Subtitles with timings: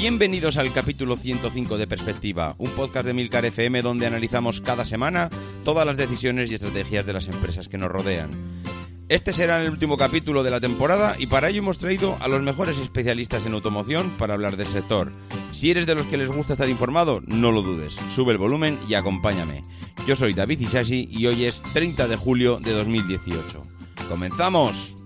[0.00, 5.28] Bienvenidos al capítulo 105 de Perspectiva, un podcast de Milcar FM donde analizamos cada semana
[5.64, 8.30] todas las decisiones y estrategias de las empresas que nos rodean.
[9.08, 12.40] Este será el último capítulo de la temporada y para ello hemos traído a los
[12.42, 15.10] mejores especialistas en automoción para hablar del sector.
[15.50, 18.78] Si eres de los que les gusta estar informado, no lo dudes, sube el volumen
[18.88, 19.62] y acompáñame.
[20.06, 23.62] Yo soy David Ishashi y hoy es 30 de julio de 2018.
[24.08, 24.97] ¡Comenzamos!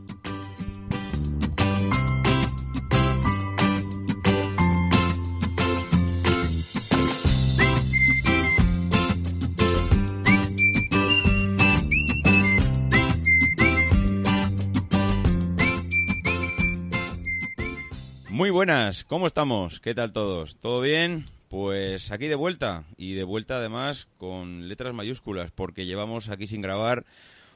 [18.63, 19.81] Buenas, ¿cómo estamos?
[19.81, 20.55] ¿Qué tal todos?
[20.55, 21.27] ¿Todo bien?
[21.49, 26.63] Pues aquí de vuelta y de vuelta además con letras mayúsculas porque llevamos aquí sin
[26.63, 27.05] grabar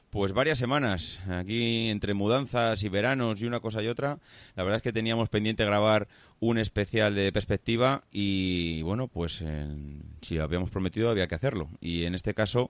[0.09, 4.19] pues varias semanas, aquí entre mudanzas y veranos y una cosa y otra.
[4.55, 6.09] La verdad es que teníamos pendiente grabar
[6.39, 9.67] un especial de perspectiva y bueno, pues eh,
[10.21, 11.69] si lo habíamos prometido había que hacerlo.
[11.79, 12.69] Y en este caso,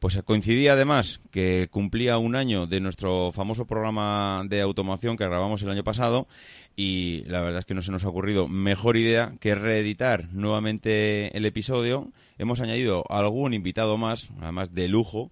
[0.00, 5.62] pues coincidía además que cumplía un año de nuestro famoso programa de automoción que grabamos
[5.62, 6.26] el año pasado
[6.76, 11.34] y la verdad es que no se nos ha ocurrido mejor idea que reeditar nuevamente
[11.36, 12.12] el episodio.
[12.36, 15.30] Hemos añadido algún invitado más, además de lujo.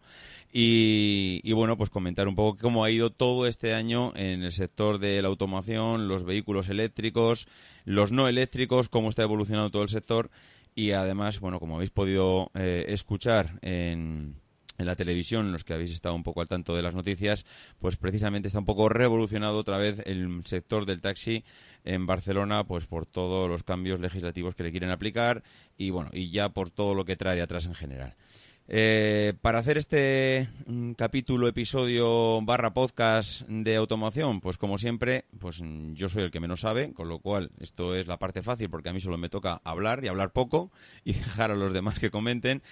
[0.57, 5.01] Y, bueno, pues comentar un poco cómo ha ido todo este año en el sector
[5.01, 7.49] de la automoción, los vehículos eléctricos,
[7.85, 10.31] los no eléctricos, cómo está evolucionando todo el sector
[10.77, 14.37] y además, bueno, como habéis podido eh, escuchar en,
[14.79, 17.45] en la televisión, los que habéis estado un poco al tanto de las noticias,
[17.79, 21.45] pues precisamente está un poco revolucionado otra vez el sector del taxi
[21.85, 25.43] en Barcelona, pues por todos los cambios legislativos que le quieren aplicar
[25.77, 28.15] y bueno, y ya por todo lo que trae de atrás en general.
[28.67, 35.61] Eh, para hacer este mm, capítulo, episodio barra podcast de automoción, pues como siempre, pues
[35.93, 38.89] yo soy el que menos sabe, con lo cual esto es la parte fácil porque
[38.89, 40.73] a mí solo me toca hablar y hablar poco
[41.05, 42.63] y dejar a los demás que comenten.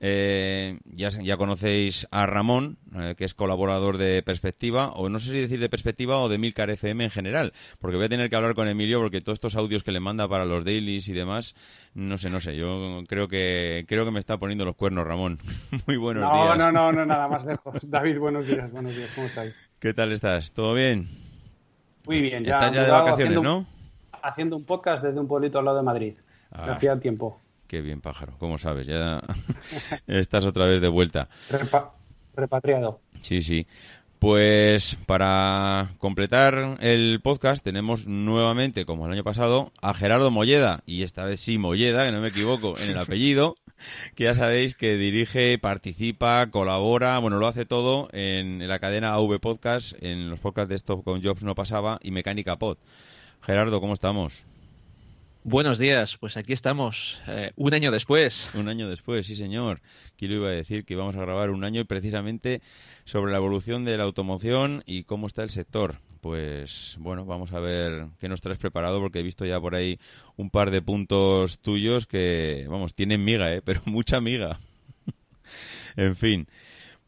[0.00, 5.32] Eh, ya, ya conocéis a Ramón, eh, que es colaborador de Perspectiva, o no sé
[5.32, 8.36] si decir de Perspectiva o de Milcar FM en general, porque voy a tener que
[8.36, 11.56] hablar con Emilio porque todos estos audios que le manda para los dailies y demás,
[11.94, 15.38] no sé, no sé, yo creo que creo que me está poniendo los cuernos Ramón.
[15.86, 16.58] Muy buenos no, días.
[16.58, 17.74] No, no, no, nada más lejos.
[17.82, 19.54] David, buenos días, buenos días, ¿cómo estáis?
[19.80, 20.52] ¿Qué tal estás?
[20.52, 21.08] ¿Todo bien?
[22.06, 22.52] Muy bien, ya.
[22.52, 23.66] Estás ya de vacaciones, haciendo, ¿no?
[24.22, 26.14] Haciendo un podcast desde un pueblito al lado de Madrid.
[26.52, 26.74] Ah.
[26.74, 27.40] Hacía tiempo.
[27.68, 28.34] Qué bien, pájaro.
[28.38, 28.86] ¿Cómo sabes?
[28.86, 29.22] Ya
[30.06, 31.28] estás otra vez de vuelta.
[31.50, 31.92] Repa
[32.34, 33.00] repatriado.
[33.20, 33.66] Sí, sí.
[34.18, 41.02] Pues para completar el podcast tenemos nuevamente, como el año pasado, a Gerardo Molleda, y
[41.02, 43.54] esta vez sí Molleda, que no me equivoco en el apellido,
[44.16, 49.38] que ya sabéis que dirige, participa, colabora, bueno, lo hace todo en la cadena AV
[49.38, 52.78] Podcast, en los podcasts de Stop con Jobs no pasaba y Mecánica Pod.
[53.42, 54.42] Gerardo, ¿cómo estamos?
[55.50, 58.50] Buenos días, pues aquí estamos, eh, un año después.
[58.52, 59.80] Un año después, sí señor.
[60.18, 62.60] Quiero iba a decir que vamos a grabar un año y precisamente
[63.06, 66.00] sobre la evolución de la automoción y cómo está el sector.
[66.20, 69.98] Pues bueno, vamos a ver qué nos traes preparado porque he visto ya por ahí
[70.36, 73.62] un par de puntos tuyos que, vamos, tienen miga, ¿eh?
[73.64, 74.60] pero mucha miga.
[75.96, 76.46] en fin.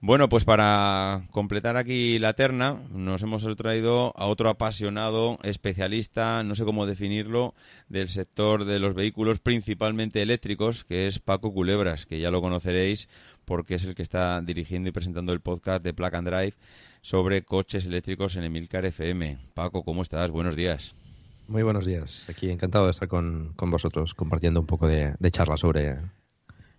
[0.02, 6.54] Bueno, pues para completar aquí la terna, nos hemos traído a otro apasionado especialista, no
[6.54, 7.54] sé cómo definirlo,
[7.90, 13.10] del sector de los vehículos principalmente eléctricos, que es Paco Culebras, que ya lo conoceréis
[13.44, 16.54] porque es el que está dirigiendo y presentando el podcast de Plug and Drive
[17.02, 19.36] sobre coches eléctricos en Emilcar FM.
[19.52, 20.30] Paco, ¿cómo estás?
[20.30, 20.94] Buenos días.
[21.46, 22.26] Muy buenos días.
[22.30, 25.98] Aquí encantado de estar con, con vosotros compartiendo un poco de, de charla sobre,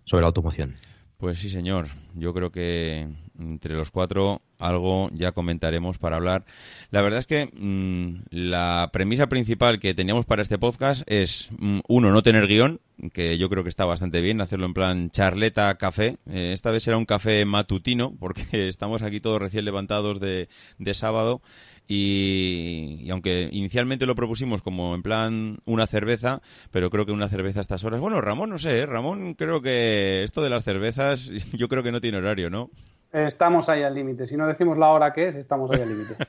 [0.02, 0.74] sobre la automoción.
[1.22, 1.86] Pues sí, señor.
[2.16, 3.06] Yo creo que
[3.38, 6.44] entre los cuatro algo ya comentaremos para hablar.
[6.90, 11.78] La verdad es que mm, la premisa principal que teníamos para este podcast es, mm,
[11.86, 12.80] uno, no tener guion,
[13.12, 16.16] que yo creo que está bastante bien, hacerlo en plan charleta, café.
[16.28, 20.48] Eh, esta vez será un café matutino, porque estamos aquí todos recién levantados de,
[20.78, 21.40] de sábado.
[21.88, 26.40] Y, aunque inicialmente lo propusimos como en plan una cerveza,
[26.70, 28.00] pero creo que una cerveza a estas horas.
[28.00, 28.86] Bueno, Ramón, no sé, ¿eh?
[28.86, 32.70] Ramón, creo que esto de las cervezas, yo creo que no tiene horario, ¿no?
[33.12, 34.26] Estamos ahí al límite.
[34.26, 36.16] Si no decimos la hora que es, estamos ahí al límite.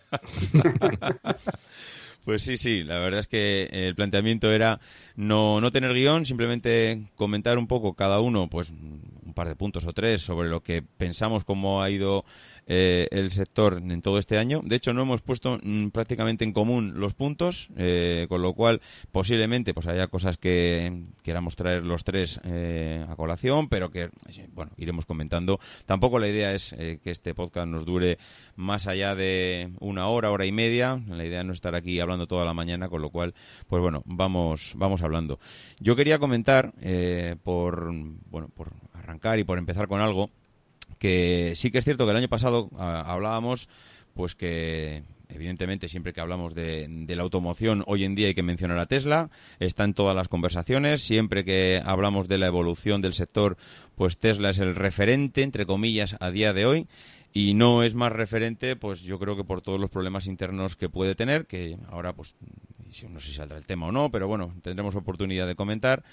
[2.24, 4.80] Pues sí, sí, la verdad es que el planteamiento era
[5.16, 9.86] no, no tener guion, simplemente comentar un poco cada uno, pues un par de puntos
[9.86, 12.24] o tres sobre lo que pensamos cómo ha ido
[12.66, 14.62] eh, el sector en todo este año.
[14.64, 18.82] De hecho, no hemos puesto mm, prácticamente en común los puntos, eh, con lo cual
[19.12, 24.10] posiblemente pues haya cosas que queramos traer los tres eh, a colación, pero que
[24.54, 25.60] bueno iremos comentando.
[25.86, 28.18] Tampoco la idea es que este podcast nos dure
[28.56, 31.02] más allá de una hora, hora y media.
[31.10, 33.34] La idea es no estar aquí hablando toda la mañana, con lo cual,
[33.68, 35.38] pues bueno, vamos vamos hablando.
[35.80, 36.74] Yo quería comentar
[37.44, 37.92] por
[38.30, 40.30] bueno por arrancar y por empezar con algo
[41.04, 43.68] que sí que es cierto que el año pasado ah, hablábamos
[44.14, 48.80] pues que evidentemente siempre que hablamos de, la automoción hoy en día hay que mencionar
[48.80, 49.30] a Tesla,
[49.60, 53.58] está en todas las conversaciones, siempre que hablamos de la evolución del sector,
[53.96, 56.88] pues Tesla es el referente, entre comillas, a día de hoy.
[57.36, 60.88] Y no es más referente, pues yo creo que por todos los problemas internos que
[60.88, 62.36] puede tener, que ahora pues
[63.10, 66.04] no sé si saldrá el tema o no, pero bueno, tendremos oportunidad de comentar.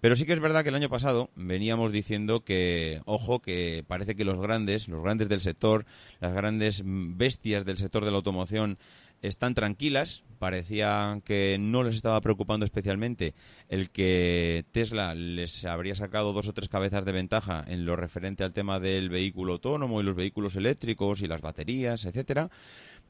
[0.00, 4.14] Pero sí que es verdad que el año pasado veníamos diciendo que, ojo, que parece
[4.14, 5.84] que los grandes, los grandes del sector,
[6.20, 8.78] las grandes bestias del sector de la automoción
[9.20, 10.24] están tranquilas.
[10.40, 13.34] Parecía que no les estaba preocupando especialmente
[13.68, 18.42] el que Tesla les habría sacado dos o tres cabezas de ventaja en lo referente
[18.42, 22.48] al tema del vehículo autónomo y los vehículos eléctricos y las baterías, etcétera,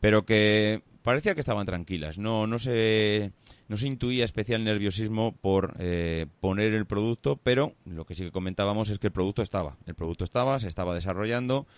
[0.01, 2.19] pero que parecía que estaban tranquilas.
[2.19, 3.31] No, no se
[3.69, 8.33] no se intuía especial nerviosismo por eh, poner el producto, pero lo que sí que
[8.33, 9.77] comentábamos es que el producto estaba.
[9.87, 11.69] El producto estaba, se estaba desarrollando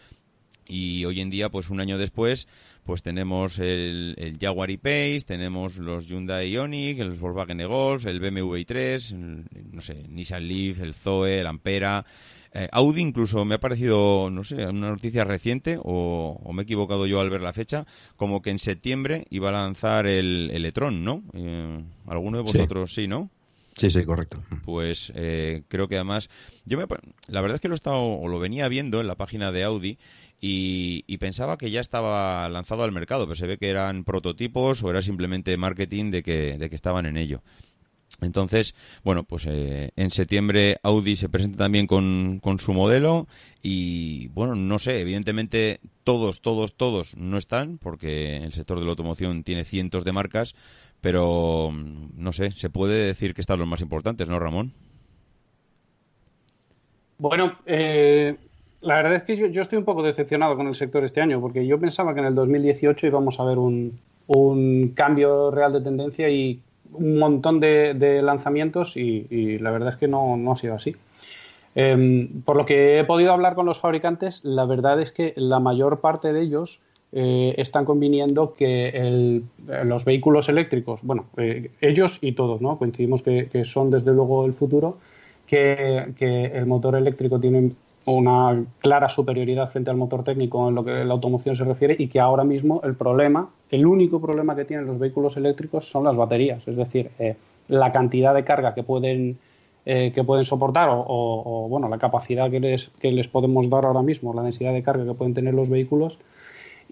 [0.66, 2.48] y hoy en día, pues un año después,
[2.84, 8.56] pues tenemos el, el Jaguar E-Pace, tenemos los Hyundai Ioniq, el Volkswagen Golf, el BMW
[8.56, 12.04] i3, no sé, Nissan Leaf, el Zoe, el Ampera,
[12.54, 17.06] eh, Audi incluso me ha parecido, no sé, una noticia reciente, o, me he equivocado
[17.06, 21.02] yo al ver la fecha, como que en septiembre iba a lanzar el, el e-tron,
[21.02, 21.22] ¿no?
[21.32, 23.30] Eh, ¿Alguno de vosotros sí, no?
[23.74, 24.42] Sí, sí, correcto.
[24.66, 26.28] Pues eh, creo que además,
[26.66, 26.84] yo me,
[27.28, 29.64] la verdad es que lo he estado, o lo venía viendo en la página de
[29.64, 29.98] Audi
[30.44, 34.90] y, pensaba que ya estaba lanzado al mercado, pero se ve que eran prototipos o
[34.90, 37.42] era simplemente marketing de que, de que estaban en ello.
[38.20, 38.74] Entonces,
[39.04, 43.28] bueno, pues eh, en septiembre Audi se presenta también con, con, su modelo
[43.62, 48.90] y, bueno, no sé, evidentemente todos, todos, todos no están porque el sector de la
[48.90, 50.56] automoción tiene cientos de marcas,
[51.00, 54.74] pero, no sé, se puede decir que están los más importantes, ¿no, Ramón?
[57.18, 58.36] Bueno, eh,
[58.82, 61.66] la verdad es que yo, estoy un poco decepcionado con el sector este año porque
[61.66, 66.28] yo pensaba que en el 2018 íbamos a ver un, un cambio real de tendencia
[66.28, 66.60] y
[66.92, 70.94] un montón de, lanzamientos y, la verdad es que no, ha sido así.
[71.74, 75.58] Em, por lo que he podido hablar con los fabricantes, la verdad es que la
[75.58, 76.80] mayor parte de ellos
[77.12, 79.42] eh, están conviniendo que
[79.86, 82.78] los vehículos eléctricos, bueno, eh, ellos y todos, ¿no?
[82.78, 84.98] Coincidimos que, son desde luego el futuro,
[85.46, 87.70] que, el motor eléctrico tiene
[88.06, 92.08] una clara superioridad frente al motor técnico en lo que la automoción se refiere y
[92.08, 96.16] que ahora mismo el problema, el único problema que tienen los vehículos eléctricos son las
[96.16, 97.36] baterías, es decir, eh,
[97.68, 99.38] la cantidad de carga que pueden
[99.84, 104.02] eh, que pueden soportar o, bueno la capacidad que les, que les podemos dar ahora
[104.02, 106.20] mismo, la densidad de carga que pueden tener los vehículos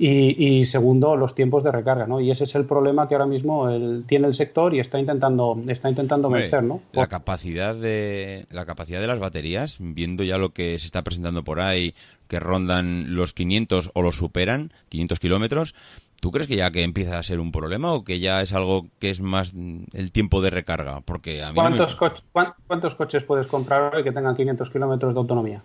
[0.03, 2.21] y, segundo, los tiempos de recarga, ¿no?
[2.21, 3.69] Y ese es el problema que ahora mismo
[4.07, 6.81] tiene el sector y está intentando, está intentando vencer, ¿no?
[6.93, 11.45] La capacidad de la capacidad de las baterías, viendo ya lo que se está presentando
[11.45, 11.95] por ahí,
[12.29, 15.75] que rondan los 500 o los superan, 500 kilómetros,
[16.21, 18.87] ¿Tú crees que ya que empieza a ser un problema o que ya es algo
[18.99, 21.01] que es más el tiempo de recarga?
[21.01, 22.23] Porque a ¿Cuántos, coches,
[22.67, 25.63] ¿Cuántos coches puedes comprar hoy que tengan 500 kilómetros de autonomía?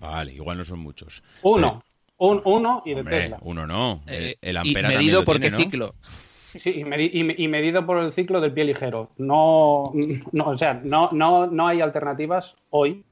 [0.00, 1.22] Vale, igual no son muchos.
[1.42, 1.84] Uno.
[2.22, 3.38] Un, uno y de Tesla.
[3.42, 4.00] Uno no.
[4.06, 5.92] El, eh, ampera y medido por qué ciclo.
[6.54, 9.08] Sí, y, medido por el ciclo del pie ligero.
[9.18, 9.90] No,
[10.30, 13.02] no o sea, no, no, no hay alternativas hoy.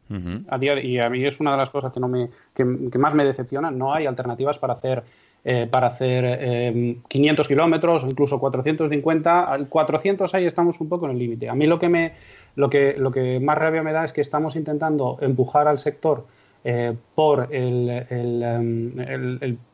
[0.49, 3.15] a día, y a mí es una de las cosas que, no me, que, más
[3.15, 3.73] me decepciona.
[3.73, 5.03] No hay alternativas para hacer,
[5.45, 9.43] eh, para hacer 500 eh, kilómetros o incluso 450.
[9.43, 11.49] Al 400 ahí estamos un poco en el límite.
[11.49, 12.13] A mí lo que, me,
[12.55, 16.27] lo, que, lo que más rabia me da es que estamos intentando empujar al sector
[16.63, 17.89] eh, por em,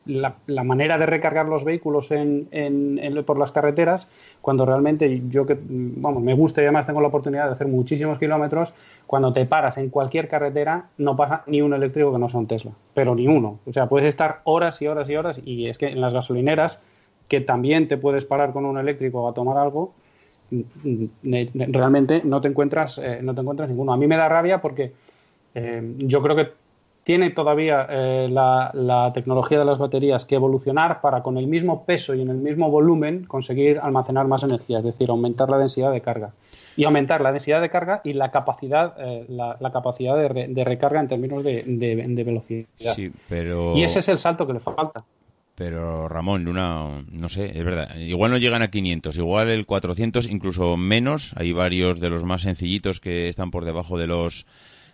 [0.05, 2.47] la, manera de recargar los vehículos en,
[3.25, 4.07] por las carreteras,
[4.41, 8.17] cuando realmente yo que vamos, me gusta y además tengo la oportunidad de hacer muchísimos
[8.19, 8.73] kilómetros,
[9.05, 12.47] cuando te paras en cualquier carretera no pasa ni un eléctrico que no sea un
[12.47, 13.59] Tesla, pero ni uno.
[13.65, 16.81] O sea, puedes estar horas y horas y horas y es que en las gasolineras,
[17.27, 19.93] que también te puedes parar con un eléctrico a tomar algo,
[21.21, 23.91] realmente no te encuentras, eh, no te encuentras ninguno.
[23.91, 24.93] A mí me da rabia porque
[25.53, 26.66] eh, yo creo que
[27.07, 32.13] tiene todavía eh, la, tecnología de las baterías que evolucionar para con el mismo peso
[32.13, 36.01] y en el mismo volumen conseguir almacenar más energía, es decir, aumentar la densidad de
[36.01, 36.33] carga.
[36.75, 41.07] Y aumentar la densidad de carga y la capacidad, eh, la, capacidad de, recarga en
[41.07, 42.93] términos de, velocidad.
[42.93, 43.77] Sí, pero...
[43.77, 45.05] Y ese es el salto que le falta.
[45.55, 47.95] Pero Ramón, Luna, no sé, es verdad.
[47.95, 51.31] Igual no llegan a 500, igual el 400, incluso menos.
[51.37, 54.45] Hay varios de los más sencillitos que están por debajo de los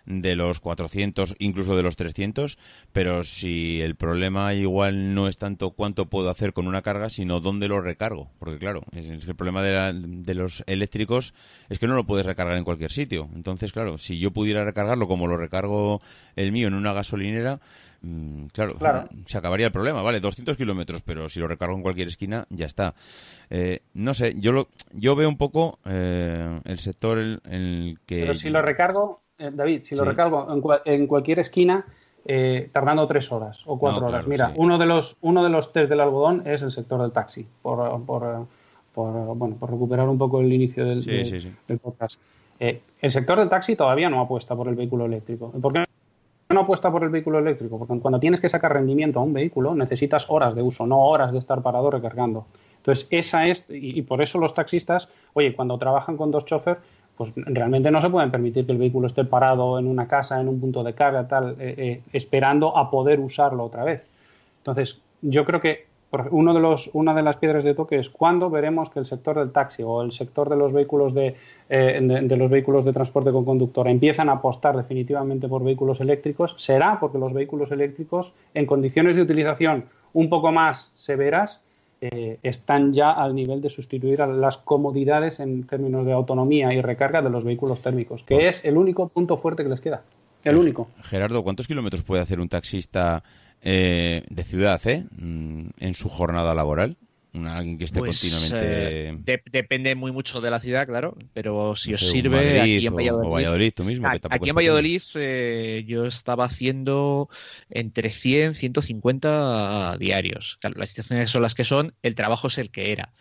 [0.06, 2.58] de los 400, incluso de los 300,
[2.92, 7.40] pero si el problema igual no es tanto cuánto puedo hacer con una carga, sino
[7.40, 8.30] dónde lo recargo.
[8.38, 11.34] Porque claro, es, el problema de, de, los eléctricos
[11.68, 13.28] es que no lo puedes recargar en cualquier sitio.
[13.34, 16.00] Entonces, claro, si yo pudiera recargarlo como lo recargo
[16.36, 17.60] el mío en una gasolinera,
[18.02, 18.76] mm, Claro,
[19.26, 22.66] se acabaría el problema, vale, 200 kilómetros, pero si lo recargo en cualquier esquina, ya
[22.66, 22.94] está.
[23.50, 28.20] Eh, no sé, yo lo, yo veo un poco eh, el sector en el que...
[28.20, 30.46] Pero si lo recargo, eh, David, si lo recargo
[30.84, 31.84] en, cualquier esquina,
[32.24, 34.26] eh, tardando tres horas o cuatro horas.
[34.26, 37.46] Mira, uno de los uno de los test del algodón es el sector del taxi,
[37.62, 38.46] por, por,
[38.94, 41.02] bueno, por recuperar un poco el inicio del,
[41.80, 42.20] podcast.
[42.60, 45.50] Eh, el sector del taxi todavía no apuesta por el vehículo eléctrico.
[45.60, 45.84] ¿Por qué
[46.50, 47.78] no apuesta por el vehículo eléctrico?
[47.78, 51.32] Porque cuando tienes que sacar rendimiento a un vehículo necesitas horas de uso, no horas
[51.32, 52.46] de estar parado recargando.
[52.76, 56.82] Entonces, esa es, y, y por eso los taxistas, oye, cuando trabajan con dos choferes,
[57.16, 60.48] pues realmente no se pueden permitir que el vehículo esté parado en una casa, en
[60.48, 64.04] un punto de carga, tal, eh, eh, esperando a poder usarlo otra vez.
[64.58, 65.86] Entonces, yo creo que
[66.30, 69.38] uno de los, una de las piedras de toque es cuándo veremos que el sector
[69.38, 71.34] del taxi o el sector de los vehículos de,
[71.68, 76.54] eh, de, los vehículos de transporte con conductor empiezan a apostar definitivamente por vehículos eléctricos.
[76.58, 81.62] Será porque los vehículos eléctricos, en condiciones de utilización un poco más severas,
[82.12, 86.80] eh, están ya al nivel de sustituir a las comodidades en términos de autonomía y
[86.82, 90.02] recarga de los vehículos térmicos, que es el único punto fuerte que les queda.
[90.44, 90.88] El único.
[91.02, 93.22] Gerardo, ¿cuántos kilómetros puede hacer un taxista
[93.62, 96.96] eh, de ciudad eh, mm, en su jornada laboral?
[97.34, 99.32] Alguien que esté pues, continuamente.
[99.32, 102.60] Eh, depende muy mucho de la ciudad, claro, pero si os sirve.
[102.60, 103.72] aquí en Valladolid.
[103.74, 107.28] tú mismo, aquí en Valladolid eh, yo estaba haciendo
[107.70, 110.58] entre 100, 150 diarios.
[110.62, 113.12] las situaciones son las que son, el trabajo es el que era.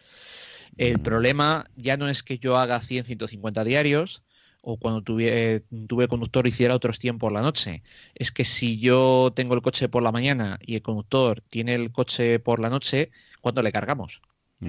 [0.77, 1.03] El mm.
[1.03, 4.23] problema ya no es que yo haga 100, 150 diarios
[4.65, 7.83] o cuando tuve, tuve conductor hiciera otros 100 por la noche.
[8.15, 11.91] Es que si yo tengo el coche por la mañana y el conductor tiene el
[11.91, 13.11] coche por la noche,
[13.43, 14.21] ¿cuándo le cargamos?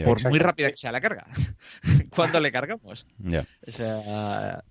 [0.03, 1.27] por muy rápida que sea la carga.
[2.11, 3.07] ¿Cuándo le cargamos?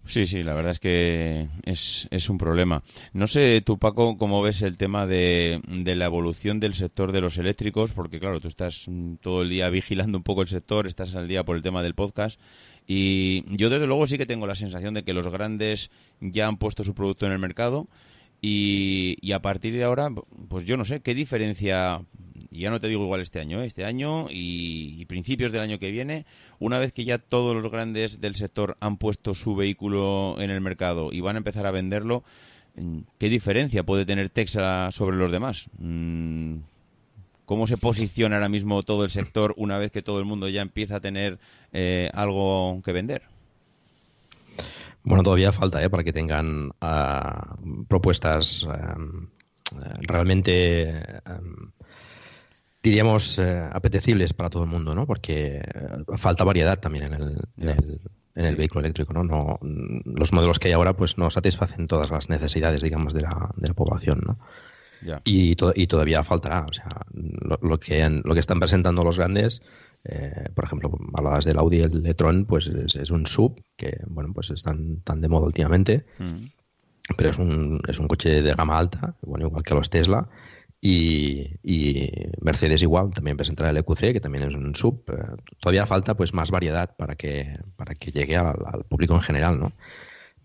[0.05, 2.83] Sí, sí, la verdad es que es, es, un problema.
[3.13, 7.21] No sé tú, Paco, cómo ves el tema de, de, la evolución del sector de
[7.21, 8.85] los eléctricos, porque claro, tú estás
[9.21, 11.95] todo el día vigilando un poco el sector, estás al día por el tema del
[11.95, 12.37] podcast.
[12.85, 16.57] Y yo desde luego sí que tengo la sensación de que los grandes ya han
[16.57, 17.87] puesto su producto en el mercado
[18.41, 20.09] y, y a partir de ahora,
[20.49, 22.01] pues yo no sé, ¿qué diferencia
[22.53, 23.65] y ya no te digo igual este año, ¿eh?
[23.65, 26.25] este año y, principios del año que viene,
[26.59, 30.61] una vez que ya todos los grandes del sector han puesto su vehículo en el
[30.61, 32.23] mercado y van a empezar a venderlo,
[32.75, 35.67] mm, ¿qué diferencia puede tener Texas sobre los demás?
[35.79, 36.57] Mm,
[37.45, 40.61] ¿Cómo se posiciona ahora mismo todo el sector una vez que todo el mundo ya
[40.61, 41.39] empieza a tener
[41.73, 43.23] eh, algo que vender?
[45.03, 45.89] Bueno, todavía falta ¿eh?
[45.89, 47.57] para que tengan ah,
[47.89, 48.95] propuestas ah,
[50.01, 51.39] realmente ah,
[52.83, 55.07] diríamos, eh, apetecibles para todo el mundo, ¿no?
[55.07, 58.01] Porque eh, falta variedad también en el,
[58.35, 59.23] en el, vehículo eléctrico, ¿no?
[59.23, 59.59] ¿no?
[60.03, 63.69] Los modelos que hay ahora, pues no satisfacen todas las necesidades, digamos, de la, de
[63.69, 64.37] la población, ¿no?
[65.25, 66.65] Y, y, todavía faltará.
[66.69, 69.61] O sea, lo, que, lo que están presentando los grandes,
[70.05, 74.51] eh, por ejemplo, hablabas del Audi el e-tron, pues es, un sub que, bueno, pues
[74.51, 76.05] están tan de moda últimamente.
[76.19, 76.45] Mm.
[77.17, 80.29] Pero es un, es un coche de gama alta, bueno, igual que los Tesla,
[80.85, 82.11] y,
[82.41, 85.01] Mercedes igual, también presentará el EQC, que también es un sub.
[85.07, 89.59] Eh, todavía falta pues más variedad para que, para que llegue al, público en general,
[89.59, 89.71] ¿no?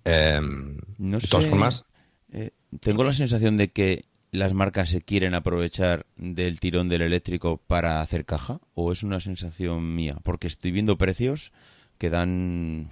[0.04, 1.84] Em, de todas formas...
[2.30, 7.56] Eh, tengo la sensación de que las marcas se quieren aprovechar del tirón del eléctrico
[7.56, 11.52] para hacer caja, o es una sensación mía, porque estoy viendo precios
[11.96, 12.90] que dan,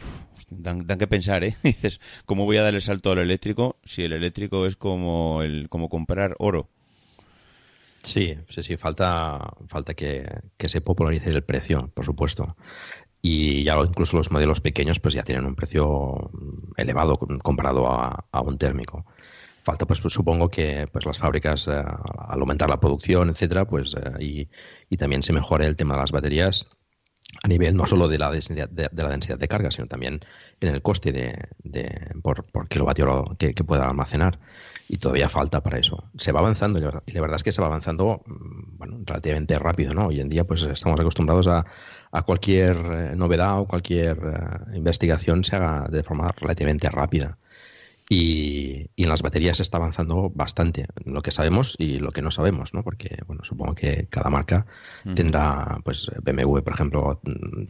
[0.50, 1.56] dan, dan que pensar, ¿eh?
[1.62, 5.68] Dices, ¿cómo voy a dar el salto al eléctrico si el eléctrico es como, el,
[5.68, 6.70] como comprar oro?
[8.06, 10.25] Sí, sí, sí, falta, falta que,
[10.56, 12.56] que se popularice el precio, por supuesto.
[13.20, 16.30] Y ya incluso los modelos pequeños pues ya tienen un precio
[16.76, 19.04] elevado comparado a, a un térmico.
[19.64, 23.94] Falta pues, pues, supongo que pues las fábricas eh, al aumentar la producción etcétera pues
[23.94, 24.48] eh, y,
[24.88, 26.68] y, también se mejore el tema de las baterías
[27.42, 30.21] a nivel no solo de la densidad de, la densidad de carga sino también
[30.61, 34.38] en el coste de, de por, por, kilovatio que, que, pueda almacenar.
[34.88, 36.04] Y todavía falta para eso.
[36.16, 39.92] Se va avanzando y la verdad es que se va avanzando mm, bueno relativamente rápido
[39.95, 41.66] no hoy en día pues estamos acostumbrados a,
[42.12, 47.37] a cualquier eh, novedad o cualquier uh, investigación se haga de forma relativamente rápida
[48.08, 52.22] y, y, en las baterías se está avanzando bastante, lo que sabemos y lo que
[52.22, 52.84] no sabemos, ¿no?
[52.84, 54.66] Porque, bueno, supongo que cada marca
[55.04, 55.14] uh -huh.
[55.14, 57.20] tendrá, pues BMW, por ejemplo,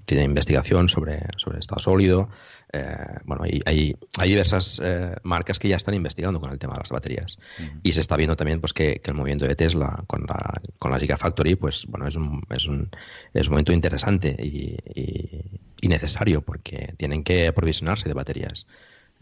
[0.04, 2.28] tiene investigación sobre, sobre estado sólido.
[2.70, 6.74] Eh, bueno, hay, hay, hay diversas eh, marcas que ya están investigando con el tema
[6.74, 7.38] de las baterías.
[7.58, 7.80] Uh -huh.
[7.82, 10.90] Y se está viendo también pues que, que, el movimiento de Tesla con la, con
[10.90, 12.90] la Gigafactory, pues, bueno, es un, es un,
[13.32, 18.66] es un momento interesante y, y, y necesario porque tienen que aprovisionarse de baterías.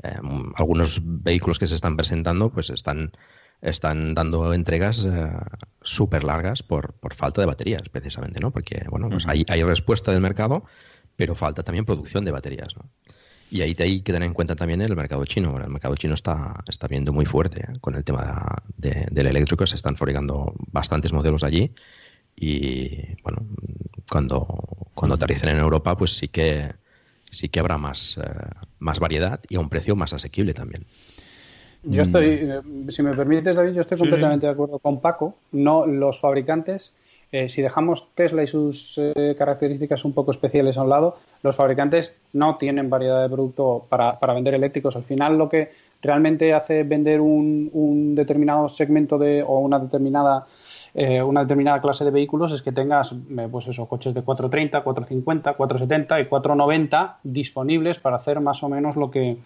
[0.02, 0.18] Eh,
[0.56, 3.12] algunos vehículos que se están presentando pues están,
[3.62, 5.30] están dando entregas eh,
[5.82, 8.50] súper largas por, por, falta de baterías, precisamente, ¿no?
[8.50, 9.32] Porque, bueno, pues uh -huh.
[9.32, 10.64] hay, hay, respuesta del mercado,
[11.16, 12.90] pero falta también producción de baterías, ¿no?
[13.50, 15.56] Y ahí hay que tener en cuenta también el mercado chino.
[15.58, 17.78] El mercado chino está, está viendo muy fuerte ¿eh?
[17.80, 18.46] con el tema
[18.76, 19.64] de, del eléctrico.
[19.64, 21.72] Se están fabricando bastantes modelos allí.
[22.34, 23.46] Y bueno,
[24.10, 24.46] cuando,
[24.94, 26.74] cuando aterricen en Europa, pues sí que
[27.34, 28.22] sí que habrá más, eh,
[28.78, 30.86] más variedad y a un precio más asequible también.
[31.84, 34.46] Yo estoy, eh, si me permites, David, yo estoy completamente sí.
[34.46, 35.34] de acuerdo con Paco.
[35.52, 36.94] No, los fabricantes,
[37.30, 41.56] eh, si dejamos Tesla y sus eh, características un poco especiales a un lado, los
[41.56, 44.96] fabricantes no tienen variedad de producto para, para vender eléctricos.
[44.96, 50.46] Al final, lo que realmente hace vender un, un determinado segmento de o una determinada
[50.94, 54.82] eh, una determinada clase de vehículos es que tengas eh, pues eso, coches de 430,
[54.82, 59.38] 450, 470 y 490 disponibles para hacer más o menos lo que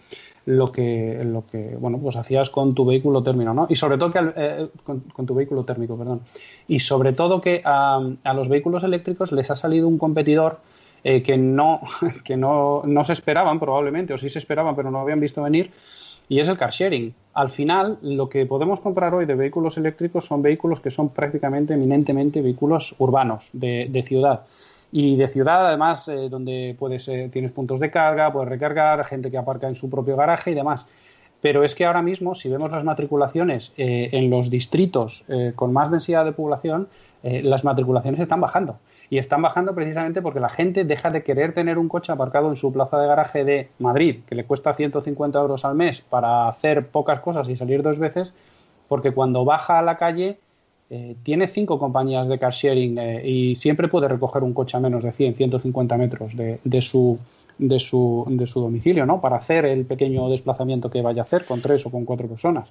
[0.45, 3.67] lo que lo que bueno pues hacías con tu vehículo térmico ¿no?
[3.69, 6.21] y sobre todo que eh, con, tu vehículo térmico perdón
[6.67, 10.59] y sobre todo que a, a los vehículos eléctricos les ha salido un competidor
[11.03, 11.81] eh, que no
[12.23, 15.71] que no, no se esperaban probablemente o sí se esperaban pero no habían visto venir
[16.29, 17.13] y es el car sharing.
[17.33, 21.73] Al final, lo que podemos comprar hoy de vehículos eléctricos son vehículos que son prácticamente
[21.73, 24.45] eminentemente vehículos urbanos, de, de ciudad.
[24.91, 29.29] Y de ciudad, además, eh, donde puedes, eh, tienes puntos de carga, puedes recargar, gente
[29.31, 30.87] que aparca en su propio garaje y demás.
[31.41, 35.73] Pero es que ahora mismo, si vemos las matriculaciones eh, en los distritos eh, con
[35.73, 36.87] más densidad de población,
[37.21, 38.77] las matriculaciones están bajando.
[39.09, 42.55] Y están bajando precisamente porque la gente deja de querer tener un coche aparcado en
[42.55, 46.87] su plaza de garaje de Madrid, que le cuesta 150 euros al mes para hacer
[46.87, 48.33] pocas cosas y salir dos veces,
[48.87, 50.37] porque cuando baja a la calle
[50.91, 54.79] eh, tiene cinco compañías de car sharing eh, y siempre puede recoger un coche a
[54.79, 57.19] menos de 100, 150 metros de, de su,
[57.59, 59.21] de su, de su domicilio, ¿no?
[59.21, 62.69] Para hacer el pequeño desplazamiento que vaya a hacer con tres o con cuatro personas.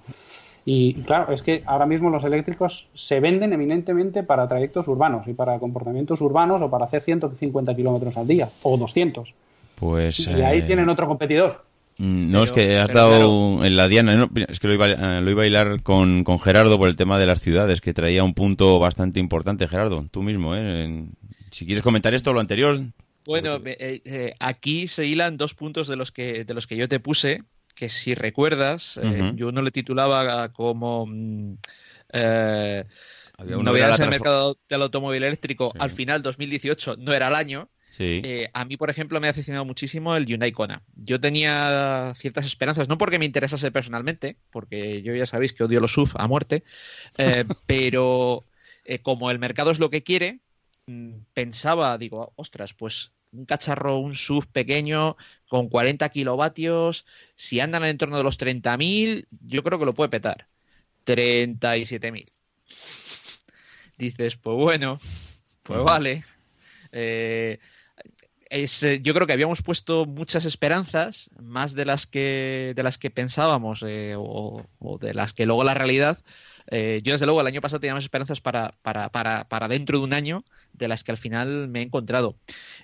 [0.65, 5.35] Y claro, es que ahora mismo los eléctricos se venden eminentemente para trayectos urbanos y
[5.35, 9.35] para comportamientos urbanos o para hacer 150 kilómetros al día o 200.
[9.77, 10.27] Pues.
[10.27, 10.63] Y ahí eh...
[10.63, 11.65] tienen otro competidor.
[11.99, 13.11] Mm, no, pero, es que has dado
[13.57, 13.65] claro.
[13.65, 16.39] en la diana, no, es que lo iba, eh, lo iba a hilar con, con,
[16.39, 20.23] Gerardo por el tema de las ciudades, que traía un punto bastante importante, Gerardo, tú
[20.23, 20.85] mismo, ¿eh?
[20.85, 21.11] En,
[21.51, 22.81] si quieres comentar esto o lo anterior.
[23.25, 26.89] Bueno, eh, eh, aquí se hilan dos puntos de los que, de los que yo
[26.89, 27.43] te puse,
[27.79, 29.31] que si recuerdas, uh -huh.
[29.31, 31.59] eh, yo no le titulaba como mm,
[32.13, 32.85] eh,
[33.39, 35.79] novedades en el mercado del automóvil eléctrico sí.
[35.81, 37.71] al final 2018, no era el año.
[37.97, 38.21] Sí.
[38.25, 40.83] Eh, a mí, por ejemplo, me ha decepcionado muchísimo el Hyundai Kona.
[40.97, 45.81] Yo tenía ciertas esperanzas, no porque me interesase personalmente, porque yo ya sabéis que odio
[45.81, 46.65] los SUV a muerte,
[47.17, 48.45] eh, pero
[48.85, 50.41] eh, como el mercado es lo que quiere,
[50.87, 55.17] mm, pensaba, digo, ostras, pues un cacharro, un SUV pequeño
[55.49, 59.95] con 40 kilovatios, si andan en el entorno de los 30.000, yo creo que lo
[59.95, 60.47] puede petar.
[61.07, 62.31] 37.000.
[63.97, 65.01] Dices, pues bueno,
[65.63, 66.25] pues vale.
[66.93, 67.59] Eh,
[68.51, 72.99] es, eh, yo creo que habíamos puesto muchas esperanzas, más de las que, de las
[72.99, 76.19] que pensábamos eh, o, o, de las que luego la realidad.
[76.71, 80.05] Eh, yo, desde luego, el año pasado teníamos esperanzas para, para, para, para dentro de
[80.05, 82.37] un año de las que al final me he encontrado.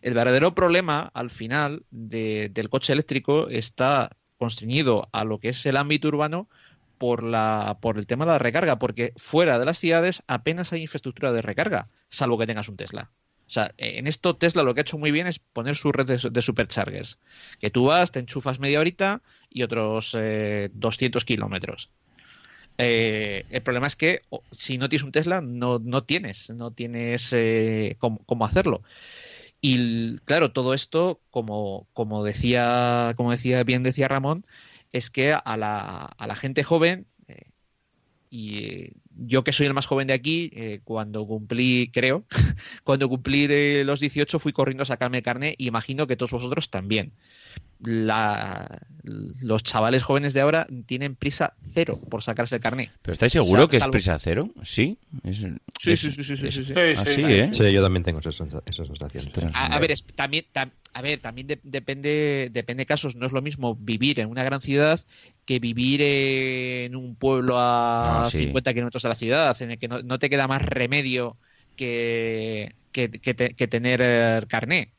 [0.02, 5.64] El verdadero problema al final de, del coche eléctrico está constreñido a lo que es
[5.66, 6.48] el ámbito urbano
[6.98, 10.82] por, la, por el tema de la recarga, porque fuera de las ciudades apenas hay
[10.82, 13.10] infraestructura de recarga, salvo que tengas un Tesla.
[13.46, 16.42] sea, en esto Tesla lo que ha hecho muy bien es poner su red de,
[16.42, 17.18] superchargers.
[17.60, 21.90] Que tú vas, te enchufas media horita y otros 200 eh, kilómetros.
[22.78, 27.96] Eh, el problema es que si no tienes un Tesla, no, tienes, no tienes eh,
[27.98, 28.82] cómo, hacerlo.
[29.60, 34.46] Y claro, todo esto, como, como decía, como decía, bien decía Ramón,
[34.92, 37.06] es que a la, a la gente joven
[38.34, 42.24] y eh, yo que soy el más joven de aquí, eh, cuando cumplí, creo,
[42.84, 43.46] cuando cumplí
[43.84, 47.12] los 18 fui corriendo a sacarme carne y imagino que todos vosotros también
[47.86, 52.90] los chavales jóvenes de ahora tienen prisa cero por sacarse el carnet.
[53.02, 54.50] ¿Pero estáis seguro que es prisa cero?
[54.62, 54.98] ¿Sí?
[55.78, 57.50] sí, sí, sí, sí, sí, sí, Así, ¿eh?
[57.52, 59.54] Sí, yo también tengo esas, sensaciones.
[59.54, 63.16] A, ver, también, a ver, también depende, depende de casos.
[63.16, 65.04] No es lo mismo vivir en una gran ciudad
[65.44, 70.18] que vivir en un pueblo a 50 kilómetros de la ciudad, en el que no,
[70.18, 71.36] te queda más remedio
[71.76, 74.92] que, que, que tener carné.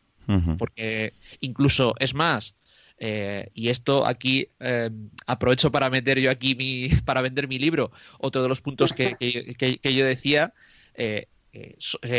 [0.58, 2.56] Porque incluso, es más,
[2.98, 4.90] eh, y esto aquí eh,
[5.28, 7.92] aprovecho para meter yo aquí mi, para vender mi libro.
[8.20, 9.16] Otro de los puntos que,
[9.84, 10.54] yo decía
[10.94, 11.28] eh,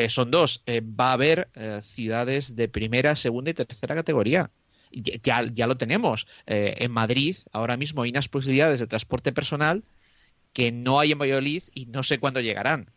[0.09, 0.63] son dos.
[0.69, 1.49] va a haber
[1.83, 4.51] ciudades de primera, segunda y tercera categoría.
[4.91, 6.27] Ya, ya lo tenemos.
[6.47, 9.83] en Madrid ahora mismo hay unas posibilidades de transporte personal
[10.53, 12.89] que no hay en Valladolid y no sé cuándo llegarán.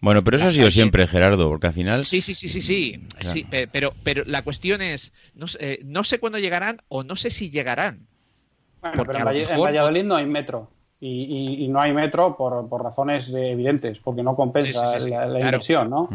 [0.00, 2.04] Bueno, pero eso ha sido siempre, Gerardo, porque al final...
[2.04, 6.20] Sí, sí, sí, sí, sí, sí pero, pero la cuestión es, no, eh, no, sé
[6.20, 8.06] cuándo llegarán o no sé si llegarán.
[8.82, 10.70] Bueno, pero en, Valladolid no hay metro.
[11.00, 16.08] Y, no hay metro por, por razones evidentes, porque no compensa la, inversión, ¿no?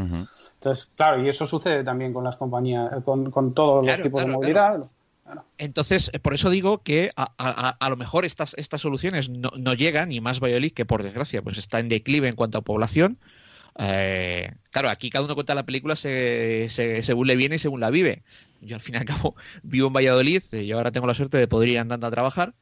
[0.62, 4.88] Entonces, claro, y eso sucede también con las compañías, con, todos los tipos de movilidad.
[5.58, 10.12] Entonces, eh, por eso digo que a, lo mejor estas, estas soluciones no, no, llegan,
[10.12, 13.17] y más Valladolid, que por desgracia pues está en declive en cuanto a población,
[13.80, 18.21] eh, claro, aquí cada uno cuenta la película según le viene y según la vive.
[18.62, 21.47] Yo al fin y al cabo vivo en Valladolid y ahora tengo la suerte de
[21.47, 22.54] poder ir andando a trabajar.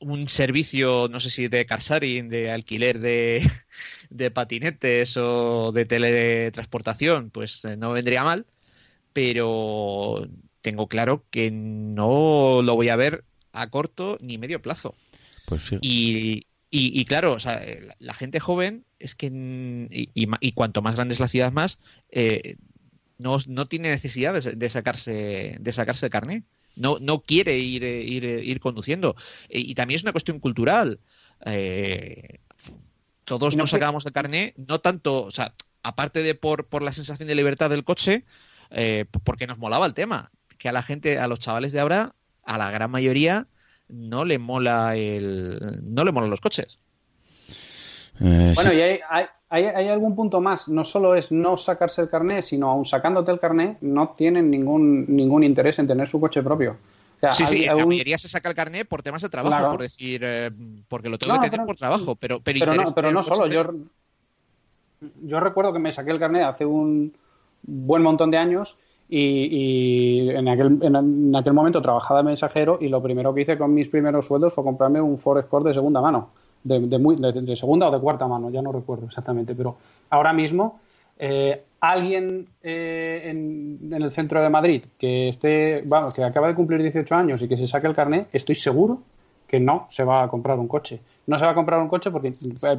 [0.00, 2.98] Un servicio, no sé si de carsharing, de alquiler
[4.10, 8.46] de, patinetes o de teletransportación, pues eh, no vendría mal,
[9.12, 10.28] pero
[10.62, 14.94] tengo claro que no lo voy a ver a corto ni medio plazo.
[15.46, 15.78] Pues sí.
[15.80, 17.62] y, y, claro, o sea,
[17.98, 19.30] la, gente joven es que,
[19.90, 21.80] y, cuanto más grande es la ciudad más,
[22.10, 22.56] eh,
[23.16, 26.44] no, tiene necesidad de, sacarse de sacarse el carnet.
[26.78, 29.16] No, no quiere ir, eh, ir, ir conduciendo.
[29.48, 31.00] Y, también es una cuestión cultural.
[33.24, 37.28] todos nos sacamos el carnet, no tanto, o sea, aparte de por, por la sensación
[37.28, 38.24] de libertad del coche,
[39.24, 40.30] porque nos molaba el tema.
[40.58, 43.46] Que a la gente, a los chavales de ahora, a la gran mayoría,
[43.88, 46.78] no le mola el no le molan los coches.
[48.20, 50.68] Eh, bueno, y hay, hay, algún punto más.
[50.68, 55.06] No solo es no sacarse el carné, sino aún sacándote el carné, no tienen ningún,
[55.08, 56.76] ningún interés en tener su coche propio.
[57.32, 60.50] sí, sí, la mayoría se saca el carné por temas de trabajo, por decir, eh,
[60.88, 63.46] porque lo tengo que tener por trabajo, pero, pero, no, pero no solo.
[63.46, 63.72] Yo,
[65.22, 67.14] yo recuerdo que me saqué el carné hace un
[67.62, 68.76] buen montón de años
[69.08, 73.72] y, en, aquel, en, aquel momento trabajaba de mensajero y lo primero que hice con
[73.72, 76.30] mis primeros sueldos fue comprarme un Ford Escort de segunda mano,
[76.64, 79.76] de, de, segunda o de cuarta mano, ya no recuerdo exactamente, pero
[80.10, 80.80] ahora mismo
[81.18, 86.82] eh, alguien eh, en, el centro de Madrid que esté, vamos, que acaba de cumplir
[86.82, 89.02] 18 años y que se saque el carnet, estoy seguro
[89.46, 91.00] que no se va a comprar un coche.
[91.26, 92.32] No se va a comprar un coche porque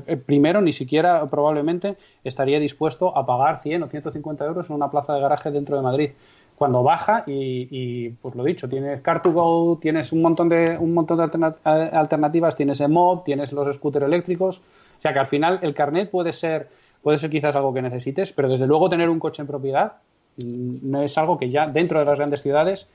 [0.07, 4.91] eh, primero ni siquiera probablemente estaría dispuesto a pagar 100 o 150 euros en una
[4.91, 6.11] plaza de garaje dentro de Madrid.
[6.59, 11.53] Cuando baja y, pues lo dicho, tienes Car2Go, tienes un montón de un montón de
[11.63, 16.11] alternativas, tienes el mod, tienes los scooters eléctricos, o sea que al final el carnet
[16.11, 16.67] puede ser
[17.01, 19.93] puede ser quizás algo que necesites, pero desde luego tener un coche en propiedad
[20.37, 22.87] mm, no es algo que ya dentro de las grandes ciudades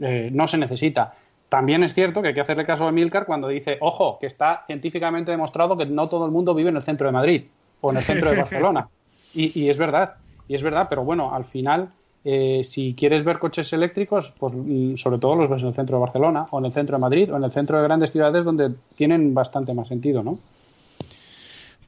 [0.00, 1.14] eh, no se necesita.
[1.48, 4.64] También es cierto que hay que hacerle caso a Milcar cuando dice, ojo, que está
[4.66, 7.44] científicamente demostrado que no todo el mundo vive en el centro de Madrid
[7.80, 8.88] o en el centro de Barcelona.
[9.34, 10.14] Y, es verdad,
[10.48, 11.90] y es verdad, pero bueno, al final,
[12.24, 15.96] eh, si quieres ver coches eléctricos, pues mm, sobre todo los ves en el centro
[15.96, 18.44] de Barcelona o en el centro de Madrid o en el centro de grandes ciudades
[18.44, 20.36] donde tienen bastante más sentido, ¿no?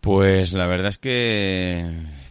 [0.01, 1.85] Pues la verdad es que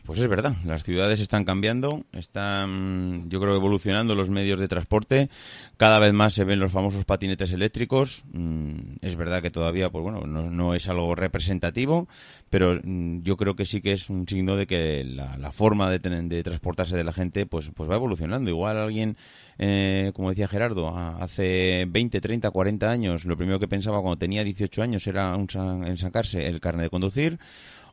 [0.09, 5.29] pues es verdad, las ciudades están cambiando, están, yo creo, evolucionando los medios de transporte.
[5.77, 8.23] Cada vez más se ven los famosos patinetes eléctricos.
[8.33, 12.07] Mm, es verdad que todavía, pues bueno, no, es algo representativo,
[12.49, 15.99] pero mm, yo creo que sí que es un signo de que la, forma de,
[15.99, 18.49] de transportarse de la gente, pues, pues va evolucionando.
[18.49, 19.15] Igual alguien,
[19.59, 24.43] eh, como decía Gerardo, hace 20, 30, 40 años, lo primero que pensaba cuando tenía
[24.43, 25.47] 18 años era un,
[25.85, 27.39] en sacarse el carnet de conducir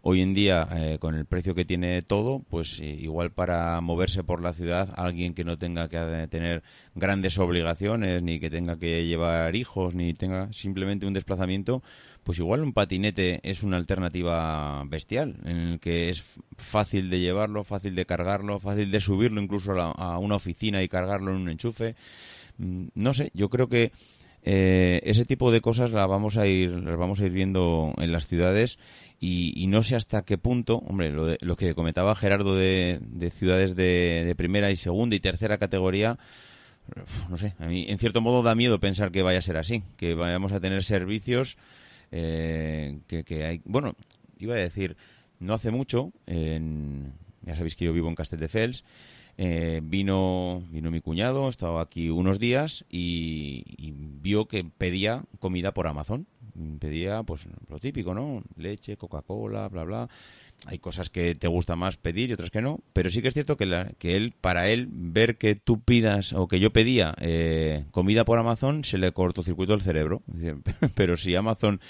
[0.09, 4.23] hoy en día, eh, con el precio que tiene todo, pues eh, igual para moverse
[4.23, 6.62] por la ciudad, alguien que no tenga que tener
[6.95, 11.83] grandes obligaciones, ni que tenga que llevar hijos, ni tenga simplemente un desplazamiento,
[12.23, 16.23] pues igual un patinete es una alternativa bestial, en el que es
[16.57, 21.33] fácil de llevarlo, fácil de cargarlo, fácil de subirlo incluso a, una oficina y cargarlo
[21.33, 21.97] en un enchufe.
[22.59, 23.90] Mm, no sé, yo creo que
[24.49, 28.12] eh, ese tipo de cosas las vamos a ir, las vamos a ir viendo en
[28.12, 28.79] las ciudades
[29.18, 33.00] y, no sé hasta qué punto, hombre, lo, lo que comentaba Gerardo de,
[33.33, 36.18] ciudades de, de primera y segunda y tercera categoría,
[37.29, 39.83] no sé, a mí en cierto modo da miedo pensar que vaya a ser así,
[39.96, 41.57] que vayamos a tener servicios
[42.12, 43.62] eh, que, hay.
[43.64, 43.94] Bueno,
[44.38, 44.96] iba a decir,
[45.40, 48.85] no hace mucho, ya sabéis que yo vivo en Castelldefels,
[49.38, 55.74] eh, vino, vino mi cuñado, estaba aquí unos días y, y, vio que pedía comida
[55.74, 56.26] por Amazon.
[56.79, 58.42] Pedía, pues, lo típico, ¿no?
[58.57, 60.09] Leche, Coca-Cola, bla, bla
[60.64, 63.35] hay cosas que te gusta más pedir y otras que no, pero sí que es
[63.35, 67.14] cierto que, la, que él, para él, ver que tú pidas o que yo pedía
[67.21, 70.23] eh, comida por Amazon, se le cortocircuito el cerebro.
[70.95, 71.81] Pero si Amazon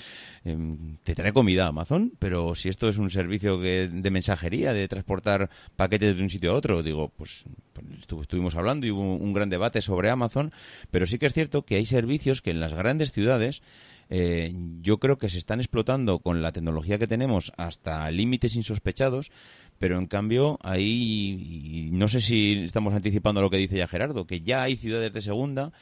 [0.45, 4.89] em, te trae comida Amazon, pero si esto es un servicio que, de mensajería, de
[4.89, 7.87] transportar paquetes de un sitio a otro, digo, pues, pues
[8.23, 10.53] estuvimos hablando y hubo un gran debate sobre Amazon,
[10.91, 13.63] pero sí que es cierto que hay servicios que en las grandes ciudades
[14.09, 19.31] eh, yo creo que se están explotando con la tecnología que tenemos hasta límites insospechados,
[19.79, 24.41] pero en cambio ahí, no sé si estamos anticipando lo que dice ya Gerardo, que
[24.41, 25.73] ya hay ciudades de segunda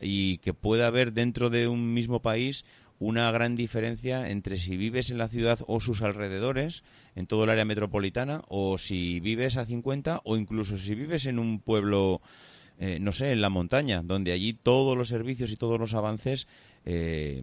[0.00, 2.64] y que puede haber dentro de un mismo país
[2.98, 6.84] una gran diferencia entre si vives en la ciudad o sus alrededores,
[7.16, 11.40] en todo el área metropolitana, o si vives a 50, o incluso si vives en
[11.40, 12.20] un pueblo,
[12.78, 16.46] eh, no sé, en la montaña, donde allí todos los servicios y todos los avances
[16.84, 17.42] eh,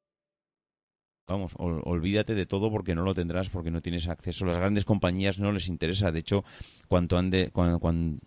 [1.31, 4.45] Vamos, olvídate de todo porque no lo tendrás, porque no tienes acceso.
[4.45, 6.11] Las grandes compañías no les interesa.
[6.11, 6.43] De hecho,
[6.89, 7.79] cuando, ande, cuando,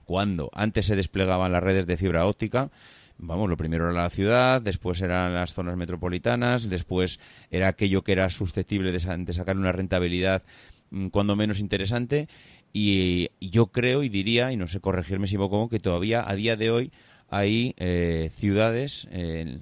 [0.04, 2.70] cuando, antes se desplegaban las redes de fibra óptica,
[3.18, 8.12] vamos, lo primero era la ciudad, después eran las zonas metropolitanas, después era aquello que
[8.12, 10.42] era susceptible de, sacar una rentabilidad
[10.90, 12.28] mm, cuando menos interesante.
[12.72, 16.56] Y, yo creo y diría, y no sé corregirme si equivoco, que todavía a día
[16.56, 16.90] de hoy
[17.28, 19.06] hay eh, ciudades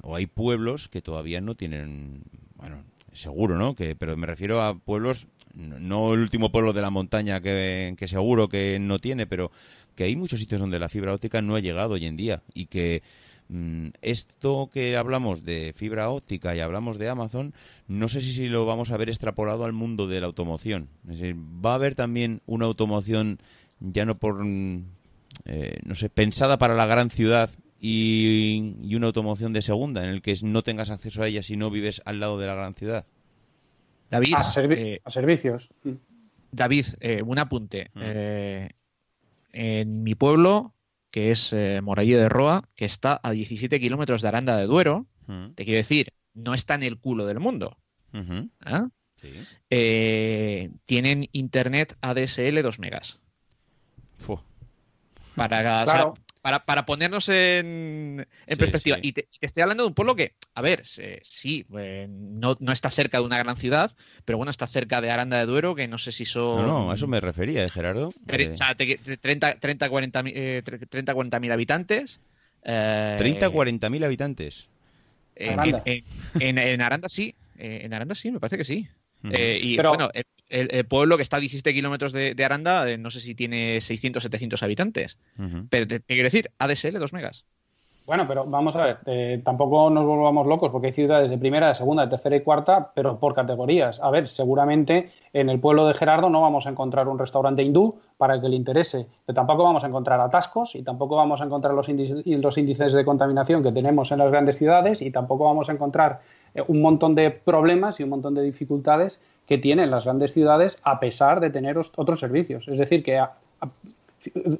[0.02, 2.22] o hay pueblos que todavía no tienen,
[2.54, 3.74] bueno, seguro, ¿no?
[3.74, 8.48] Que, pero me refiero a pueblos, no el último pueblo de la montaña que, seguro
[8.48, 9.50] que no tiene, pero
[9.94, 12.66] que hay muchos sitios donde la fibra óptica no ha llegado hoy en día y
[12.66, 13.02] que
[13.48, 17.54] mm, esto que hablamos de fibra óptica y hablamos de Amazon,
[17.88, 20.88] no sé si, si lo vamos a ver extrapolado al mundo de la automoción.
[21.08, 23.38] Es decir, va a haber también una automoción
[23.80, 24.84] ya no por, mm,
[25.44, 27.50] eh, no sé, pensada para la gran ciudad
[27.84, 31.68] y, una automoción de segunda en el que no tengas acceso a ella si no
[31.68, 33.06] vives al lado de la gran ciudad.
[34.08, 35.68] David, a, eh, servicios.
[36.52, 37.90] David, eh, un apunte.
[37.94, 38.00] Mm.
[38.04, 38.70] Eh,
[39.52, 40.74] en mi pueblo,
[41.10, 45.50] que es Morallo de Roa, que está a 17 kilómetros de Aranda de Duero, mm.
[45.54, 47.76] te quiero decir, no está en el culo del mundo.
[48.60, 48.88] ¿Ah?
[49.68, 53.20] tienen internet ADSL 2 megas.
[55.34, 55.84] Para,
[56.42, 58.98] para, para, ponernos en, perspectiva.
[59.00, 62.90] Y te, estoy hablando de un pueblo que, a ver, sí, eh, no, no, está
[62.90, 65.98] cerca de una gran ciudad, pero bueno, está cerca de Aranda de Duero, que no
[65.98, 66.66] sé si son.
[66.66, 68.08] No, no, a eso me refería, ¿eh, Gerardo?
[68.08, 72.20] O sea, 30, 30, 40 mil habitantes.
[72.64, 74.68] Eh, 30, 40 mil habitantes.
[75.36, 75.82] En Aranda.
[75.84, 78.88] En, Aranda sí, en Aranda sí, me parece que sí.
[79.22, 80.10] y bueno,
[80.52, 84.22] el, pueblo que está a 17 kilómetros de, Aranda, eh, no sé si tiene 600,
[84.22, 85.18] 700 habitantes.
[85.70, 87.44] Pero te, quiero decir, ADSL 2 megas.
[88.04, 91.68] Bueno, pero vamos a ver, eh, tampoco nos volvamos locos porque hay ciudades de primera,
[91.68, 94.00] de segunda, de tercera y cuarta, pero por categorías.
[94.02, 98.00] A ver, seguramente en el pueblo de Gerardo no vamos a encontrar un restaurante hindú
[98.18, 101.44] para el que le interese, pero tampoco vamos a encontrar atascos y tampoco vamos a
[101.44, 105.44] encontrar los índices, los índices de contaminación que tenemos en las grandes ciudades y tampoco
[105.44, 106.20] vamos a encontrar
[106.54, 110.78] eh, un montón de problemas y un montón de dificultades que tienen las grandes ciudades
[110.82, 112.66] a pesar de tener otros servicios.
[112.68, 113.22] Es decir, que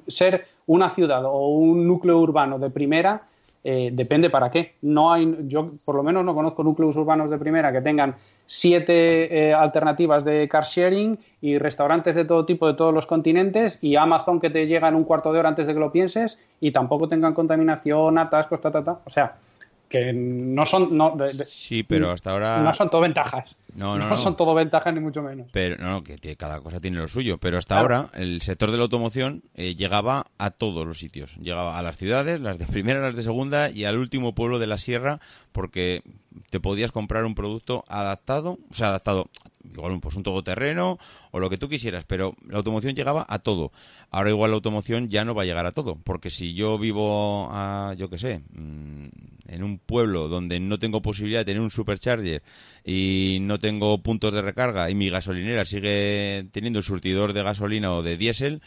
[0.07, 3.23] ser una ciudad o un núcleo urbano de primera
[3.63, 4.73] eh, depende para qué.
[4.81, 8.15] No hay, yo por lo menos no conozco núcleos urbanos de primera que tengan
[8.45, 13.79] siete eh, alternativas de car sharing y restaurantes de todo tipo de todos los continentes
[13.81, 16.37] y Amazon que te llega en un cuarto de hora antes de que lo pienses
[16.59, 18.99] y tampoco tengan contaminación, atascos, ta, ta, ta.
[19.05, 19.37] O sea,
[19.93, 23.63] que no son no, sí pero hasta ahora no son todo ventajas.
[23.75, 25.49] No, no, no son todo ventajas ni mucho menos.
[25.51, 27.37] Pero no, que cada cosa tiene lo suyo.
[27.37, 31.35] Pero hasta ahora el sector de la automoción eh, llegaba a todos los sitios.
[31.37, 34.65] Llegaba a las ciudades las de primera las de segunda y al último pueblo de
[34.65, 35.19] la sierra
[35.51, 36.01] porque
[36.49, 39.29] te podías comprar un producto adaptado o sea adaptado
[39.71, 40.97] igual pues un todoterreno
[41.31, 43.71] o lo que tú quisieras, pero la automoción llegaba a todo.
[44.11, 47.49] Ahora igual la automoción ya no va a llegar a todo, porque si yo vivo
[47.51, 49.07] a, yo qué sé, mm,
[49.47, 52.43] en un pueblo donde no tengo posibilidad de tener un supercharger
[52.83, 57.93] y no tengo puntos de recarga y mi gasolinera sigue teniendo el surtidor de gasolina
[57.93, 58.61] o de diésel,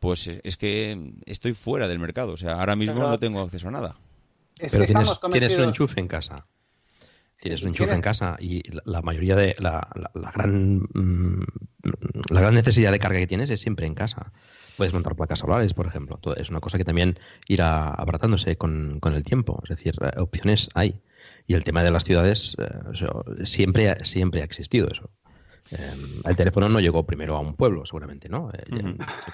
[0.00, 2.32] pues es que estoy fuera del mercado.
[2.32, 3.96] O sea, ahora mismo no tengo acceso a nada.
[4.58, 6.46] Pero tienes, tienes un enchufe en casa.
[7.40, 9.88] Tienes un enchufe en casa y la, mayoría de la,
[10.34, 11.44] gran mm,
[12.30, 14.32] la gran necesidad de carga que tienes es siempre en casa.
[14.76, 16.18] Puedes montar placas solares, por ejemplo.
[16.36, 19.60] Es una cosa que también irá abratándose con, el tiempo.
[19.62, 21.00] Es decir, eh, opciones hay.
[21.46, 25.10] Y el tema de las ciudades eh, siempre, siempre ha existido eso.
[25.70, 28.50] Em, el teléfono no llegó primero a un pueblo, seguramente, ¿no?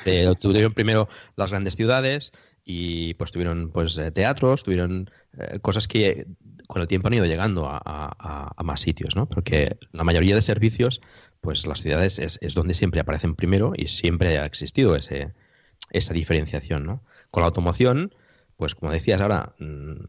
[0.05, 2.33] Eh, tuvieron primero las grandes ciudades
[2.65, 5.11] y pues tuvieron pues teatros, tuvieron
[5.61, 6.27] cosas que
[6.67, 9.27] con el tiempo han ido llegando a, más sitios, ¿no?
[9.27, 11.01] Porque la mayoría de servicios,
[11.41, 15.33] pues las ciudades es, donde siempre aparecen primero y siempre ha existido ese,
[15.91, 17.03] esa diferenciación, ¿no?
[17.31, 18.15] Con la automoción,
[18.57, 20.05] pues como decías ahora, mm,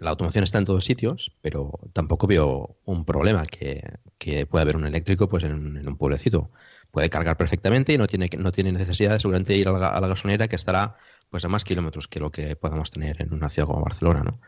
[0.00, 3.82] la automoción está en todos sitios, pero tampoco veo un problema que,
[4.18, 6.50] que pueda haber un eléctrico pues en, un pueblecito.
[6.90, 10.48] Puede cargar perfectamente y no tiene, no tiene necesidad de seguramente ir a la, a
[10.48, 10.96] que estará
[11.30, 14.40] pues a más kilómetros que lo que podamos tener en una ciudad como Barcelona, ¿no?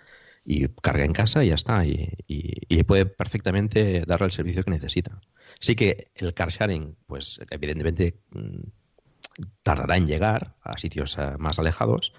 [0.44, 1.85] Y carga en casa y ya está.
[1.85, 5.20] Y, puede perfectamente darle el servicio que necesita.
[5.61, 8.62] Sí que el car sharing, pues evidentemente mm,
[9.62, 12.12] tardará en llegar a sitios eh, más alejados,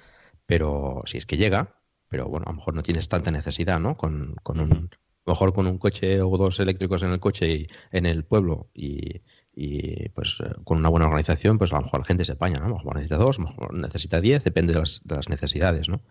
[0.46, 1.76] pero si es que llega,
[2.08, 3.98] pero bueno, a lo mejor no tienes tanta necesidad, ¿no?
[3.98, 7.54] Con, con un, a lo mejor con un coche o dos eléctricos en el coche
[7.54, 9.22] y en el pueblo y,
[9.54, 12.60] y pues eh, con una buena organización, pues a lo mejor la gente se apaña,
[12.60, 12.66] ¿no?
[12.66, 15.30] A lo mejor necesita dos, a lo mejor necesita diez, depende de las, de las
[15.30, 16.02] necesidades, ¿no?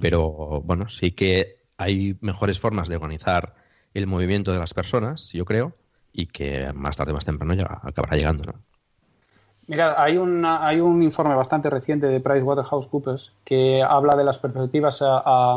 [0.00, 3.54] Pero bueno, sí que hay mejores formas de organizar
[3.94, 5.74] el movimiento de las personas, yo creo,
[6.12, 8.44] y que más tarde más temprano ya acabará llegando.
[8.52, 8.58] ¿no?
[9.68, 15.56] Mira, hay, hay un informe bastante reciente de PricewaterhouseCoopers que habla de las perspectivas a,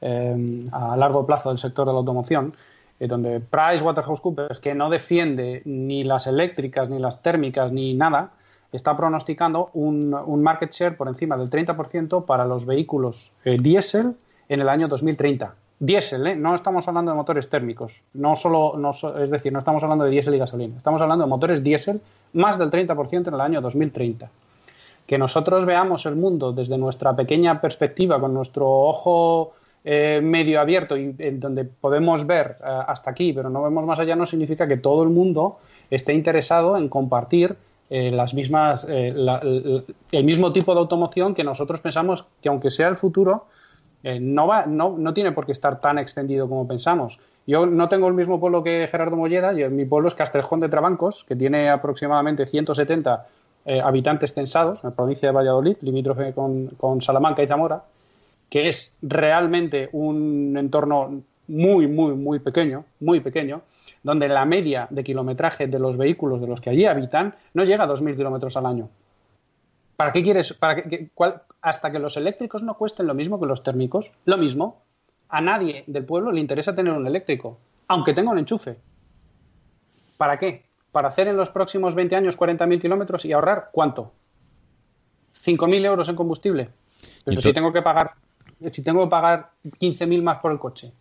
[0.00, 2.54] em, largo plazo del sector de la automoción,
[2.98, 8.32] eh, donde PricewaterhouseCoopers, que no defiende ni las eléctricas, ni las térmicas, ni nada,
[8.76, 14.16] está pronosticando un, market share por encima del 30% para los vehículos eh, diésel
[14.48, 15.54] en el año 2030.
[15.78, 16.36] Diésel, ¿eh?
[16.36, 20.10] no estamos hablando de motores térmicos, no solo, no, es decir, no estamos hablando de
[20.10, 22.00] diésel y gasolina, estamos hablando de motores diésel
[22.32, 24.28] más del 30% en el año 2030.
[25.06, 29.52] Que nosotros veamos el mundo desde nuestra pequeña perspectiva, con nuestro ojo
[29.84, 34.16] eh, medio abierto y en donde podemos ver hasta aquí, pero no vemos más allá,
[34.16, 35.58] no significa que todo el mundo
[35.90, 37.56] esté interesado en compartir
[37.90, 39.14] eh, las mismas, eh,
[40.12, 43.46] el mismo tipo de automoción que nosotros pensamos que aunque sea el futuro,
[44.02, 47.18] eh, no, va, no, no, tiene por qué estar tan extendido como pensamos.
[47.46, 50.70] Yo no tengo el mismo pueblo que Gerardo Molleda, yo, mi pueblo es Castrejón de
[50.70, 53.26] Trabancos, que tiene aproximadamente 170
[53.82, 57.84] habitantes censados en la provincia de Valladolid, limítrofe con, con Salamanca y Zamora,
[58.50, 63.62] que es realmente un entorno muy, muy, muy pequeño, muy pequeño,
[64.04, 67.84] donde la media de kilometraje de los vehículos de los que allí habitan no llega
[67.84, 68.90] a 2.000 kilómetros al año.
[69.96, 70.52] ¿Para qué quieres?
[70.52, 71.10] Para que,
[71.62, 74.82] hasta que los eléctricos no cuesten lo mismo que los térmicos, lo mismo,
[75.30, 78.76] a nadie del pueblo le interesa tener un eléctrico, aunque tenga un enchufe.
[80.18, 80.64] ¿Para qué?
[80.92, 84.12] Para hacer en los próximos 20 años 40.000 kilómetros y ahorrar cuánto?
[85.34, 86.68] 5.000 euros en combustible.
[87.24, 88.12] Pero si tengo que pagar,
[88.70, 90.92] si tengo que pagar 15.000 más por el coche.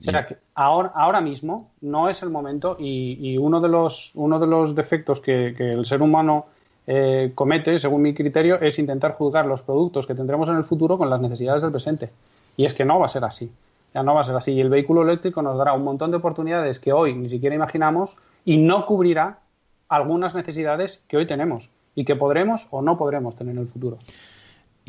[0.00, 4.38] O sea, que ahora, ahora mismo no es el momento y, uno, de los, uno
[4.38, 6.46] de los defectos que, el ser humano
[6.86, 10.98] eh, comete, según mi criterio, es intentar juzgar los productos que tendremos en el futuro
[10.98, 12.10] con las necesidades del presente.
[12.56, 13.50] Y es que no va a ser así.
[13.92, 14.52] Ya no va a ser así.
[14.52, 18.16] Y el vehículo eléctrico nos dará un montón de oportunidades que hoy ni siquiera imaginamos
[18.44, 19.40] y no cubrirá
[19.88, 23.98] algunas necesidades que hoy tenemos y que podremos o no podremos tener en el futuro.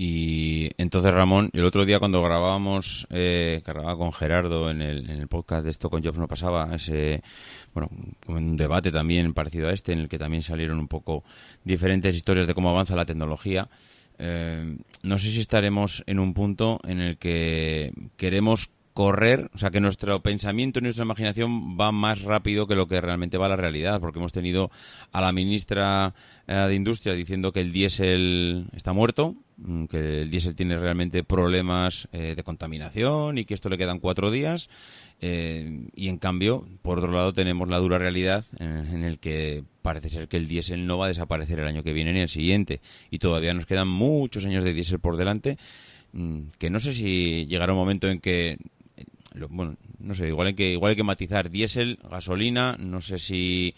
[0.02, 5.20] Y entonces, Ramón, el otro día cuando grabábamos, eh, grababa con Gerardo en el, en
[5.20, 7.22] el, podcast de esto con Jobs no pasaba, ese,
[7.74, 7.90] bueno,
[8.28, 11.26] un debate también parecido a este, en el que también salieron un poco
[11.66, 13.68] diferentes historias de cómo avanza la tecnología.
[14.20, 18.70] Eh, no sé si estaremos en un punto en el que queremos
[19.00, 23.00] correr, o sea, que nuestro pensamiento y nuestra imaginación va más rápido que lo que
[23.00, 24.72] realmente va a la realidad, porque hemos tenido
[25.14, 26.14] a la ministra
[26.48, 31.24] eh, de Industria diciendo que el diésel está muerto, mm, que el diésel tiene realmente
[31.24, 34.70] problemas eh, de contaminación y que esto le quedan cuatro días.
[35.22, 40.10] Eh, y en cambio, por otro lado, tenemos la dura realidad en, el que parece
[40.10, 42.82] ser que el diésel no va a desaparecer el año que viene ni el siguiente.
[43.12, 45.58] Y todavía nos quedan muchos años de diésel por delante
[46.12, 48.58] mm, que no sé si llegará un momento en que
[49.50, 53.76] bueno, no sé, igual hay que, igual hay que matizar diésel, gasolina, no sé si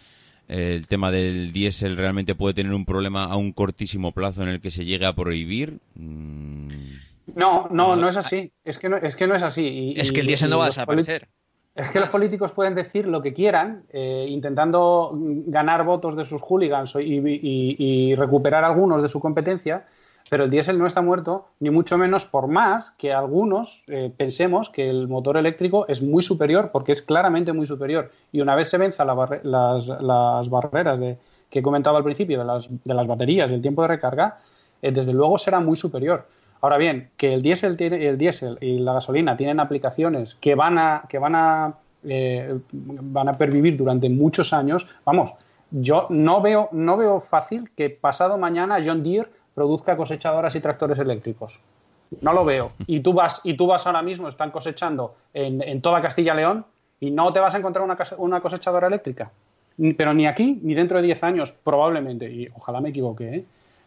[0.47, 4.49] eh, el tema del diésel realmente puede tener un problema a un cortísimo plazo en
[4.49, 5.80] el que se llegue a prohibir.
[5.95, 6.68] Mm.
[7.36, 8.52] No, no, no es así.
[8.64, 9.93] Es que no es, que no es así.
[9.95, 11.28] es que el diésel no va a desaparecer.
[11.74, 16.41] Es que los políticos pueden decir lo que quieran, eh, intentando ganar votos de sus
[16.41, 19.86] hooligans y, recuperar algunos de su competencia,
[20.32, 24.69] pero el diésel no está muerto, ni mucho menos por más que algunos eh, pensemos
[24.69, 28.11] que el motor eléctrico es muy superior, porque es claramente muy superior.
[28.32, 31.17] Y una vez se venzan las, barreras de,
[31.49, 34.39] que he comentado al principio de las, de las baterías y el tiempo de recarga,
[34.82, 36.25] eh, desde luego será muy superior.
[36.61, 40.77] Ahora bien, que el diésel, tiene, el diésel y la gasolina tienen aplicaciones que van
[40.77, 41.73] a, que van a,
[42.05, 45.34] eh, van a pervivir durante muchos años, vamos,
[45.71, 50.99] yo no veo, no veo fácil que pasado mañana John Deere produzca cosechadoras y tractores
[50.99, 51.62] eléctricos.
[52.20, 52.72] No lo veo.
[52.88, 56.66] Y tú vas, y tú vas ahora mismo, están cosechando en, toda Castilla León
[56.99, 57.86] y no te vas a encontrar
[58.18, 59.32] una, cosechadora eléctrica.
[59.97, 62.30] Pero ni aquí, ni dentro de 10 años, probablemente.
[62.30, 63.45] Y ojalá me equivoque, ¿eh?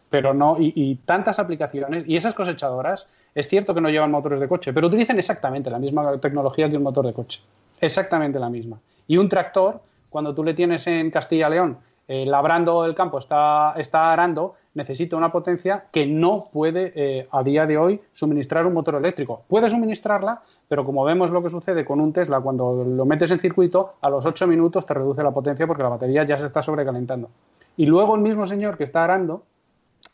[0.09, 2.05] Pero no, y, tantas aplicaciones.
[2.07, 5.79] Y esas cosechadoras, es cierto que no llevan motores de coche, pero utilizan exactamente la
[5.79, 7.41] misma tecnología que un motor de coche.
[7.79, 8.79] Exactamente la misma.
[9.07, 13.73] Y un tractor, cuando tú le tienes en Castilla León eh, labrando el campo, está,
[13.77, 18.73] está arando, necesita una potencia que no puede eh, a día de hoy suministrar un
[18.73, 19.43] motor eléctrico.
[19.47, 23.39] Puede suministrarla, pero como vemos lo que sucede con un Tesla, cuando lo metes en
[23.39, 26.61] circuito, a los 8 minutos te reduce la potencia porque la batería ya se está
[26.61, 27.29] sobrecalentando.
[27.77, 29.43] Y luego el mismo señor que está arando,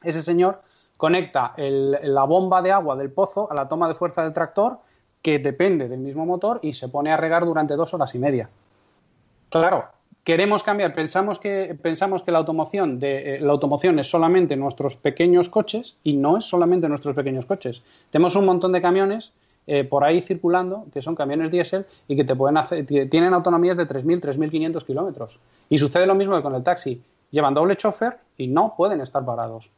[0.03, 0.61] ese señor
[0.97, 4.77] conecta la bomba de agua del pozo a la toma de fuerza del tractor,
[5.21, 8.49] que depende del mismo motor, y se pone a regar durante dos horas y media.
[9.49, 9.85] Claro,
[10.23, 14.97] queremos cambiar, pensamos que, pensamos que la automoción, de, eh, la automoción es solamente nuestros
[14.97, 17.81] pequeños coches y no es solamente nuestros pequeños coches.
[18.11, 19.33] Tenemos un montón de camiones
[19.67, 23.77] eh, por ahí circulando que son camiones diésel y que te pueden hacer, tienen autonomías
[23.77, 25.39] de 3.000, 3.500 kilómetros.
[25.69, 27.01] Y sucede lo mismo que con el taxi.
[27.31, 29.71] Llevan doble chofer y no pueden estar parados.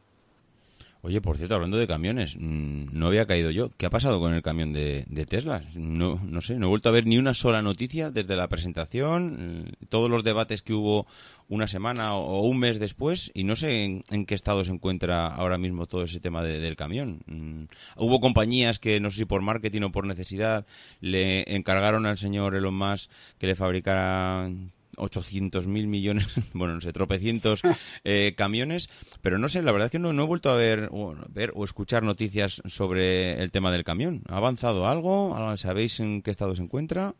[1.04, 3.70] Oye, por cierto, hablando de camiones, mm, no había caído yo.
[3.76, 5.62] ¿Qué ha pasado con el camión de, Tesla?
[5.74, 9.64] No, no sé, no he vuelto a ver ni una sola noticia desde la presentación,
[9.66, 11.06] mm, todos los debates que hubo
[11.50, 15.58] una semana o, un mes después, y no sé en, qué estado se encuentra ahora
[15.58, 17.20] mismo todo ese tema del camión.
[17.26, 17.64] Mm,
[17.98, 20.64] hubo compañías que, no sé si por marketing o por necesidad,
[21.02, 24.48] le encargaron al señor Elon Musk que le fabricara
[24.96, 27.62] 800 mil millones, bueno, no sé, tropecientos
[28.04, 28.88] eh, camiones,
[29.22, 31.64] pero no sé, la verdad es que no, he vuelto a ver o, ver o
[31.64, 34.22] escuchar noticias sobre el tema del camión.
[34.28, 35.36] ¿Ha avanzado algo?
[35.56, 37.14] ¿Sabéis en qué estado se encuentra?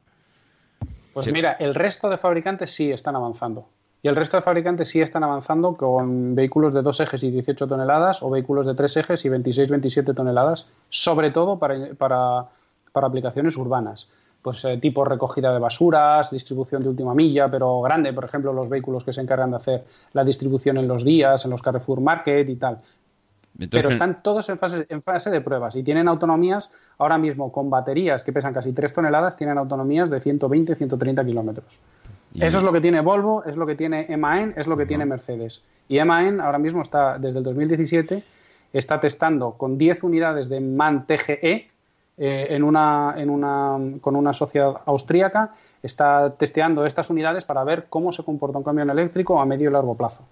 [1.12, 3.68] Pues mira, el resto de fabricantes sí están avanzando.
[4.03, 7.66] Y el resto de fabricantes sí están avanzando con vehículos de dos ejes y 18
[7.66, 12.49] toneladas o vehículos de tres ejes y 26-27 toneladas, sobre todo para, para,
[12.93, 14.11] para aplicaciones urbanas
[14.45, 18.68] pues eh, tipo recogida de basuras, distribución de última milla, pero grande, por ejemplo, los
[18.68, 22.47] vehículos que se encargan de hacer la distribución en los días, en los Carrefour Market
[22.51, 22.76] y tal.
[23.70, 27.70] pero están todos en fase, en fase de pruebas y tienen autonomías ahora mismo con
[27.70, 31.80] baterías que pesan casi 3 toneladas, tienen autonomías de 120, 130 kilómetros.
[32.38, 35.07] Eso es lo que tiene Volvo, es lo que tiene MAN, es lo que tiene
[35.07, 35.62] Mercedes.
[35.88, 38.22] Y MAN ahora mismo está desde el 2017
[38.74, 41.70] está testando con 10 unidades de MAN TGE
[42.17, 45.55] eh, en una, en una, con una sociedad austríaca.
[45.83, 49.73] Está testeando estas unidades para ver cómo se comporta un camión eléctrico a medio y
[49.73, 50.25] largo plazo.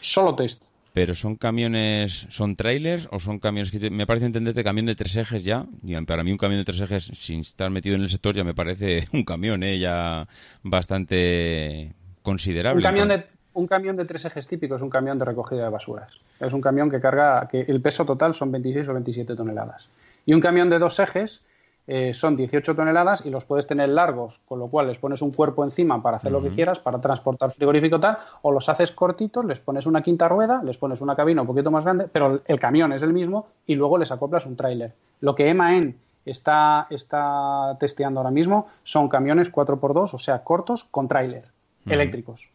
[0.00, 0.62] Solo test.
[0.92, 5.14] Pero son camiones, son trailers o son camiones que me parece entenderte camión de tres
[5.16, 5.66] ejes ya.
[5.82, 8.44] Y para mí un camión de tres ejes sin estar metido en el sector ya
[8.44, 9.78] me parece un camión, ¿eh?
[9.78, 10.26] ya
[10.62, 12.78] bastante considerable.
[12.78, 15.70] Un camión de un camión de tres ejes típico es un camión de recogida de
[15.70, 16.12] basuras.
[16.40, 19.88] Es un camión que carga, que el peso total son 26 o 27 toneladas.
[20.26, 21.42] Y un camión de dos ejes
[21.86, 25.30] eh, son 18 toneladas y los puedes tener largos, con lo cual les pones un
[25.30, 29.44] cuerpo encima para hacer lo que quieras, para transportar frigorífico tal, o los haces cortitos,
[29.44, 32.58] les pones una quinta rueda, les pones una cabina un poquito más grande, pero el
[32.58, 34.94] camión es el mismo y luego les acoplas un tráiler.
[35.20, 41.06] Lo que EMAN está, está testeando ahora mismo son camiones 4x2, o sea, cortos con
[41.06, 41.44] tráiler,
[41.86, 42.50] eléctricos.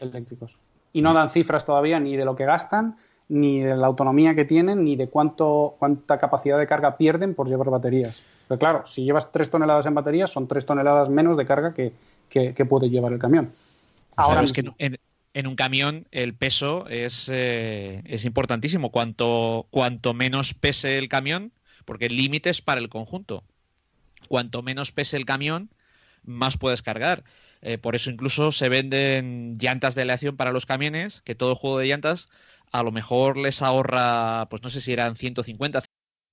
[0.00, 0.58] Eléctricos.
[0.92, 2.96] Y no dan cifras todavía ni de lo que gastan,
[3.28, 7.48] ni de la autonomía que tienen, ni de cuánto, cuánta capacidad de carga pierden por
[7.48, 8.22] llevar baterías.
[8.48, 11.92] Pero claro, si llevas tres toneladas en baterías, son tres toneladas menos de carga que,
[12.68, 13.52] puede llevar el camión.
[14.16, 18.90] Ahora es que en, un camión el peso es, eh, es importantísimo.
[18.90, 21.52] Cuanto, cuanto menos pese el camión,
[21.84, 23.42] porque el límite es para el conjunto.
[24.28, 25.70] Cuanto menos pese el camión,
[26.24, 27.24] más puedes cargar.
[27.62, 31.78] Eh, por eso incluso se venden llantas de aleación para los camiones, que todo juego
[31.78, 32.28] de llantas
[32.72, 35.82] a lo mejor les ahorra, pues no sé si eran 150.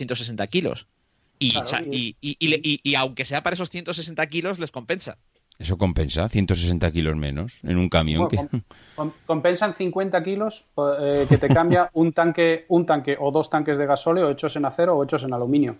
[0.00, 0.86] 160 kilos.
[1.38, 5.18] y, y, aunque sea para esos 160 kilos, les compensa.
[5.60, 8.28] Eso compensa, 160 kilos menos en un camión.
[9.26, 10.64] compensan 50 kilos
[10.98, 14.64] eh, que te cambia un tanque, un tanque o dos tanques de gasóleo hechos en
[14.64, 15.76] acero o hechos en aluminio.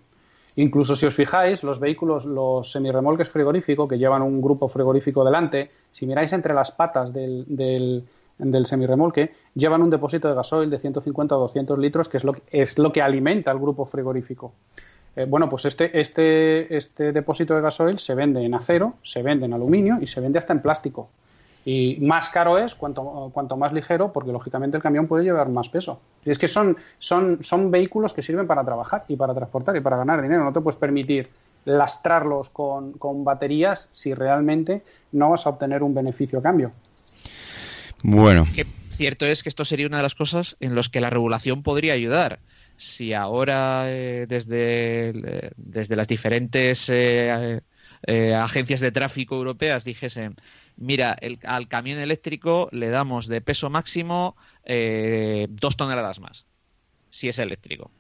[0.57, 5.71] Incluso si os fijáis, los vehículos, los semirremolques frigoríficos que llevan un grupo frigorífico delante,
[5.93, 8.05] si miráis entre las patas del, del,
[8.43, 12.33] del semirremolque, llevan un depósito de gasoil de 150 o 200 litros, que es lo,
[12.51, 14.53] es lo que alimenta al grupo frigorífico.
[15.17, 19.47] Eh, bueno, pues este, este, este depósito de gasoil se vende en acero, se vende
[19.47, 21.11] en aluminio y se vende hasta en plástico.
[21.65, 25.69] Y más caro es cuanto, cuanto más ligero, porque lógicamente el camión puede llevar más
[25.69, 26.01] peso.
[26.25, 29.81] Y es que son, son, son vehículos que sirven para trabajar y para transportar y
[29.81, 30.43] para ganar dinero.
[30.43, 31.29] No te puedes permitir
[31.67, 34.83] lastrarlos con, con baterías si realmente
[35.13, 36.73] no vas a obtener un beneficio a cambio.
[38.03, 38.47] Bueno.
[38.93, 41.95] cierto es que esto sería una de las cosas en las que la regulación podría
[41.95, 42.41] ayudar
[42.81, 47.61] si ahora eh, desde, eh, desde las diferentes eh,
[48.35, 50.37] agencias de tráfico europeas dijesen,
[50.77, 54.35] mira, el, al camión eléctrico le damos de peso máximo
[55.51, 56.47] dos toneladas más,
[57.11, 57.91] si es eléctrico.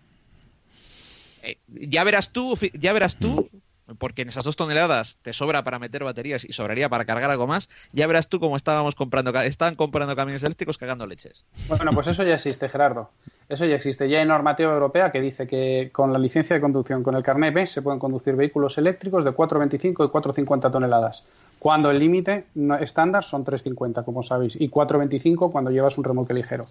[1.68, 3.50] ya verás tú, ya verás tú
[3.98, 7.46] porque en esas dos toneladas te sobra para meter baterías y sobraría para cargar algo
[7.46, 11.44] más, ya verás tú cómo estábamos comprando, estaban comprando camiones eléctricos cagando leches.
[11.68, 13.10] Bueno, pues eso ya existe, Gerardo.
[13.48, 14.08] Eso ya existe.
[14.08, 17.52] Ya hay normativa europea que dice que con la licencia de conducción, con el carnet
[17.52, 21.26] B, se pueden conducir vehículos eléctricos de 4,25 y 4,50 toneladas.
[21.58, 22.44] Cuando el límite
[22.80, 26.64] estándar son 3,50, como sabéis, y 4,25 cuando llevas un remolque ligero.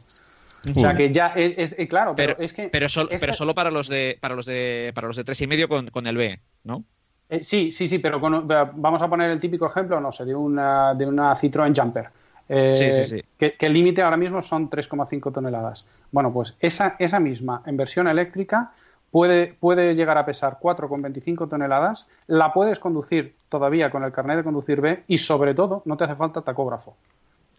[0.75, 2.87] O sea que ya es, claro, pero, es que pero,
[3.19, 5.87] pero solo para los de para los de para los de tres y medio con,
[5.87, 6.83] con el B, ¿no?
[7.29, 10.95] Eh, sí, sí, sí, pero vamos a poner el típico ejemplo, no sé, de una,
[10.95, 12.09] de una Citroën Jumper.
[12.49, 13.23] eh, Sí, sí, sí.
[13.37, 15.85] que, que el límite ahora mismo son 3,5 toneladas.
[16.11, 18.71] Bueno, pues esa, esa misma en versión eléctrica
[19.11, 24.43] puede, puede llegar a pesar 4,25 toneladas, la puedes conducir todavía con el carnet de
[24.43, 26.95] conducir B y sobre todo no te hace falta tacógrafo.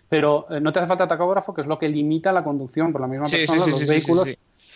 [0.08, 3.00] Pero eh, no te hace falta tacógrafo, que es lo que limita la conducción por
[3.00, 4.28] la misma persona, los sí, sí, vehículos.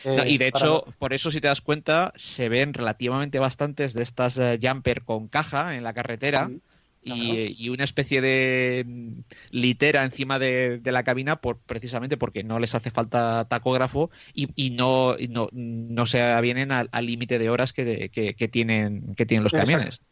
[0.04, 0.08] Sí.
[0.10, 3.38] eh, No, y de para- hecho, por eso, si te das cuenta, se ven relativamente
[3.38, 6.54] bastantes de estas eh, jumper con caja en la carretera
[7.00, 12.44] y, y una especie de mm, litera encima de, de la cabina por, precisamente porque
[12.44, 17.38] no les hace falta tacógrafo y, y no, y no, no se avienen al límite
[17.38, 20.02] de horas que, que- que tienen, que tienen los camiones.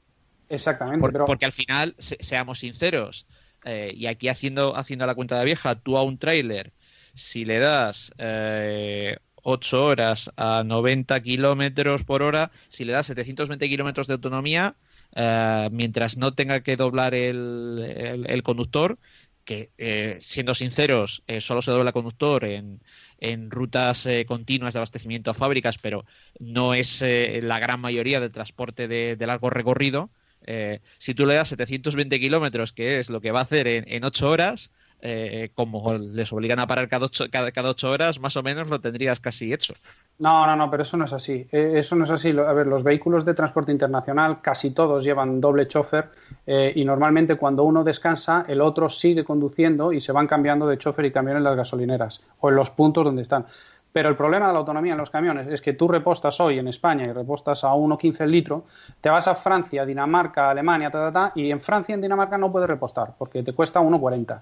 [0.49, 3.27] Exactamente, Por- pero Porque al final, se- seamos sinceros,
[3.65, 6.73] eh, y aquí haciendo, haciendo la cuenta de vieja, tú a un tráiler,
[7.15, 13.69] si le das eh, 8 horas a 90 kilómetros por hora, si le das 720
[13.69, 14.77] kilómetros de autonomía,
[15.15, 18.99] eh, mientras no tenga que doblar el, el- conductor,
[19.45, 22.81] que eh, siendo sinceros, eh, solo se dobla el conductor en,
[23.19, 26.05] en rutas eh, continuas de abastecimiento a fábricas, pero
[26.39, 27.03] no es
[27.43, 30.11] la gran mayoría del transporte de, de largo recorrido.
[30.99, 34.05] Si tú le das 720 kilómetros, que es lo que va a hacer en, en
[34.05, 34.73] 8 horas,
[35.03, 38.69] eh, como les obligan a parar cada 8, cada, cada ocho horas, más o menos
[38.69, 39.75] lo tendrías casi hecho.
[40.19, 41.49] No, no, no, pero eso no es así.
[41.51, 42.31] Eh, Eso no es así.
[42.31, 46.11] A ver, los vehículos de transporte internacional casi todos llevan doble chofer
[46.47, 50.79] eh, y normalmente cuando uno descansa, el otro sigue conduciendo y se van cambiando de
[50.79, 53.47] chofer y camión en las gasolineras o en los puntos donde están.
[53.93, 56.69] Pero el problema de la autonomía en los camiones es que tú repostas hoy en
[56.69, 58.65] España y repostas a 1,15 el litro,
[59.01, 62.51] te vas a Francia, Dinamarca, Alemania, ta, ta, ta, y en Francia en Dinamarca no
[62.51, 64.41] puedes repostar porque te cuesta 1,40.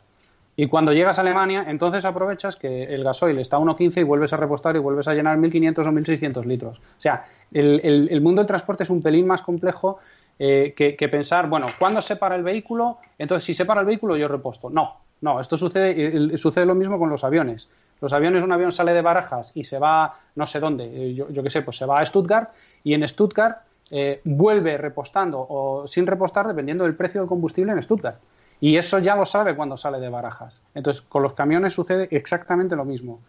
[0.62, 4.34] Y cuando llegas a Alemania, entonces aprovechas que el gasoil está a 1,15 y vuelves
[4.34, 6.76] a repostar y vuelves a llenar 1.500 o 1.600 litros.
[6.76, 10.00] O sea, el, el- mundo del transporte es un pelín más complejo
[10.38, 12.98] eh, que, pensar, bueno, ¿cuándo se para el vehículo?
[13.18, 14.68] Entonces, si se para el vehículo, yo reposto.
[14.68, 17.70] No, no, esto sucede, sucede lo mismo con los aviones.
[18.02, 21.30] Los aviones, un avión sale de Barajas y se va no sé dónde, eh, yo,
[21.30, 22.50] yo qué sé, pues se va a Stuttgart
[22.84, 27.82] y en Stuttgart eh, vuelve repostando o sin repostar dependiendo del precio del combustible en
[27.82, 28.18] Stuttgart.
[28.60, 30.62] Y eso ya lo sabe cuando sale de barajas.
[30.74, 33.20] Entonces, con los camiones sucede exactamente lo mismo.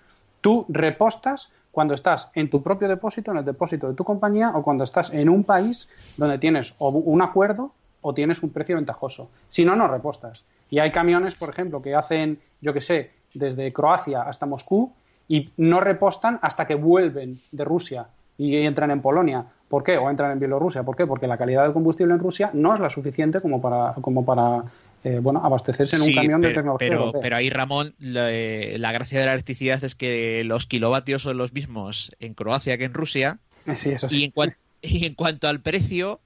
[0.42, 4.64] Tú repostas cuando estás en tu propio depósito, en el depósito de tu compañía, o
[4.64, 7.72] cuando estás en un país donde tienes o un acuerdo
[8.02, 9.30] o tienes un precio ventajoso.
[9.48, 10.44] Si no, no repostas.
[10.70, 14.92] Y hay camiones, por ejemplo, que hacen, yo qué sé, desde Croacia hasta Moscú
[15.28, 18.08] y no repostan hasta que vuelven de Rusia
[18.38, 19.46] y entran en Polonia.
[19.70, 19.98] ¿Por qué?
[19.98, 20.84] O entran en Bielorrusia.
[20.84, 21.06] ¿Por qué?
[21.06, 24.64] Porque la calidad del combustible en Rusia no es la suficiente como para, como para
[25.04, 26.88] eh, bueno, abastecerse en un camión de tecnología.
[26.90, 31.22] pero, pero ahí, Ramón, la, eh, la gracia de la electricidad es que los kilovatios
[31.24, 33.40] son los mismos en Croacia que en Rusia.
[33.74, 34.24] Sí, eso Y sí.
[34.26, 36.20] en, cuan- y en cuanto al precio,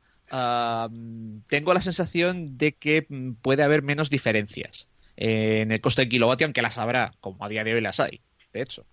[1.48, 6.10] tengo la sensación de que mm, puede haber menos diferencias eh, en el coste del
[6.10, 8.20] kilovatio, aunque las habrá, como a día de hoy las hay,
[8.54, 8.86] de hecho.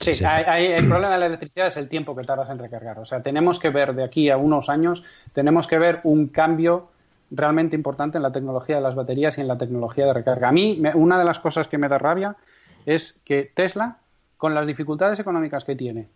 [0.00, 0.24] Sí, Sí.
[0.24, 2.98] hay- hay- el problema de la electricidad es el tiempo que tardas en recargar.
[2.98, 5.02] O sea, tenemos que ver de aquí a unos años,
[5.32, 6.90] tenemos que ver un cambio
[7.34, 10.48] realmente importante en la tecnología de las baterías y en la tecnología de recarga.
[10.48, 12.36] A mí, me- una de las cosas que me da rabia
[12.86, 13.96] es que Tesla,
[14.36, 16.08] con las dificultades económicas que tiene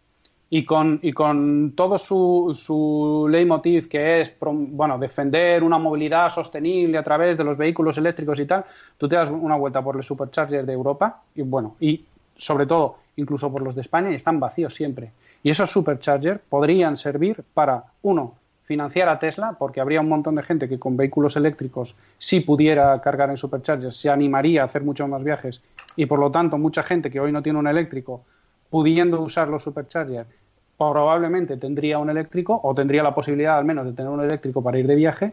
[0.51, 6.99] y con, y con todo su, su leitmotiv que es bueno, defender una movilidad sostenible
[6.99, 8.65] a través de los vehículos eléctricos y tal,
[8.99, 12.05] tú te das una vuelta por el supercharger de Europa y bueno, y
[12.37, 15.11] sobre todo incluso por los de España y están vacíos siempre.
[15.43, 18.35] Y esos superchargers podrían servir para, uno,
[18.67, 23.01] financiar a Tesla, porque habría un montón de gente que con vehículos eléctricos, si pudiera
[23.01, 25.63] cargar en superchargers, se animaría a hacer muchos más viajes
[25.95, 28.25] y por lo tanto mucha gente que hoy no tiene un eléctrico,
[28.69, 30.29] pudiendo usar los superchargers,
[30.77, 34.79] probablemente tendría un eléctrico o tendría la posibilidad al menos de tener un eléctrico para
[34.79, 35.33] ir de viaje.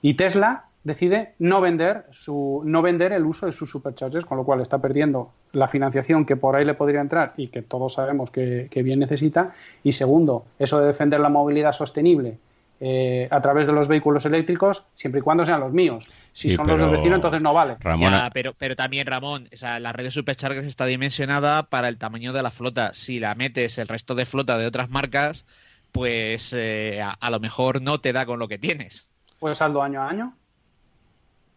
[0.00, 4.44] Y Tesla decide no vender su no vender el uso de sus superchargers, con lo
[4.44, 8.30] cual está perdiendo la financiación que por ahí le podría entrar y que todos sabemos
[8.30, 9.54] que, que bien necesita.
[9.82, 12.38] Y segundo, eso de defender la movilidad sostenible
[12.80, 16.06] eh, a través de los vehículos eléctricos, siempre y cuando sean los míos.
[16.32, 17.76] Si Sí, son los del vecino, entonces no vale.
[17.80, 21.88] Ramona, Ya, pero, pero también, Ramón, o sea, la red de superchargers está dimensionada para
[21.88, 22.94] el tamaño de la flota.
[22.94, 25.44] Si la metes el resto de flota de otras marcas,
[25.90, 29.10] pues eh, a, a lo mejor no te da con lo que tienes.
[29.40, 30.37] Pues saldo año a año.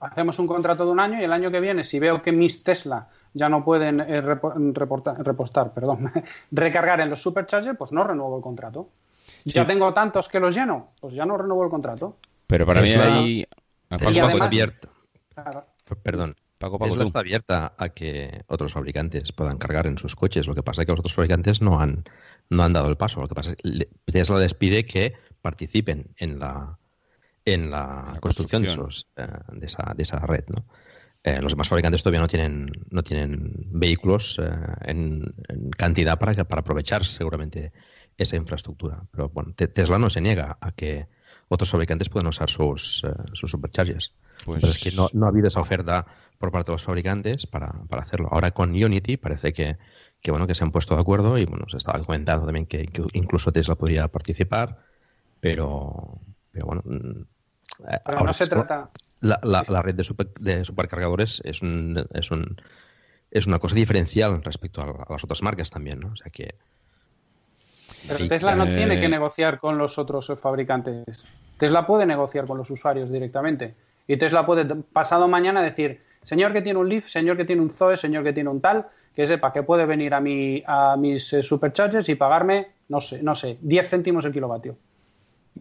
[0.01, 2.63] Hacemos un contrato de un año y el año que viene, si veo que mis
[2.63, 6.11] Tesla ya no pueden eh, reporta- repostar, perdón,
[6.51, 8.89] recargar en los superchargers, pues no renuevo el contrato.
[9.45, 12.17] Ya tengo tantos que los lleno, pues ya no renuevo el contrato.
[12.47, 13.45] pero para Tesla- mí.
[13.89, 14.89] Ah, Y está abierta.
[15.33, 15.65] Claro.
[16.03, 16.35] Perdón.
[16.57, 17.07] Paco, Paco, Tesla tú.
[17.07, 20.47] está abierta a que otros fabricantes puedan cargar en sus coches.
[20.47, 22.03] Lo que pasa es que los otros fabricantes no han,
[22.49, 23.19] no han dado el paso.
[23.19, 26.77] Lo que pasa es que Tesla les pide que participen en la,
[27.45, 30.45] en la, La construcción, de, esos, eh, de, esa, de esa red.
[30.47, 30.65] ¿no?
[31.23, 34.49] eh, los demás fabricantes todavía no tienen, no tienen vehículos eh,
[34.81, 35.33] en,
[35.77, 37.71] cantidad para, para aprovechar seguramente
[38.17, 39.03] esa infraestructura.
[39.11, 41.07] Pero bueno, Tesla no se niega a que
[41.47, 44.13] otros fabricantes puedan usar sus, eh, sus superchargers.
[44.45, 44.59] Pues...
[44.61, 46.05] Pero es que no, no, ha habido esa oferta
[46.39, 48.29] por parte de los fabricantes para, para hacerlo.
[48.31, 49.77] Ahora con Unity parece que,
[50.21, 52.89] que, bueno que se han puesto de acuerdo y bueno se estaba comentando también que,
[53.13, 54.79] incluso Tesla podría participar,
[55.39, 56.19] pero,
[56.51, 56.81] pero bueno.
[56.85, 57.23] Mm,
[58.05, 58.91] ahora no se trata
[59.21, 60.05] la, la, red de,
[60.39, 62.57] de, supercargadores es, un, es, un,
[63.29, 66.09] es una cosa diferencial respecto a, las otras marcas también, ¿no?
[66.11, 66.55] O sea que...
[68.07, 71.23] Pero Tesla no tiene que negociar con los otros fabricantes.
[71.59, 73.75] Tesla puede negociar con los usuarios directamente.
[74.07, 77.69] Y Tesla puede, pasado mañana, decir, señor que tiene un Leaf, señor que tiene un
[77.69, 81.31] Zoe, señor que tiene un tal, que sepa que puede venir a, mi, a mis
[81.33, 84.77] eh, superchargers y pagarme, no sé, no sé, 10 céntimos el kilovatio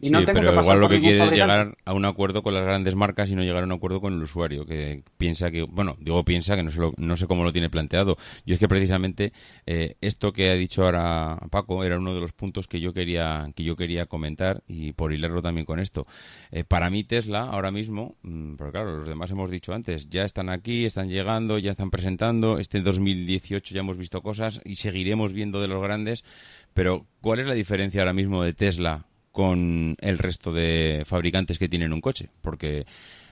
[0.00, 3.30] sí, pero igual lo que quiere es llegar a un acuerdo con las grandes marcas
[3.30, 6.56] y no llegar a un acuerdo con el usuario, que piensa que, bueno, digo piensa
[6.56, 8.16] que no, sé no sé cómo lo tiene planteado.
[8.46, 9.32] Yo es que precisamente
[9.66, 13.50] eh, esto que ha dicho ahora Paco era uno de los puntos que yo quería
[13.54, 16.06] que yo quería comentar y por hilarlo también con esto.
[16.50, 20.24] Eh, para mí Tesla ahora mismo, mm, porque claro, los demás hemos dicho antes, ya
[20.24, 22.58] están aquí, están llegando, ya están presentando.
[22.58, 26.24] Este 2018 ya hemos visto cosas y seguiremos viendo de los grandes.
[26.72, 31.68] Pero ¿cuál es la diferencia ahora mismo de Tesla con el resto de fabricantes que
[31.68, 32.86] tienen un coche, porque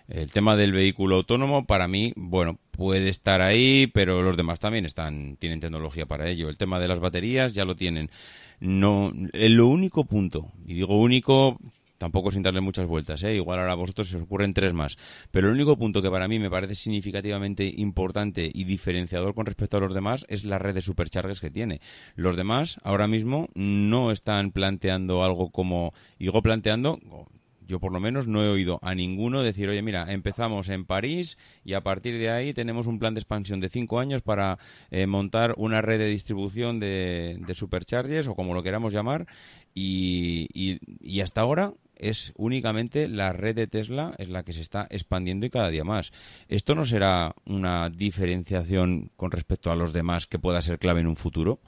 [0.09, 4.87] el tema del vehículo autónomo para mí, bueno, puede estar ahí, pero los demás también
[4.87, 6.49] están tienen tecnología para ello.
[6.49, 8.11] El tema de las baterías ya lo tienen.
[8.61, 11.59] No, lo único punto, y digo único
[11.99, 13.35] tampoco sin darle muchas vueltas, ¿eh?
[13.35, 14.97] igual ahora a vosotros se os ocurren tres más.
[15.31, 19.77] Pero el único punto que para mí me parece significativamente importante y diferenciador con respecto
[19.77, 21.81] a los demás es la red de superchargers que tiene.
[22.15, 27.01] Los demás ahora mismo no están planteando algo como, digo planteando,
[27.69, 31.37] yo por lo menos no he oído a ninguno decir, oye, mira, empezamos en París
[31.65, 34.59] y a partir de ahí tenemos un plan de expansión de cinco años para
[34.91, 39.27] eh, montar una red de distribución de, de superchargers o como lo queramos llamar
[39.75, 44.87] y, y hasta ahora es únicamente la red de Tesla es la que se está
[44.91, 46.13] expandiendo y cada día más.
[46.49, 51.07] ¿Esto no será una diferenciación con respecto a los demás que pueda ser clave en
[51.07, 51.61] un futuro?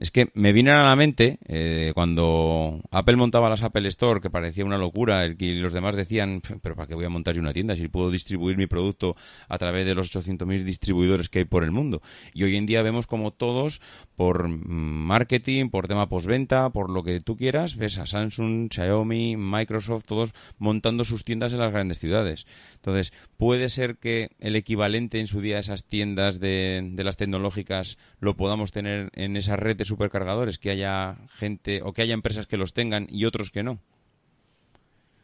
[0.00, 4.30] Es que me viene a la mente eh, cuando Apple montaba las Apple Store, que
[4.30, 7.42] parecía una locura, el que los demás decían, pero ¿para qué voy a montar yo
[7.42, 9.16] una tienda si puedo distribuir mi producto
[9.48, 12.00] a través de los 800.000 distribuidores que hay por el mundo?
[12.32, 13.82] Y hoy en día vemos como todos,
[14.22, 20.04] por marketing, por tema postventa, por lo que tú quieras, ves a Samsung, Xiaomi, Microsoft,
[20.04, 22.46] todos montando sus tiendas en las grandes ciudades.
[22.76, 27.16] Entonces, puede ser que el equivalente en su día a esas tiendas de, de las
[27.16, 32.46] tecnológicas lo podamos tener en esa red supercargadores, que haya gente o que haya empresas
[32.46, 33.80] que los tengan y otros que no.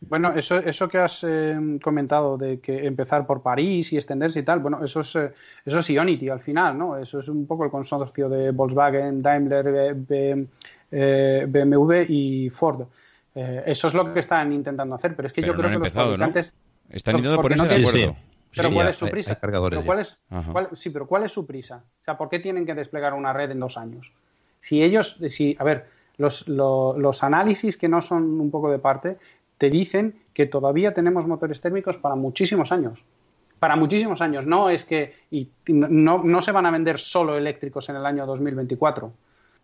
[0.01, 4.43] Bueno, eso, eso que has eh, comentado de que empezar por París y extenderse y
[4.45, 5.33] tal, bueno, eso es, eh,
[5.65, 6.97] eso es Ionity al final, ¿no?
[6.97, 12.87] Eso es un poco el consorcio de Volkswagen, Daimler, BMW eh, y Ford.
[13.35, 16.55] eso es lo que están intentando hacer, pero es que yo creo que los fabricantes...
[16.89, 18.17] Están intentando ponerse de acuerdo.
[18.55, 19.37] Pero ¿cuál es su prisa?
[20.75, 21.85] sí, pero ¿cuál es su prisa?
[22.01, 24.13] O sea, ¿por qué tienen que desplegar una red en dos años?
[24.61, 25.87] Si ellos, si, a ver,
[26.19, 29.19] los, los, análisis que no son un poco de parte
[29.59, 33.01] te dicen que todavía tenemos motores térmicos para muchísimos años.
[33.59, 34.47] Para muchísimos años.
[34.47, 38.25] No es que y no, no se van a vender solo eléctricos en el año
[38.25, 39.07] 2024.
[39.07, 39.13] O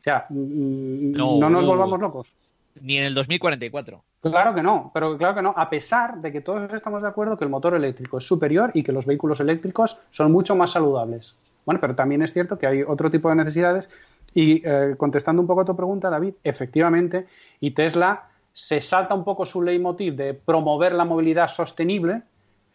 [0.02, 2.32] sea, mm, no, no nos volvamos locos.
[2.80, 4.02] Ni en el 2044.
[4.20, 7.36] Claro que no, pero claro que no, a pesar de que todos estamos de acuerdo
[7.36, 11.36] que el motor eléctrico es superior y que los vehículos eléctricos son mucho más saludables.
[11.64, 13.88] Bueno, pero también es cierto que hay otro tipo de necesidades
[14.34, 17.26] y eh, contestando un poco a tu pregunta, David, efectivamente,
[17.60, 22.22] y Tesla se salta un poco su leitmotiv de promover la movilidad sostenible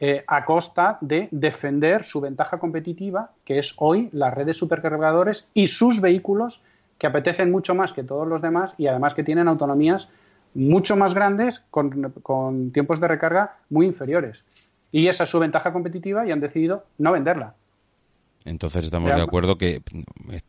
[0.02, 5.48] eh, a costa de defender su ventaja competitiva, que es hoy la red de supercargadores
[5.54, 6.62] y sus vehículos
[6.98, 10.12] que apetecen mucho más que todos los demás y además que tienen autonomías
[10.54, 14.46] mucho más grandes con, con tiempos de recarga muy inferiores.
[14.92, 17.56] Y esa es su ventaja competitiva y han decidido no venderla.
[18.46, 19.82] Entonces estamos de acuerdo que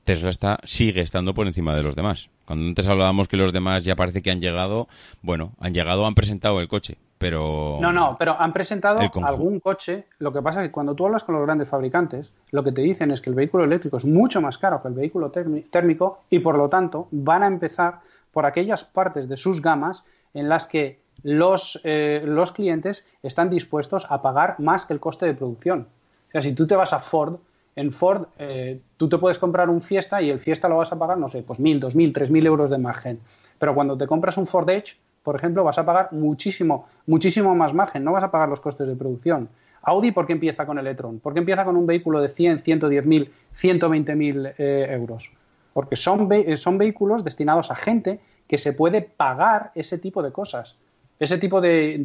[0.05, 2.31] Tesla está, sigue estando por encima de los demás.
[2.45, 4.89] Cuando antes hablábamos que los demás ya parece que han llegado,
[5.23, 7.79] bueno, han llegado, han presentado el coche, pero...
[7.81, 10.07] No, no, pero han presentado algún coche.
[10.19, 12.83] Lo que pasa es que cuando tú hablas con los grandes fabricantes, lo que te
[12.83, 16.39] dicen es que el vehículo eléctrico es mucho más caro que el vehículo térmico y
[16.39, 18.01] por lo tanto van a empezar
[18.33, 24.07] por aquellas partes de sus gamas en las que los, eh, los clientes están dispuestos
[24.09, 25.89] a pagar más que el coste de producción.
[26.29, 27.37] O sea, si tú te vas a Ford,
[27.77, 30.99] en Ford eh, tú te puedes comprar un Fiesta y el Fiesta lo vas a
[30.99, 33.21] pagar, no sé, pues mil, dos mil, tres mil euros de margen.
[33.59, 37.75] Pero cuando te compras un Ford Edge, por ejemplo, vas a pagar muchísimo, muchísimo más
[37.75, 39.49] margen, no vas a pagar los costes de producción.
[39.83, 41.21] Audi, ¿por qué empieza con el e-tron?
[41.21, 45.33] ¿Por qué empieza con un vehículo de 100, 110 mil, 120 mil eh, euros?
[45.73, 50.77] Porque son, son vehículos destinados a gente que se puede pagar ese tipo de cosas,
[51.21, 51.99] ese tipo de,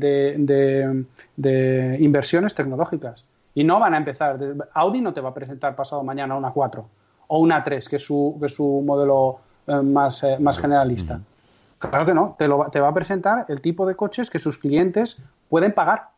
[1.36, 3.26] de, inversiones tecnológicas.
[3.56, 4.38] Y no van a empezar.
[4.74, 6.86] Audi no te va a presentar pasado mañana una 4
[7.28, 11.20] o una 3, que es su, que es su modelo eh, más, eh, más generalista.
[11.80, 14.58] Claro que no, te, lo, te va a presentar el tipo de coches que sus
[14.58, 15.18] clientes
[15.50, 16.10] pueden pagar.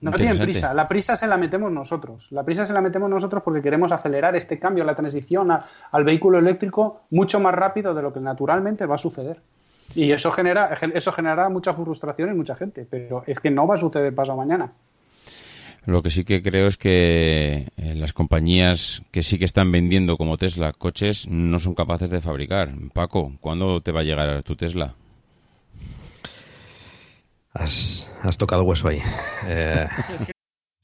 [0.00, 2.28] No tienen prisa, la prisa se la metemos nosotros.
[2.30, 6.38] La prisa se la metemos nosotros porque queremos acelerar este cambio, la transición al vehículo
[6.38, 9.40] eléctrico mucho más rápido de lo que naturalmente va a suceder.
[9.94, 13.74] Y eso genera, eso generará mucha frustración en mucha gente, pero es que no va
[13.74, 14.72] a suceder pasado mañana.
[15.86, 20.16] Lo que sí que creo es que eh, las compañías que sí que están vendiendo
[20.16, 22.72] como Tesla coches no son capaces de fabricar.
[22.92, 24.96] Paco, ¿cuándo te va a llegar tu Tesla?
[27.54, 29.00] Has, has tocado hueso ahí.
[29.46, 29.86] Eh...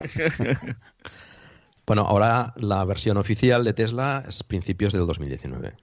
[1.86, 5.74] bueno, ahora la versión oficial de Tesla es principios del 2019.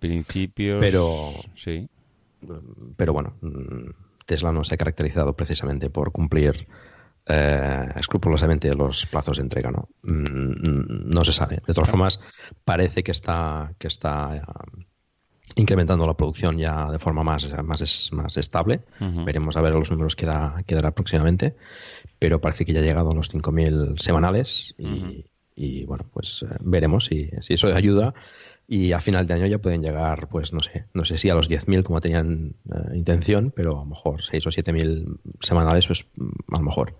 [0.00, 0.80] Principios.
[0.80, 1.30] Pero.
[1.54, 1.88] Sí.
[2.96, 3.90] Pero bueno, mm,
[4.26, 6.68] Tesla no se ha caracterizado precisamente por cumplir
[7.26, 9.88] eh, escrupulosamente los plazos de entrega, ¿no?
[10.02, 11.60] Mm, no se sabe.
[11.66, 12.20] De todas formas,
[12.64, 14.42] parece que está, que está
[15.56, 18.82] incrementando la producción ya de forma más, más, más estable.
[19.24, 21.56] Veremos a ver los números que, da, que dará próximamente,
[22.18, 24.74] pero parece que ya ha llegado a los 5.000 semanales
[25.56, 28.14] y, bueno, pues eh, veremos si, si, eso ayuda
[28.66, 31.34] y a final de año ya pueden llegar, pues no sé, no sé si a
[31.34, 36.06] los 10.000 como tenían eh, intención, pero a lo mejor 6 o 7.000 semanales, pues
[36.52, 36.94] a lo mejor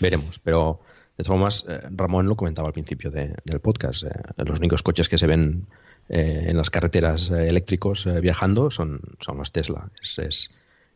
[0.00, 0.80] veremos, pero...
[1.16, 4.04] De todas formas, eh, Ramón lo comentaba al principio del podcast.
[4.36, 5.66] los únicos coches que se ven
[6.08, 9.90] eh, en las carreteras eh, eléctricos eh, viajando son, son los Tesla.
[10.00, 10.50] Es,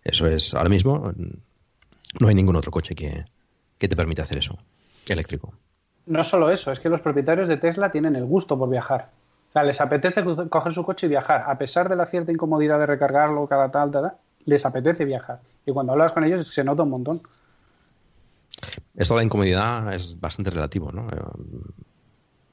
[0.04, 1.12] eso es, ahora mismo
[2.18, 3.24] no hay ningún otro coche que,
[3.82, 4.56] que te permita hacer eso,
[5.08, 5.52] eléctrico.
[6.06, 9.10] No solo eso, es que los propietarios de Tesla tienen el gusto por viajar.
[9.50, 12.78] O sea, les apetece coger su coche y viajar, a pesar de la cierta incomodidad
[12.78, 14.12] de recargarlo cada tal, tal,
[14.44, 15.40] les apetece viajar.
[15.66, 17.18] Y cuando hablas con ellos se nota un montón.
[18.94, 21.08] Esto de la incomodidad es bastante relativo, ¿no?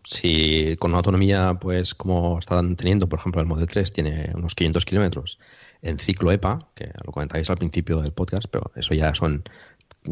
[0.04, 4.56] si con una autonomía, pues como están teniendo, por ejemplo, el Model 3 tiene unos
[4.56, 5.40] 500 kilómetros
[5.84, 9.44] en ciclo EPA, que lo comentáis al principio del podcast, pero eso ya son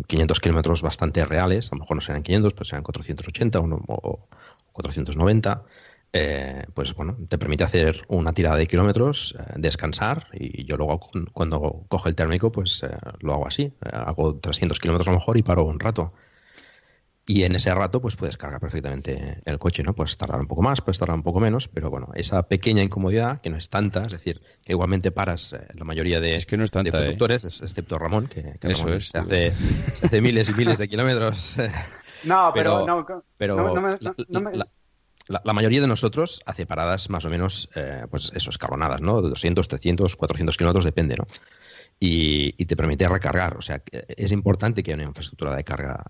[0.05, 4.27] 500 kilómetros bastante reales, a lo mejor no serán 500, pero serán 480 o,
[4.73, 5.63] 490.
[6.13, 11.01] Eh, pues bueno, te permite hacer una tirada de kilómetros, eh, descansar y yo luego
[11.33, 15.37] cuando cojo el térmico pues eh, lo hago así, hago 300 kilómetros a lo mejor
[15.37, 16.13] y paro un rato.
[17.29, 19.93] Y en ese rato, pues puedes cargar perfectamente el coche, ¿no?
[19.93, 23.41] Puedes tardar un poco más, puedes tardar un poco menos, pero bueno, esa pequeña incomodidad,
[23.41, 26.55] que no es tanta, es decir, que igualmente paras eh, la mayoría de, es que
[26.55, 27.01] no es tanta, de ¿eh?
[27.07, 29.09] conductores, excepto Ramón, que, Eso es.
[29.09, 29.53] Se hace,
[30.01, 31.57] hace, miles y miles de kilómetros.
[32.23, 32.83] No, pero,
[33.37, 33.75] pero,
[35.27, 39.21] la, mayoría de nosotros hace paradas más o menos, eh, pues eso, escalonadas, ¿no?
[39.21, 41.27] De 200, 300, 400 kilómetros, depende, ¿no?
[41.99, 43.55] Y, y, te permite recargar.
[43.55, 46.05] O sea, es importante que haya una infraestructura de carga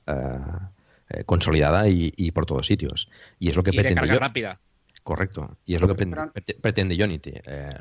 [1.09, 3.09] eh, consolidada y, por todos sitios.
[3.39, 4.07] Y es lo que pretende.
[4.07, 4.59] De rápida.
[5.03, 5.57] Correcto.
[5.65, 6.05] Y es lo que
[6.61, 7.31] pretende Unity.
[7.33, 7.73] Eh,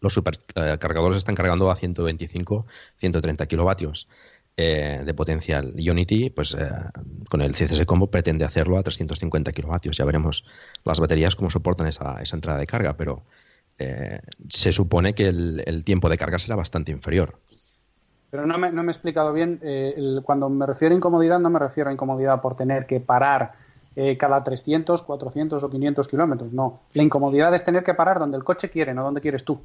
[0.00, 4.08] los supercargadores están cargando a 125, 130 kilovatios.
[4.56, 5.74] eh, de potencial.
[5.76, 6.70] Unity, pues eh,
[7.28, 9.96] con el CCS Combo pretende hacerlo a 350 kilovatios.
[9.98, 10.44] Ya veremos
[10.84, 13.24] las baterías cómo soportan esa, esa entrada de carga, pero
[13.78, 17.38] eh, se supone que el, tiempo de carga será bastante inferior.
[18.36, 19.60] Pero no me, no me he explicado bien.
[20.24, 23.52] cuando me refiero a incomodidad, no me refiero a incomodidad por tener que parar
[24.18, 26.52] cada 300, 400 o 500 kilómetros.
[26.52, 26.80] No.
[26.92, 29.58] La incomodidad es tener que parar donde el coche quiere, no donde quieres tú.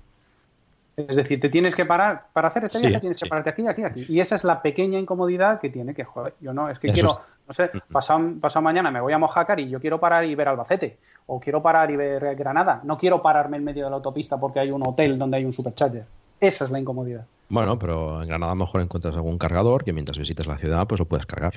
[0.96, 3.84] Es decir, te tienes que parar, para hacer este viaje tienes que pararte aquí, aquí,
[3.84, 4.06] aquí.
[4.10, 7.10] Y esa es la pequeña incomodidad que tiene que, joder, yo no, es que quiero,
[7.48, 10.50] no sé, pasado, pasado, mañana me voy a Mojácar y yo quiero parar y ver
[10.50, 10.98] Albacete,
[11.28, 14.60] o quiero parar y ver Granada, no quiero pararme en medio de la autopista porque
[14.60, 16.06] hay un hotel donde hay un supercharger.
[16.42, 17.26] Esa es la incomodidad.
[17.50, 20.88] Bueno, pero en Granada a lo mejor encuentras algún cargador que mientras visites la ciudad
[20.88, 21.54] pues lo puedes cargar.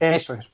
[0.00, 0.50] Eso es.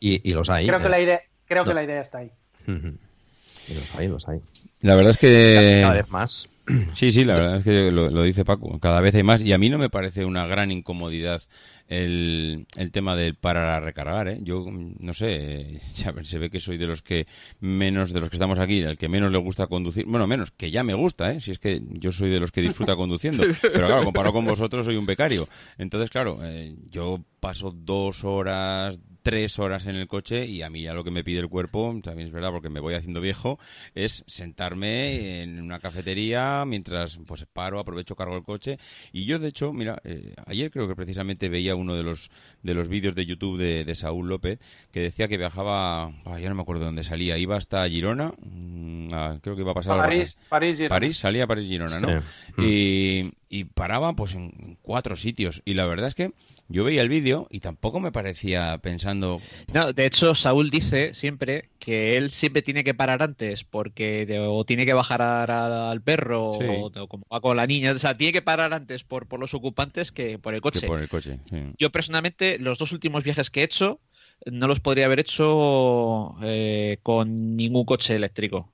[0.00, 0.66] y, los hay.
[0.66, 2.30] Creo, que, la idea, creo que la idea está ahí.
[2.66, 4.40] Y los hay, los hay.
[4.80, 5.80] La verdad es que...
[5.82, 6.48] Cada vez más.
[6.94, 8.78] Sí, sí, la verdad es que lo, dice Paco.
[8.78, 11.42] Cada vez hay más y a mí no me parece una gran incomodidad
[11.88, 14.28] el, el tema del parar a recargar.
[14.28, 14.38] ¿eh?
[14.42, 17.26] Yo, no sé, ya se ve que soy de los que
[17.60, 20.06] menos, de los que estamos aquí, el que menos le gusta conducir.
[20.06, 21.40] Bueno, menos, que ya me gusta, ¿eh?
[21.40, 23.44] si es que yo soy de los que disfruta conduciendo.
[23.62, 25.48] Pero claro, comparado con vosotros, soy un becario.
[25.78, 30.82] Entonces, claro, eh, yo paso dos horas, tres horas en el coche y a mí
[30.82, 33.58] ya lo que me pide el cuerpo, también es verdad porque me voy haciendo viejo,
[33.94, 38.78] es sentarme en una cafetería mientras pues paro, aprovecho, cargo el coche
[39.12, 42.30] y yo de hecho, mira, eh, ayer creo que precisamente veía uno de los
[42.62, 44.58] de los vídeos de YouTube de, Saúl López
[44.90, 46.10] que decía que viajaba,
[46.40, 49.08] ya no me acuerdo dónde salía, iba hasta Girona, mm,
[49.42, 50.88] creo que iba a pasar a París, París, Girona.
[50.88, 52.22] París, salía a París Girona, ¿no?
[52.56, 56.32] Y, y paraba pues en cuatro sitios y la verdad es que
[56.68, 59.42] yo veía el vídeo y tampoco me parecía pensando.
[59.74, 64.64] No, de hecho, Saúl dice siempre que él siempre tiene que parar antes porque o
[64.64, 67.92] tiene que bajar al perro o, como va con la niña.
[67.92, 70.86] O sea, tiene que parar antes por, por los ocupantes que por el coche.
[70.86, 71.38] por el coche
[71.78, 74.00] Yo personalmente, los dos últimos viajes que he hecho,
[74.46, 78.72] no los podría haber hecho eh, con ningún coche eléctrico,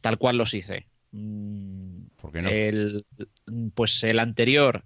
[0.00, 0.86] tal cual los hice.
[1.12, 1.93] Mm,
[2.24, 2.48] ¿Por qué no?
[2.48, 3.04] El,
[3.74, 4.82] pues el anterior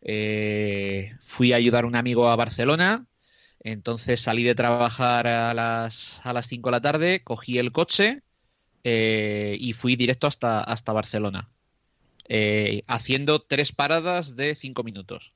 [0.00, 3.06] eh, fui a ayudar a un amigo a Barcelona,
[3.62, 8.22] entonces salí de trabajar a las, a las 5 de la tarde, cogí el coche
[8.82, 11.48] eh, y fui directo hasta, hasta Barcelona,
[12.26, 15.32] eh, haciendo tres paradas de 5 minutos.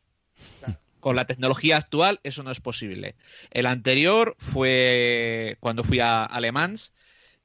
[0.98, 3.14] Con la tecnología actual eso no es posible.
[3.52, 6.92] El anterior fue cuando fui a Alemans,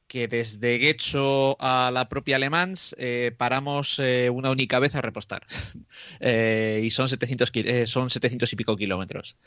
[0.10, 5.46] que desde Guecho a la propia Alemán eh, paramos eh, una única vez a repostar.
[6.22, 7.52] Eh, y son 700,
[7.90, 9.38] son 700 y pico kilómetros.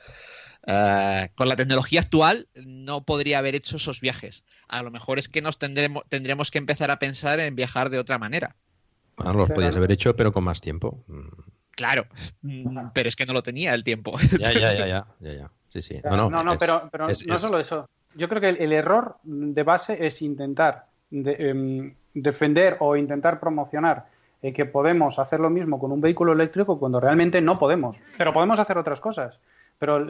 [1.35, 4.45] con la tecnología actual no podría haber hecho esos viajes.
[4.69, 7.99] A lo mejor es que nos tendremos, tendremos que empezar a pensar en viajar de
[7.99, 8.57] otra manera.
[9.17, 11.05] Bueno, los podías haber hecho, pero con más tiempo.
[11.73, 12.07] Claro,
[12.95, 14.19] pero es que no lo tenía el tiempo.
[14.39, 16.01] Ya, ya, ya, ya, ya, Sí, sí.
[16.05, 16.91] No, no, pero,
[17.27, 22.97] no solo eso yo creo que el, error de base es intentar em, defender o
[22.97, 24.07] intentar promocionar
[24.43, 27.97] eh, que podemos hacer lo mismo con un vehículo eléctrico cuando realmente no podemos.
[28.19, 29.39] Pero podemos hacer otras cosas.
[29.79, 30.07] Pero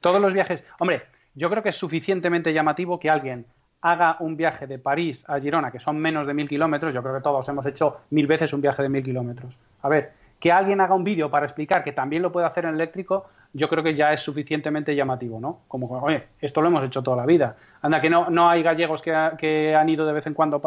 [0.00, 0.62] todos los viajes.
[0.78, 1.04] Hombre,
[1.34, 3.46] yo creo que es suficientemente llamativo que alguien
[3.80, 6.94] haga un viaje de París a Girona, que son menos de mil kilómetros.
[6.94, 9.58] Yo creo que todos hemos hecho mil veces un viaje de mil kilómetros.
[9.82, 12.74] A ver, que alguien haga un vídeo para explicar que también lo puede hacer en
[12.74, 15.60] eléctrico, yo creo que ya es suficientemente llamativo, ¿no?
[15.68, 17.56] Como, oye, esto lo hemos hecho toda la vida.
[17.82, 20.60] Anda, que no, no hay gallegos que, que han ido de vez en cuando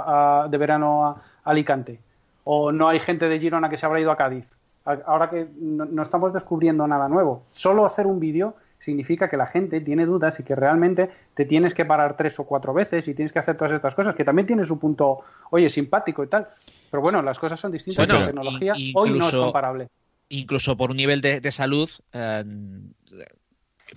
[0.49, 1.99] de verano a, Alicante.
[2.45, 4.57] O no hay gente de Girona que se habrá ido a Cádiz.
[4.85, 7.43] Ahora que no, estamos descubriendo nada nuevo.
[7.51, 11.73] Solo hacer un vídeo significa que la gente tiene dudas y que realmente te tienes
[11.73, 14.45] que parar tres o cuatro veces y tienes que hacer todas estas cosas, que también
[14.45, 15.19] tiene su punto,
[15.49, 16.47] oye, simpático y tal.
[16.89, 18.07] Pero bueno, las cosas son distintas.
[18.07, 19.89] la tecnología hoy no es comparable.
[20.29, 22.43] Incluso por un nivel de, salud, eh,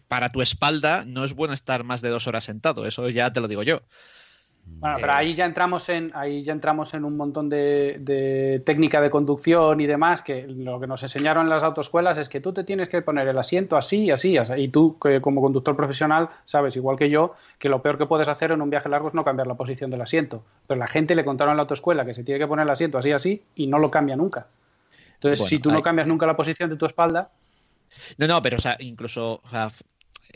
[0.09, 2.87] para tu espalda no es bueno estar más de dos horas sentado.
[2.87, 3.83] Eso ya te lo digo yo.
[4.78, 9.11] Bueno, pero ahí ya entramos en, ahí ya entramos en un montón de, técnica de
[9.11, 12.64] conducción y demás, que lo que nos enseñaron en las autoescuelas es que tú te
[12.64, 16.97] tienes que poner el asiento así y así, y tú como conductor profesional sabes, igual
[16.97, 19.47] que yo, que lo peor que puedes hacer en un viaje largo es no cambiar
[19.47, 20.45] la posición del asiento.
[20.66, 22.97] Pero la gente le contaron en la autoescuela que se tiene que poner el asiento
[22.97, 24.47] así así y no lo cambia nunca.
[25.23, 27.31] Entonces, si tú no cambias nunca la posición de tu espalda,
[28.16, 29.43] no, no, pero o sea, incluso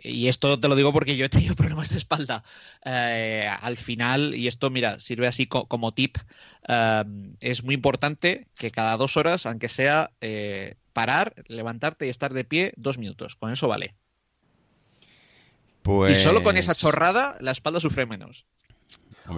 [0.02, 2.44] y esto te lo digo porque yo he tenido problemas de espalda.
[2.84, 6.18] Eh, al final, y esto, mira, sirve así como tip,
[6.68, 7.04] eh,
[7.40, 12.44] es muy importante que cada dos horas, aunque sea eh, parar, levantarte y estar de
[12.44, 13.36] pie dos minutos.
[13.36, 13.94] Con eso vale.
[16.08, 18.46] Y solo con esa pues chorrada, la espalda sufre menos.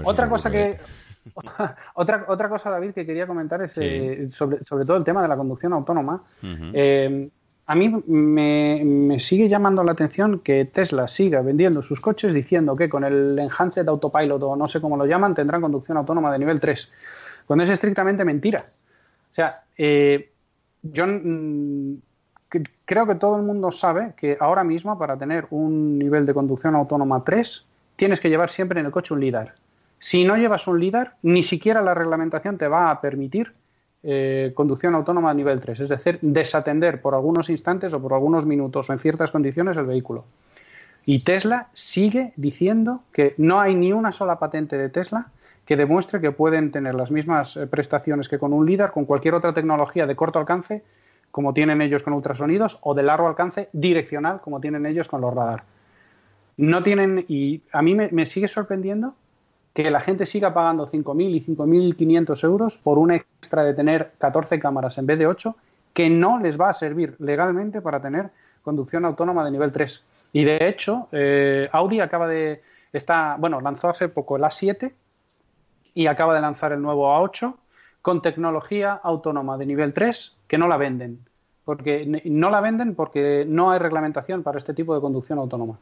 [0.04, 0.78] otra cosa que...
[1.94, 3.72] otra, otra cosa, David, que quería comentar es
[4.34, 6.22] sobre, sobre todo el tema de la conducción autónoma
[7.66, 12.88] a mí me, sigue llamando la atención que Tesla siga vendiendo sus coches diciendo que
[12.88, 16.60] con el Enhanced Autopilot o no sé cómo lo llaman tendrán conducción autónoma de nivel
[16.60, 16.90] 3,
[17.44, 18.62] cuando es estrictamente mentira.
[18.62, 20.30] O sea, eh,
[20.82, 21.96] yo mm,
[22.84, 26.76] creo que todo el mundo sabe que ahora mismo para tener un nivel de conducción
[26.76, 27.66] autónoma 3
[27.96, 29.54] tienes que llevar siempre en el coche un LIDAR.
[29.98, 33.52] Si no llevas un LIDAR, ni siquiera la reglamentación te va a permitir
[34.02, 38.46] eh, conducción autónoma a nivel 3, es decir, desatender por algunos instantes o por algunos
[38.46, 40.24] minutos o en ciertas condiciones el vehículo.
[41.06, 45.28] Y Tesla sigue diciendo que no hay ni una sola patente de Tesla
[45.64, 49.34] que demuestre que pueden tener las mismas eh, prestaciones que con un LIDAR, con cualquier
[49.34, 50.84] otra tecnología de corto alcance,
[51.32, 55.34] como tienen ellos con ultrasonidos, o de largo alcance direccional, como tienen ellos con los
[55.34, 55.64] radar.
[56.56, 59.14] No tienen, y a mí me sigue sorprendiendo
[59.76, 64.58] que la gente siga pagando 5.000 y 5.500 euros por un extra de tener 14
[64.58, 65.54] cámaras en vez de 8,
[65.92, 68.30] que no les va a servir legalmente para tener
[68.62, 70.02] conducción autónoma de nivel 3.
[70.32, 72.62] Y de hecho, eh, Audi acaba de.
[72.90, 74.94] Está, bueno, lanzó hace poco el A7
[75.92, 77.54] y acaba de lanzar el nuevo A8
[78.00, 81.20] con tecnología autónoma de nivel 3 que no la venden.
[81.66, 85.76] Porque no la venden porque no hay reglamentación para este tipo de conducción autónoma.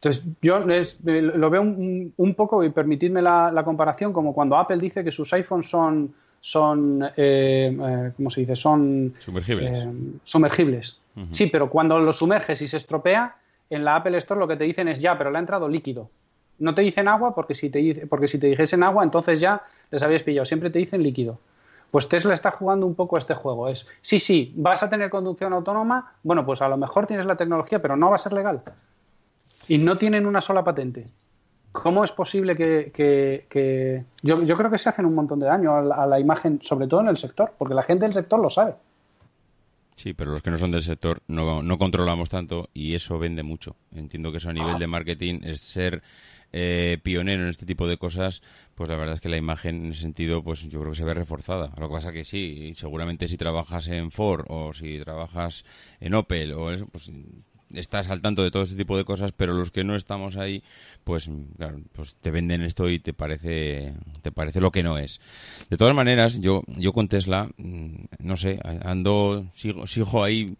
[0.00, 5.10] Entonces, yo lo veo un, poco, y permitidme la, comparación, como cuando Apple dice que
[5.10, 8.54] sus iPhones son, son eh, eh, ¿cómo se dice?
[8.54, 9.72] Son sumergibles.
[9.72, 9.92] Eh,
[10.22, 11.00] sumergibles.
[11.32, 13.34] Sí, pero cuando lo sumerges y se estropea,
[13.70, 16.08] en la Apple Store lo que te dicen es ya, pero le ha entrado líquido.
[16.60, 20.00] No te dicen agua porque si te, porque si te dijesen agua, entonces ya les
[20.04, 20.44] habías pillado.
[20.44, 21.40] Siempre te dicen líquido.
[21.90, 23.68] Pues Tesla está jugando un poco este juego.
[23.68, 27.36] Es, sí, sí, vas a tener conducción autónoma, bueno, pues a lo mejor tienes la
[27.36, 28.62] tecnología, pero no va a ser legal
[29.68, 31.06] y no tienen una sola patente.
[31.72, 36.18] ¿Cómo es posible que, Yo, creo que se hacen un montón de daño a la,
[36.18, 38.74] imagen, sobre todo en el sector, porque la gente del sector lo sabe.
[39.94, 43.42] Sí, pero los que no son del sector no, no controlamos tanto y eso vende
[43.42, 43.76] mucho.
[43.94, 46.02] Entiendo que eso a nivel de marketing es ser
[46.52, 48.42] eh, pionero en este tipo de cosas,
[48.74, 51.04] pues la verdad es que la imagen en ese sentido, pues yo creo que se
[51.04, 51.72] ve reforzada.
[51.76, 55.64] Lo que pasa que sí, seguramente si trabajas en Ford o si trabajas
[56.00, 57.12] en Opel o eso, pues
[57.72, 60.62] estás al tanto de todo ese tipo de cosas, pero los que no estamos ahí,
[61.04, 61.30] pues
[61.92, 65.20] pues te venden esto y te parece te parece lo que no es.
[65.70, 70.56] De todas maneras, yo yo con Tesla mm, no sé, ando sigo sigo ahí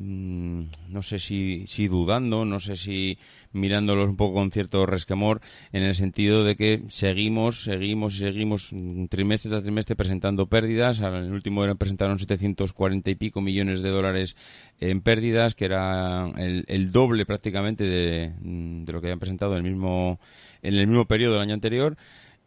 [0.00, 3.18] no sé si, si dudando, no sé si
[3.52, 5.42] mirándolos un poco con cierto resquemor,
[5.72, 8.74] en el sentido de que seguimos, seguimos y seguimos
[9.10, 11.00] trimestre tras trimestre presentando pérdidas.
[11.00, 14.36] El último presentaron 740 y pico millones de dólares
[14.80, 19.70] en pérdidas, que era el, doble prácticamente de, de, lo que habían presentado en el
[19.70, 20.18] mismo,
[20.62, 21.98] en el mismo periodo del año anterior.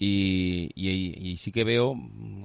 [0.06, 1.98] Y, sí que veo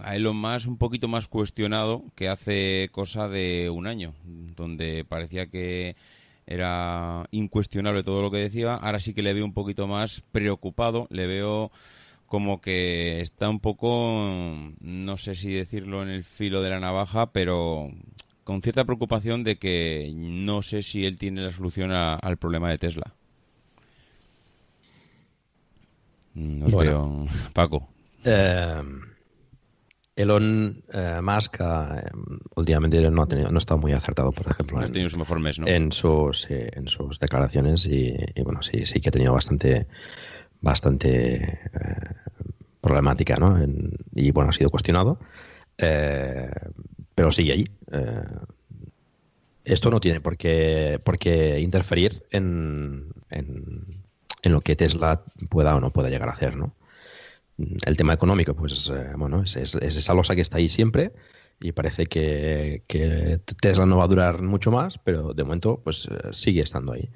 [0.03, 5.47] a Elon Musk un poquito más cuestionado que hace cosa de un año, donde parecía
[5.47, 5.97] que
[6.47, 8.75] era incuestionable todo lo que decía.
[8.75, 11.73] Ahora sí que le veo un poquito más preocupado, le veo
[12.27, 17.33] como que está un poco, no sé si decirlo en el filo de la navaja,
[17.33, 17.91] pero
[18.45, 22.79] con cierta preocupación de que no sé si él tiene la solución al problema de
[22.79, 23.18] Tesla.
[26.39, 27.89] Nos veo, Paco.
[28.25, 28.83] Eh,
[30.15, 32.11] Elon eh, Musk eh,
[32.57, 35.93] últimamente no ha, tenido, no estado muy acertado, por ejemplo, en, su mejor mes, en,
[35.93, 39.87] sus, en sus declaraciones y, bueno, sí, sí que ha tenido bastante,
[40.61, 41.61] bastante
[42.81, 43.59] problemática, ¿no?
[44.15, 45.21] y bueno, ha sido cuestionado,
[45.77, 47.67] pero sigue allí.
[49.65, 53.98] esto no tiene por qué, por qué interferir en, en,
[54.43, 56.75] en lo que Tesla pueda o no pueda llegar a hacer, ¿no?
[57.59, 61.13] el tema económico, pues eh, bueno, es, esa losa que está ahí siempre
[61.61, 62.83] y parece que,
[63.61, 67.11] Tesla no va a durar mucho más, pero de momento pues eh, sigue estando ahí.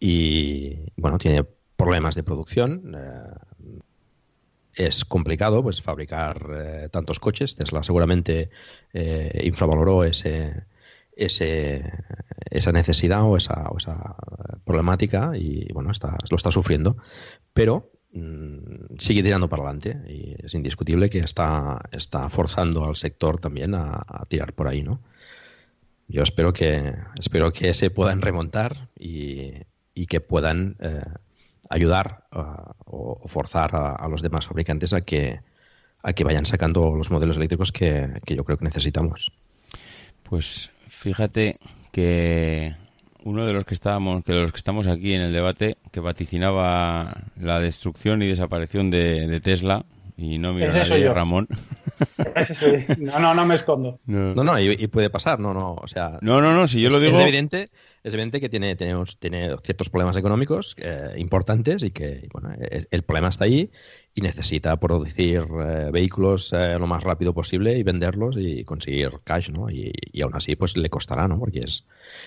[0.00, 1.44] Y bueno, tiene
[1.76, 2.96] problemas de producción.
[2.96, 3.78] Eh,
[4.74, 7.56] es complicado pues fabricar tantos coches.
[7.56, 8.50] Tesla seguramente
[8.92, 10.66] infravaloró ese,
[11.16, 11.82] ese,
[12.50, 14.16] esa necesidad o esa, o esa
[14.64, 16.96] problemática y bueno, está, lo está sufriendo.
[17.52, 23.38] Pero Mm, sigue tirando para adelante y es indiscutible que está, está forzando al sector
[23.38, 25.02] también a, tirar por ahí, ¿no?
[26.08, 29.66] Yo espero que espero que se puedan remontar y,
[30.08, 31.02] que puedan eh,
[31.68, 32.24] ayudar
[32.86, 35.40] o, forzar a, los demás fabricantes a que
[36.02, 39.32] a que vayan sacando los modelos eléctricos que, que yo creo que necesitamos.
[40.22, 41.58] Pues fíjate
[41.92, 42.74] que
[43.24, 47.24] uno de los que estábamos, que los que estamos aquí en el debate, que vaticinaba
[47.40, 49.84] la destrucción y desaparición de, Tesla,
[50.16, 51.48] y no mira a Ramón.
[52.98, 54.00] No, no, no me escondo.
[54.06, 56.18] No, no, y, puede pasar, no, no, o sea...
[56.20, 57.16] No, no, no, si yo lo digo...
[57.16, 57.70] Es evidente,
[58.06, 63.02] es evidente que tiene, tenemos, tiene ciertos problemas económicos eh, importantes y que, bueno, el,
[63.02, 63.68] problema está ahí
[64.14, 69.50] y necesita producir eh, vehículos eh, lo más rápido posible y venderlos y conseguir cash,
[69.50, 69.68] ¿no?
[69.70, 71.36] Y, y, aún así, pues le costará, ¿no?
[71.36, 71.84] Porque es...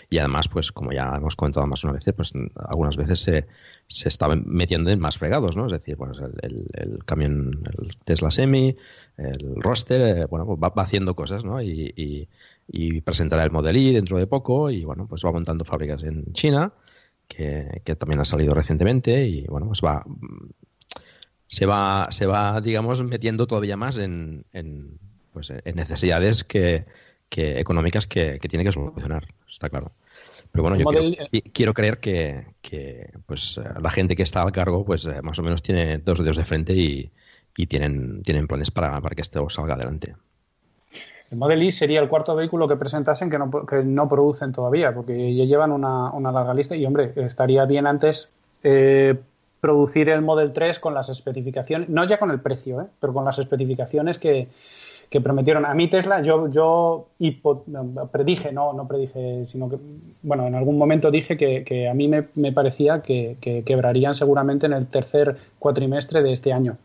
[0.10, 3.48] Y además, pues como ya hemos comentado más una vez, pues algunas veces se,
[3.88, 5.68] se está metiendo en más fregados, ¿no?
[5.68, 8.76] Es decir, bueno, el, el, camión, el Tesla Semi,
[9.16, 11.62] el roster, eh, bueno, pues va, haciendo cosas, ¿no?
[11.62, 12.28] Y, y,
[13.02, 16.74] presentará el Model I dentro de poco y, bueno, pues va montando fábricas en China,
[17.28, 20.04] que, que también ha salido recientemente y, bueno, pues va
[21.50, 25.00] se va, se va digamos, metiendo todavía más en, en,
[25.34, 26.86] pues, en necesidades que,
[27.28, 29.91] que económicas que, que, tiene que solucionar, está claro.
[30.52, 30.86] Pero bueno, yo
[31.54, 32.46] quiero, creer que,
[33.26, 36.38] pues la gente que está al cargo, pues eh, más o menos tiene dos dedos
[36.38, 37.12] de frente y,
[37.68, 40.16] tienen, tienen planes para, para que esto salga adelante.
[41.32, 44.94] El Model I sería el cuarto vehículo que presentasen que no, que no producen todavía,
[44.94, 48.30] porque ya llevan una, una, larga lista y, hombre, estaría bien antes
[48.64, 49.16] eh,
[49.62, 52.86] producir el Model 3 con las especificaciones, no ya con el precio, ¿eh?
[53.00, 54.48] pero con las especificaciones que,
[55.10, 55.66] que prometieron.
[55.66, 57.08] A mí Tesla, yo, yo
[58.12, 59.78] predije, no, no predije, sino que,
[60.22, 64.88] bueno, en algún momento dije que, a mí me, parecía que, quebrarían seguramente en el
[64.88, 66.78] tercer cuatrimestre de este año.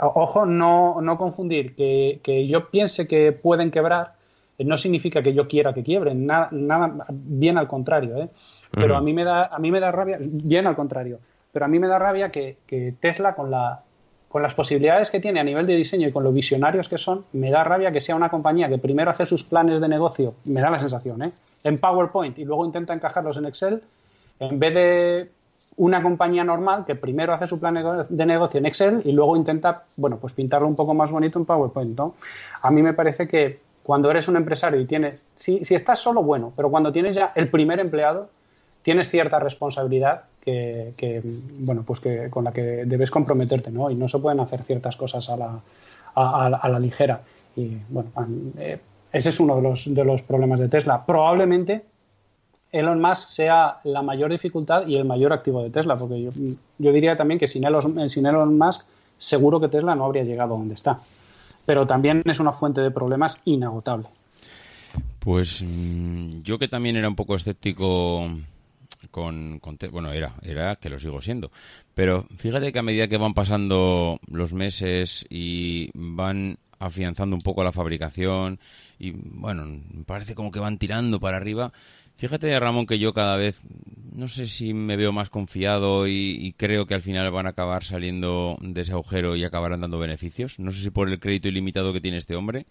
[0.00, 4.14] Ojo, no, no confundir, que, yo piense que pueden quebrar
[4.58, 8.28] eh, no significa que yo quiera que quiebren, nada, nada bien al contrario, ¿eh?
[8.70, 11.20] Pero a mí me da, a mí me da rabia, bien al contrario,
[11.52, 12.56] pero a mí me da rabia que
[13.00, 13.82] Tesla con la
[14.28, 17.24] con las posibilidades que tiene a nivel de diseño y con lo visionarios que son,
[17.32, 20.60] me da rabia que sea una compañía que primero hace sus planes de negocio, me
[20.60, 21.32] da la sensación, ¿eh?
[21.64, 23.82] en PowerPoint y luego intenta encajarlos en Excel,
[24.38, 25.30] en vez de
[25.76, 29.84] una compañía normal que primero hace su plan de negocio en Excel y luego intenta,
[29.96, 31.98] bueno, pues pintarlo un poco más bonito en PowerPoint.
[32.62, 36.22] A mí me parece que cuando eres un empresario y tienes, si, si estás solo,
[36.22, 38.28] bueno, pero cuando tienes ya el primer empleado,
[38.82, 41.22] tienes cierta responsabilidad que,
[41.58, 43.90] bueno, pues que con la que debes comprometerte, ¿no?
[43.90, 45.60] Y no se pueden hacer ciertas cosas a la,
[46.14, 47.20] a, la ligera.
[47.54, 48.10] Y bueno,
[48.56, 48.78] eh,
[49.12, 51.04] ese es uno de los, de los problemas de Tesla.
[51.04, 51.82] Probablemente
[52.70, 57.16] Elon Musk sea la mayor dificultad y el mayor activo de Tesla, porque yo, diría
[57.16, 58.84] también que sin Elon, sin Elon Musk
[59.16, 61.00] seguro que Tesla no habría llegado a donde está.
[61.66, 64.06] Pero también es una fuente de problemas inagotable.
[65.18, 68.28] Pues mm, yo que también era un poco escéptico
[69.10, 71.50] con, bueno, era, era que lo sigo siendo.
[71.94, 77.64] Pero fíjate que a medida que van pasando los meses y van afianzando un poco
[77.64, 78.60] la fabricación
[78.98, 81.72] y bueno, parece como que van tirando para arriba.
[82.18, 83.62] Fíjate, Ramón, que yo cada vez,
[84.12, 87.84] no sé si me veo más confiado y, creo que al final van a acabar
[87.84, 90.58] saliendo de ese agujero y acabarán dando beneficios.
[90.58, 92.66] No sé si por el crédito ilimitado que tiene este hombre,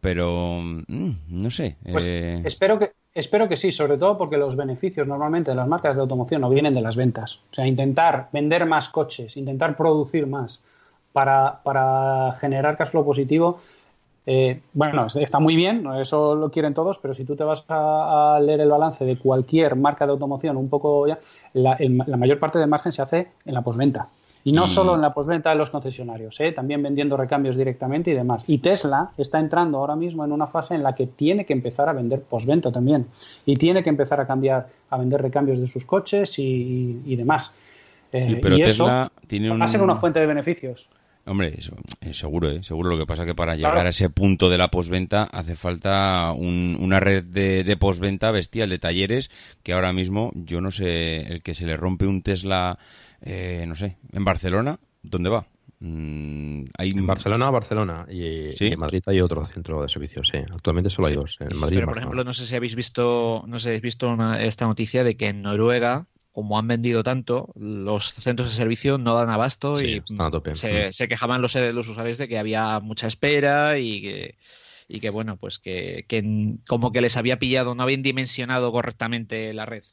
[0.00, 1.76] pero mm, no sé.
[1.90, 5.66] Pues eh, espero que Espero que sí, sobre todo porque los beneficios normalmente de las
[5.66, 7.40] marcas de automoción no vienen de las ventas.
[7.50, 10.60] O sea, intentar vender más coches, intentar producir más
[11.14, 13.62] para, generar cash flow positivo,
[14.26, 18.38] eh, bueno, está muy bien, eso lo quieren todos, pero si tú te vas a,
[18.42, 21.18] leer el balance de cualquier marca de automoción, un poco ya,
[21.52, 24.08] la, la mayor parte del margen se hace en la posventa.
[24.46, 26.52] Y no solo en la posventa de los concesionarios, ¿eh?
[26.52, 28.44] también vendiendo recambios directamente y demás.
[28.46, 31.88] Y Tesla está entrando ahora mismo en una fase en la que tiene que empezar
[31.88, 33.08] a vender posventa también.
[33.44, 37.52] Y tiene que empezar a cambiar, a vender recambios de sus coches y, demás.
[38.12, 40.88] Eh, pero y Tesla eso tiene va a ser una fuente de beneficios.
[41.26, 41.76] Hombre, eso,
[42.12, 42.62] seguro, ¿eh?
[42.62, 42.90] seguro.
[42.90, 46.32] Lo que pasa es que para llegar a ese punto de la posventa hace falta
[46.32, 49.30] una red de, de posventa bestial de talleres
[49.62, 52.78] que ahora mismo yo no sé, el que se le rompe un Tesla
[53.20, 55.46] eh, no sé, en Barcelona, ¿dónde va?
[55.80, 56.90] Mm, hay...
[56.90, 58.06] En Barcelona, Barcelona.
[58.08, 60.38] Y, en Madrid hay otro centro de servicios, sí.
[60.38, 61.36] Actualmente solo hay dos.
[61.40, 64.16] En Madrid Pero, por ejemplo, no sé si habéis visto, no sé si habéis visto
[64.38, 66.06] esta noticia de que en Noruega,
[66.36, 70.02] como han vendido tanto, los centros de servicio no dan abasto y
[70.52, 70.92] Se, mm.
[70.92, 74.34] se, quejaban los, los usuarios de que había mucha espera y que
[74.86, 79.54] y que bueno, pues que, que, como que les había pillado, no habían dimensionado correctamente
[79.54, 79.84] la red.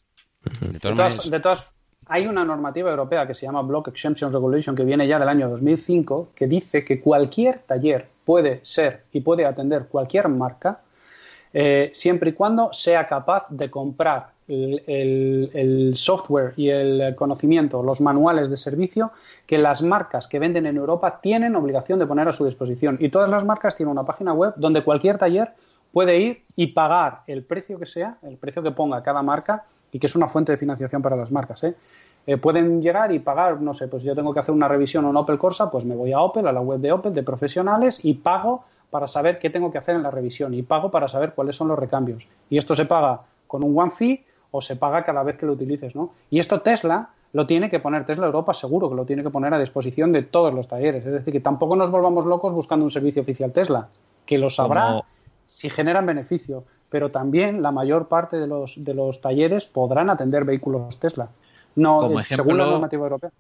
[0.60, 1.72] De todas, de todas,
[2.08, 5.48] hay una normativa europea que se llama Block Exemption Regulation que viene ya del año
[5.48, 10.80] 2005 que dice que cualquier taller puede ser y puede atender cualquier marca
[11.54, 18.50] eh, siempre y cuando sea capaz de comprar el, software y el conocimiento, los manuales
[18.50, 19.12] de servicio
[19.46, 22.98] que las marcas que venden en Europa tienen obligación de poner a su disposición.
[23.00, 25.54] Y todas las marcas tienen una página web donde cualquier taller
[25.92, 30.00] puede ir y pagar el precio que sea, el precio que ponga cada marca y
[30.00, 31.64] que es una fuente de financiación para las marcas.
[31.64, 31.76] ¿eh?
[32.26, 35.16] Eh, pueden llegar y pagar, no sé, pues yo tengo que hacer una revisión en
[35.16, 38.16] Opel Corsa, pues me voy a Opel, a la web de Opel, de profesionales, y
[38.16, 41.56] pago para saber qué tengo que hacer en la revisión y pago para saber cuáles
[41.56, 42.30] son los recambios.
[42.48, 45.54] Y esto se paga con un one fee o se paga cada vez que lo
[45.54, 46.12] utilices, ¿no?
[46.30, 49.52] Y esto Tesla lo tiene que poner, Tesla Europa seguro que lo tiene que poner
[49.52, 51.04] a disposición de todos los talleres.
[51.08, 53.90] Es decir, que tampoco nos volvamos locos buscando un servicio oficial Tesla,
[54.28, 55.02] que lo sabrá
[55.44, 60.46] si generan beneficio, pero también la mayor parte de los, de los talleres podrán atender
[60.46, 61.30] vehículos Tesla.
[61.76, 63.32] No, Como según la normativa europea.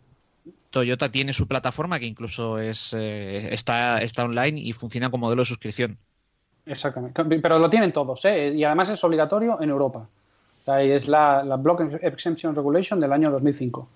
[0.73, 5.43] Toyota tiene su plataforma que incluso es eh, está, está online y funciona como modelo
[5.43, 5.97] de suscripción.
[6.65, 7.23] Exactamente.
[7.39, 8.49] Pero lo tienen todos, ¿eh?
[8.55, 10.07] Y además es obligatorio en Europa.
[10.65, 13.87] Es la, la Block Exemption Regulation del año 2005.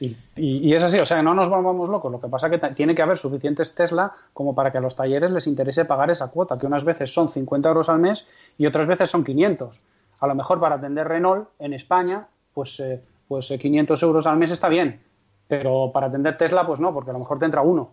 [0.00, 2.10] Y, y- y es así, o sea, no nos volvamos locos.
[2.10, 4.96] Lo que pasa es que tiene que haber suficientes Tesla como para que a los
[4.96, 8.26] talleres les interese pagar esa cuota, que unas veces son 50 euros al mes
[8.56, 9.84] y otras veces son 500.
[10.20, 14.38] A lo mejor para atender Renault en España, pues, eh, pues eh, 500 euros al
[14.38, 15.00] mes está bien.
[15.48, 17.92] Pero para atender Tesla, pues no, porque a lo mejor te entra uno.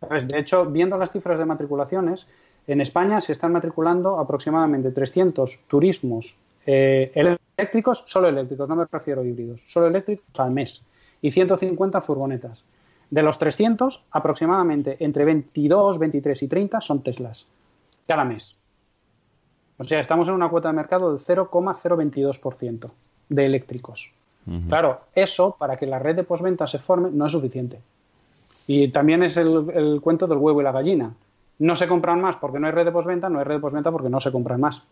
[0.00, 2.26] De hecho, viendo las cifras de matriculaciones,
[2.66, 6.36] en España se están matriculando aproximadamente 300 turismos
[6.66, 7.12] eh,
[7.56, 10.84] eléctricos, solo eléctricos, no me refiero a híbridos, solo eléctricos al mes,
[11.22, 12.64] y 150 furgonetas.
[13.08, 17.46] De los 300, aproximadamente entre 22, 23 y 30 son Teslas,
[18.06, 18.58] cada mes.
[19.78, 22.92] O sea, estamos en una cuota de mercado del 0,022%
[23.28, 24.12] de eléctricos.
[24.68, 27.80] Claro, eso para que la red de postventa se forme no es suficiente.
[28.68, 31.12] Y también es el, el cuento del huevo y la gallina.
[31.58, 33.90] No se compran más porque no hay red de postventa, no hay red de postventa
[33.90, 34.82] porque no se compran más.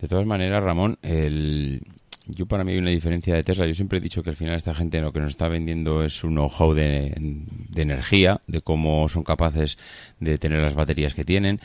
[0.00, 1.80] De todas maneras, Ramón, el...
[2.26, 3.66] yo para mí hay una diferencia de Tesla.
[3.66, 6.22] Yo siempre he dicho que al final esta gente lo que nos está vendiendo es
[6.22, 9.78] un know-how de, de energía, de cómo son capaces
[10.20, 11.60] de tener las baterías que tienen.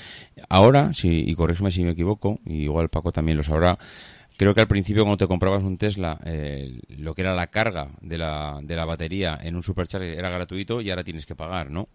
[0.48, 3.78] Ahora, si, y corrígeme si me equivoco, y igual Paco también lo sabrá,
[4.40, 7.90] creo que al principio cuando te comprabas un Tesla, eh, lo que era la carga
[7.99, 11.70] de la, de la batería en un supercharger era gratuito y ahora tienes que pagar,
[11.70, 11.90] ¿no?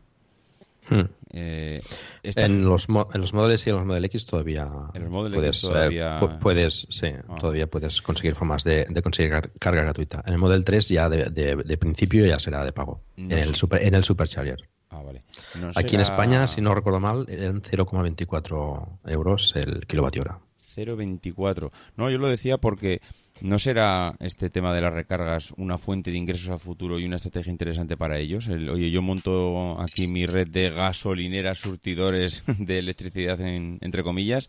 [0.91, 1.01] Hmm.
[1.33, 1.81] Eh,
[2.23, 5.33] esta- En los, en los modelos y en los Model X todavía En los Model
[5.33, 7.37] X puedes, eh, todavía- pu- puedes, sí, Ah.
[7.41, 10.23] todavía puedes conseguir formas de, de conseguir car- carga gratuita.
[10.27, 13.01] En el Model 3 ya de, de- de principio ya será de pago.
[13.17, 14.59] No en, el super, en el Supercharger.
[14.91, 15.25] Ah, vale.
[15.59, 20.39] No Aquí en España, si no recuerdo mal, eran 0,24 euros el kilovatio hora.
[20.75, 21.71] 0,24.
[21.97, 23.01] No, yo lo decía porque
[23.41, 27.17] no será este tema de las recargas una fuente de ingresos a futuro y una
[27.17, 28.47] estrategia interesante para ellos.
[28.49, 34.49] El, oye, yo monto aquí mi red de gasolineras, surtidores de electricidad, en- entre comillas,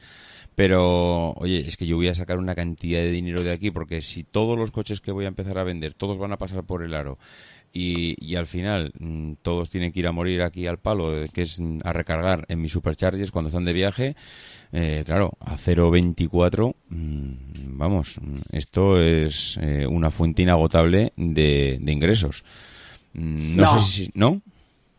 [0.55, 4.01] pero oye, es que yo voy a sacar una cantidad de dinero de aquí porque
[4.01, 6.83] si todos los coches que voy a empezar a vender, todos van a pasar por
[6.83, 7.17] el aro
[7.75, 11.29] y, y al final mm, todos tienen que ir a morir aquí al palo, eh,
[11.31, 14.15] que es mm, a recargar en mis superchargers cuando están de viaje,
[14.71, 18.15] eh, claro, a 0,24, mm, vamos,
[18.51, 22.43] esto es eh, una fuente inagotable de, de ingresos.
[23.13, 23.79] No, No.
[23.81, 24.11] sé si...
[24.13, 24.41] ¿No?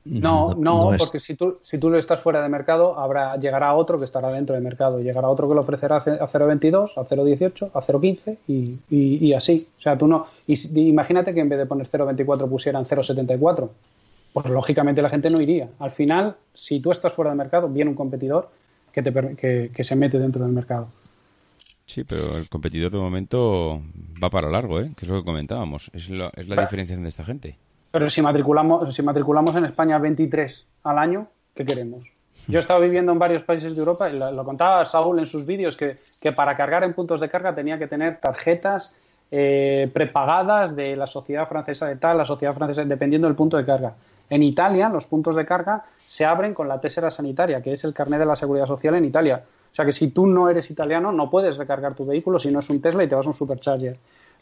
[0.09, 3.37] No, no, no es- porque si tú, si tú lo estás fuera de mercado, habrá,
[3.37, 6.27] llegará otro que estará dentro de mercado, llegará otro que lo ofrecerá a ce- a
[6.27, 9.66] 0,22, a 0,18, a 0,15 y, y, y así.
[9.78, 10.27] O sea, tú no.
[10.47, 10.55] Y,
[10.89, 13.69] imagínate que en vez de poner 0,24 pusieran 0,74.
[14.33, 15.69] Pues lógicamente la gente no iría.
[15.78, 18.51] Al final, si tú estás fuera de mercado, viene un competidor
[18.93, 20.89] que, te, que, que se mete dentro del mercado.
[21.87, 23.81] Sí, pero el competidor de momento
[24.23, 24.91] va para largo, ¿eh?
[24.97, 25.91] Que es lo que comentábamos.
[25.95, 27.57] Es la, es la diferenciación de esta gente.
[27.97, 32.12] Pero si matriculamos, si matriculamos en España 23 al año, ¿qué queremos?
[32.47, 35.47] Yo he estado viviendo en varios países de Europa y lo, contaba Saúl en sus
[35.47, 38.94] vídeos que, que para cargar en puntos de carga tenía que tener tarjetas
[39.31, 43.64] eh, prepagadas de la sociedad francesa de tal, la sociedad francesa, dependiendo del punto de
[43.64, 43.94] carga.
[44.28, 47.94] En Italia, los puntos de carga se abren con la tésera sanitaria, que es el
[47.94, 49.43] carnet de la seguridad social en Italia.
[49.73, 52.59] O sea que si tú no eres italiano, no puedes recargar tu vehículo si no
[52.59, 53.97] es un Tesla y te vas a un supercharger.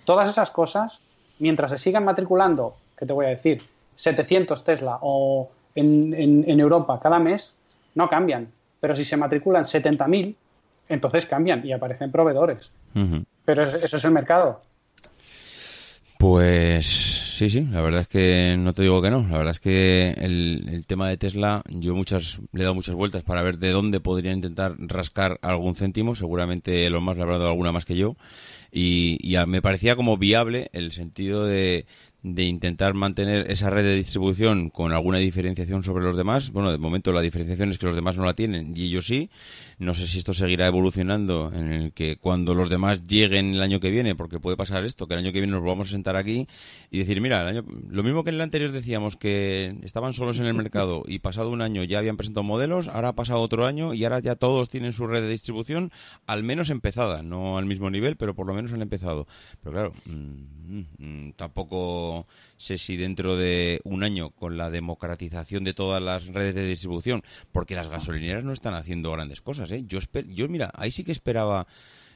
[0.04, 0.98] Todas esas cosas,
[1.38, 3.60] mientras se sigan matriculando, que te voy a decir,
[3.96, 7.54] 700 Tesla o en, en- en Europa cada mes,
[7.94, 8.48] no cambian.
[8.80, 10.34] Pero si se matriculan 70.000,
[10.88, 12.70] entonces cambian y aparecen proveedores.
[13.44, 14.60] Pero es- eso es el mercado.
[16.18, 19.26] Pues sí, sí, la verdad es que no te digo que no.
[19.28, 22.94] La verdad es que el, el tema de Tesla, yo muchas le he dado muchas
[22.94, 26.14] vueltas para ver de dónde podría intentar rascar algún céntimo.
[26.14, 28.16] Seguramente Elon Musk le habrá dado alguna más que yo.
[28.72, 31.84] Y, y a- me parecía como viable el sentido de,
[32.24, 36.52] de intentar mantener esa red de distribución con alguna diferenciación sobre los demás.
[36.52, 39.28] Bueno, de momento la diferenciación es que los demás no la tienen y ellos sí.
[39.78, 43.78] No sé si esto seguirá evolucionando en el que cuando los demás lleguen el año
[43.78, 46.16] que viene, porque puede pasar esto, que el año que viene nos vamos a sentar
[46.16, 46.48] aquí
[46.90, 50.38] y decir, mira, el año, lo mismo que en el anterior decíamos que estaban solos
[50.38, 53.66] en el mercado y pasado un año ya habían presentado modelos, ahora ha pasado otro
[53.66, 55.92] año y ahora ya todos tienen su red de distribución
[56.26, 59.26] al menos empezada, no al mismo nivel, pero por lo menos han empezado.
[59.62, 60.63] Pero claro, mm,
[61.36, 62.24] tampoco no
[62.56, 67.22] sé si dentro de un año, con la democratización de todas las redes de distribución,
[67.52, 69.70] porque las gasolineras no están haciendo grandes cosas.
[69.70, 69.84] ¿eh?
[69.86, 71.66] Yo, yo, mira, ahí sí que esperaba,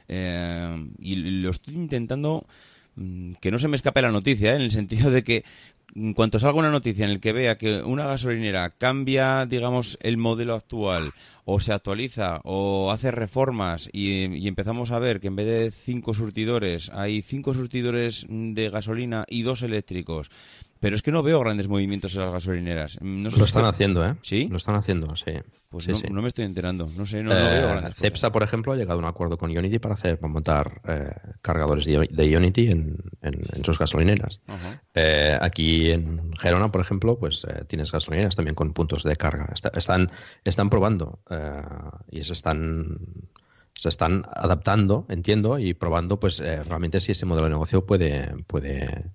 [0.07, 2.45] eh, y lo estoy intentando
[2.95, 4.55] mm, que no se me escape la noticia, ¿eh?
[4.55, 5.43] en el sentido de que
[5.95, 10.17] en cuanto salga una noticia en el que vea que una gasolinera cambia, digamos, el
[10.17, 11.13] modelo actual
[11.51, 16.13] o se actualiza o hace reformas y, empezamos a ver que en vez de cinco
[16.13, 20.29] surtidores hay cinco surtidores de gasolina y dos eléctricos
[20.79, 22.99] pero es que no veo grandes movimientos en las gasolineras.
[23.01, 24.15] lo están haciendo, ¿eh?
[24.21, 24.47] ¿Sí?
[24.49, 25.33] Lo están haciendo, sí.
[25.69, 26.89] Pues no, me estoy enterando.
[26.95, 29.51] No sé, no, veo eh, grandes Cepsa, por ejemplo, ha llegado a un acuerdo con
[29.51, 31.11] Ionity para hacer para montar eh,
[31.41, 32.97] cargadores de, Ionity en,
[33.63, 34.41] sus gasolineras.
[34.95, 39.53] Eh, aquí en Gerona, por ejemplo, pues tienes gasolineras también con puntos de carga.
[39.73, 40.11] están,
[40.43, 41.19] están probando
[42.09, 42.99] y se están
[43.75, 49.05] se están adaptando, entiendo, y probando pues realmente si ese modelo de negocio puede, puede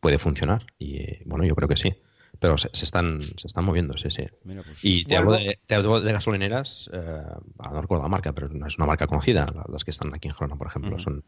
[0.00, 0.66] puede funcionar.
[0.78, 1.94] Y bueno, yo creo que sí.
[2.40, 4.24] Pero se, están, se están moviendo, sí, sí.
[4.44, 7.22] Pues, y te hablo, de, te hablo de gasolineras, eh,
[7.72, 10.34] no recuerdo la marca, pero no es una marca conocida, las que están aquí en
[10.34, 10.98] Gerona, por ejemplo.
[10.98, 11.24] son...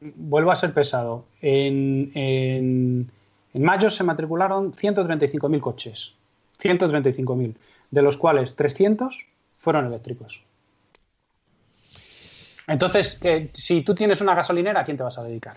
[0.00, 1.26] Vuelvo a ser pesado.
[1.40, 3.10] En, en,
[3.54, 6.14] en mayo se matricularon 135.000 coches.
[6.62, 7.56] 135.000,
[7.90, 9.26] de los cuales 300
[9.56, 10.42] fueron eléctricos.
[12.66, 15.54] Entonces, eh, si tú tienes una gasolinera, ¿a quién te vas a dedicar?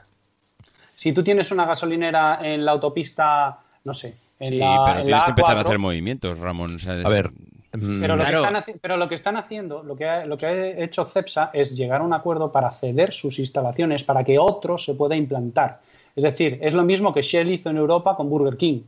[0.99, 5.29] Si tú tienes una gasolinera en la autopista, no sé, en sí, pero tienes que
[5.29, 6.77] empezar a hacer movimientos, Ramón.
[6.85, 7.29] a ver.
[7.71, 10.45] Mm, pero, lo que están, pero, lo que están, haciendo, lo que, ha, lo que
[10.45, 14.77] ha hecho CEPSA es llegar a un acuerdo para ceder sus instalaciones para que otro
[14.77, 15.79] se pueda implantar.
[16.17, 18.81] Es decir, es lo mismo que Shell hizo en Europa con Burger King.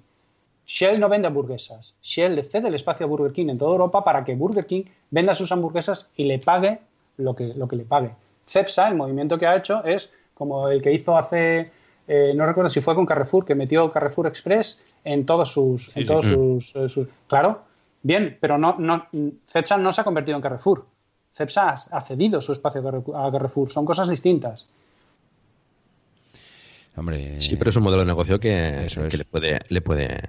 [0.65, 1.95] Shell no vende hamburguesas.
[2.03, 4.83] Shell le cede el espacio a Burger King en toda Europa para que Burger King
[5.11, 6.77] venda sus hamburguesas y le pague
[7.15, 8.09] lo que, lo que le pague.
[8.47, 11.71] CEPSA, el movimiento que ha hecho, es como el que hizo hace
[12.07, 15.95] eh, no recuerdo si fue con Carrefour, que metió Carrefour Express en todos sus...
[15.95, 16.27] en todos
[16.75, 17.63] eh, Sus, Claro,
[18.03, 19.07] bien, pero no, no,
[19.45, 20.85] Cepsa no se ha convertido en Carrefour.
[21.33, 22.81] Cepsa ha cedido su espacio
[23.15, 23.71] a Carrefour.
[23.71, 24.67] Son cosas distintas.
[26.97, 28.87] Hombre, sí, pero es un modelo de negocio que,
[29.17, 30.21] le puede, le puede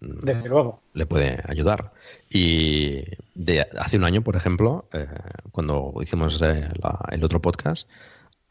[0.00, 0.80] desde luego.
[0.94, 1.92] Le puede ayudar.
[2.28, 5.06] Y de hace un año, por ejemplo, eh,
[5.52, 7.88] cuando hicimos el otro podcast,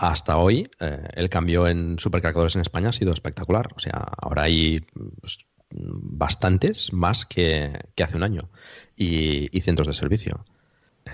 [0.01, 3.69] hasta hoy eh, el cambio en supercargadores en España ha sido espectacular.
[3.75, 4.79] O sea, ahora hay
[5.19, 8.49] pues, bastantes más que, hace un año
[8.95, 10.43] y, centros de servicio.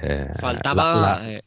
[0.02, 1.42] Eh, Faltaba, eh,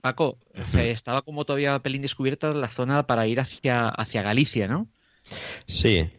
[0.00, 0.38] Paco,
[0.74, 4.88] estaba como todavía pelín descubierta la zona para ir hacia, hacia Galicia, ¿no?
[5.66, 6.10] Sí,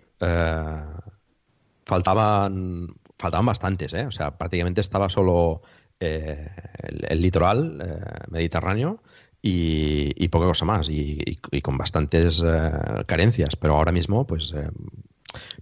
[1.86, 4.06] faltaban, faltaban bastantes, ¿eh?
[4.06, 5.64] O sea, prácticamente estaba solo
[6.00, 9.04] el, litoral mediterráneo
[9.42, 12.72] y, poca cosa más y, con bastantes eh,
[13.06, 13.56] carencias.
[13.56, 14.70] Pero ahora mismo pues eh,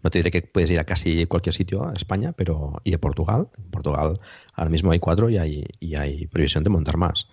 [0.03, 2.99] no te diré que puedes ir a casi cualquier sitio a España pero y a
[2.99, 3.47] Portugal.
[3.57, 4.19] En Portugal
[4.53, 7.30] ahora mismo hay cuatro y hay, y hay previsión de montar más.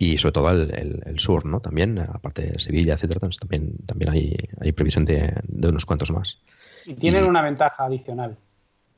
[0.00, 4.36] Y sobre todo el, sur no también aparte de Sevilla etcétera pues también también hay,
[4.60, 6.40] hay previsión de, unos cuantos más.
[6.86, 8.36] Y tienen una ventaja adicional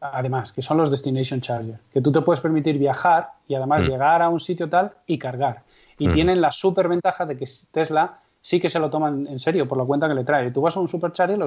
[0.02, 3.86] además, que son los Destination Charger, que tú te puedes permitir viajar y además mm.
[3.86, 5.62] llegar a un sitio tal y cargar
[6.00, 6.12] y mm.
[6.12, 9.78] tienen la super ventaja de que Tesla sí que se lo toman en serio por
[9.78, 10.50] la cuenta que le trae.
[10.50, 11.46] Tú vas a un supercharger y lo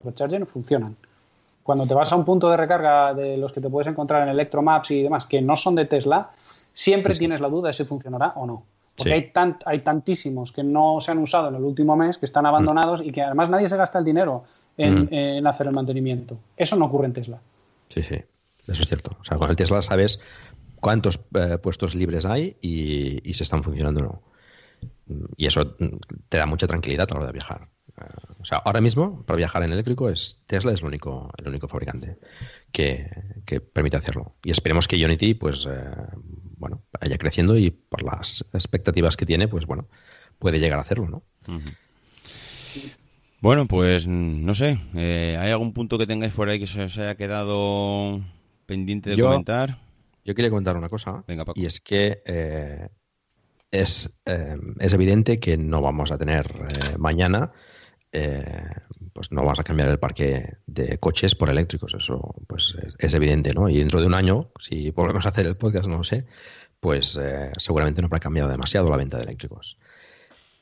[0.00, 0.20] Auto Parts.
[0.20, 0.96] supercharger funcionan.
[1.62, 4.30] Cuando te vas a un punto de recarga de los que te puedes encontrar en
[4.30, 6.30] Electromaps y demás, que no son de Tesla,
[6.72, 8.64] siempre tienes la duda de si funcionará o no.
[8.96, 12.26] Porque hay, tant, hay tantísimos que no se han usado en el último mes, que
[12.26, 14.44] están abandonados y que además nadie se gasta el dinero
[14.76, 16.38] en, en hacer el mantenimiento.
[16.56, 17.38] Eso no ocurre en Tesla.
[17.88, 18.16] Sí, sí,
[18.66, 19.16] eso es cierto.
[19.20, 20.20] O sea, con el Tesla sabes
[20.80, 24.22] cuántos eh, puestos libres hay y, y, si están funcionando o no.
[25.36, 25.76] Y eso
[26.28, 27.68] te da mucha tranquilidad a la hora de viajar.
[28.40, 31.68] O sea, ahora mismo, para viajar en eléctrico, es Tesla es el único, el único
[31.68, 32.16] fabricante
[32.72, 33.10] que,
[33.44, 34.36] que permite hacerlo.
[34.44, 35.84] Y esperemos que Unity, pues, eh,
[36.56, 39.88] bueno, vaya creciendo y por las expectativas que tiene, pues, bueno,
[40.38, 41.22] puede llegar a hacerlo, ¿no?
[41.48, 41.74] Uh -huh.
[43.40, 46.98] Bueno, pues, no sé, eh, ¿hay algún punto que tengáis por ahí que se os
[46.98, 48.20] haya quedado
[48.66, 49.78] pendiente de Yo- comentar?
[50.24, 51.58] Yo quería comentar una cosa, Venga, Paco.
[51.58, 52.88] y es que eh,
[53.70, 54.18] es,
[54.80, 56.52] es evidente que no vamos a tener
[56.98, 57.50] mañana,
[58.12, 58.64] eh,
[59.12, 63.14] pues no vamos a cambiar el parque de coches por eléctricos, eso pues es, es
[63.14, 63.68] evidente, ¿no?
[63.68, 66.26] Y dentro de un año, si volvemos a hacer el podcast, no lo sé,
[66.80, 69.78] pues eh, seguramente no habrá cambiado demasiado la venta de eléctricos.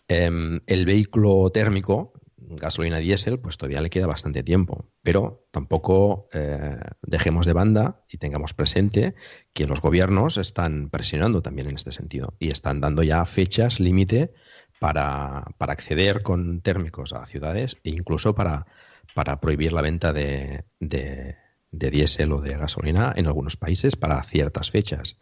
[0.09, 6.79] Em, el vehículo térmico, gasolina diésel, pues todavía le queda bastante tiempo, pero tampoco eh,
[7.03, 9.15] dejemos de banda y tengamos presente
[9.53, 14.33] que los gobiernos están presionando también en este sentido y están dando ya fechas límite
[14.79, 18.67] para, para acceder con térmicos a ciudades e incluso para,
[19.15, 21.37] para prohibir la venta de, de,
[21.71, 25.17] diésel o de gasolina en algunos países para ciertas fechas.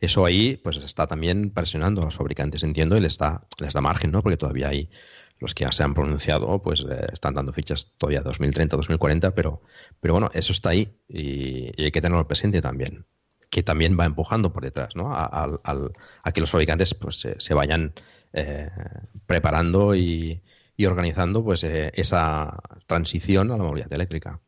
[0.00, 3.80] Eso ahí pues está también presionando a los fabricantes, entiendo, y les da, les da
[3.80, 4.22] margen, ¿no?
[4.22, 4.90] Porque todavía hay
[5.38, 9.62] los que ya se han pronunciado, pues eh, están dando fichas todavía 2030, 2040, pero,
[10.00, 13.06] pero bueno, eso está ahí y, hay que tenerlo presente también,
[13.50, 15.14] que también va empujando por detrás, ¿no?
[15.14, 17.92] A, al- a que los fabricantes pues se vayan
[18.32, 18.68] eh,
[19.26, 20.40] preparando y,
[20.86, 24.38] organizando pues eh, esa transición a la movilidad eléctrica.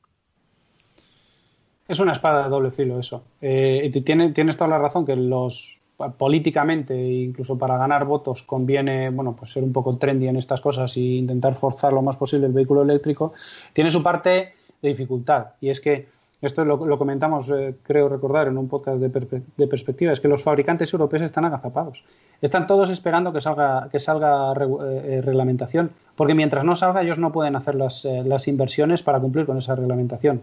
[1.88, 3.24] Es una espada de doble filo eso.
[3.40, 5.80] Eh, tiene- tienes toda la razón que los
[6.16, 10.96] políticamente, incluso para ganar votos, conviene bueno, pues ser un poco trendy en estas cosas
[10.96, 13.32] e intentar forzar lo más posible el vehículo eléctrico.
[13.74, 16.06] Tiene su parte de dificultad y es que
[16.40, 17.52] esto lo, comentamos,
[17.82, 22.02] creo recordar, en un podcast de, de perspectiva, es que los fabricantes europeos están agazapados.
[22.42, 24.56] Están todos esperando que salga, que salga eh,
[25.04, 29.20] eh, reglamentación, porque mientras no salga ellos no pueden hacer las, eh, las inversiones para
[29.20, 30.40] cumplir con esa reglamentación.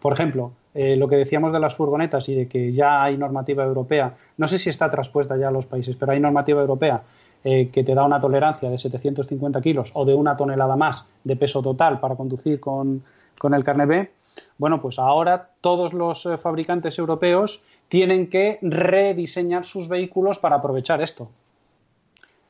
[0.00, 4.12] Por ejemplo, lo que decíamos de las furgonetas y de que ya hay normativa europea,
[4.36, 7.02] no sé si está traspuesta ya a los países, pero hay normativa europea
[7.42, 11.62] que te da una tolerancia de 750 kilos o de una tonelada más de peso
[11.62, 13.02] total para conducir con,
[13.38, 14.10] con el carnet B.
[14.58, 21.28] Bueno, pues ahora todos los fabricantes europeos tienen que rediseñar sus vehículos para aprovechar esto.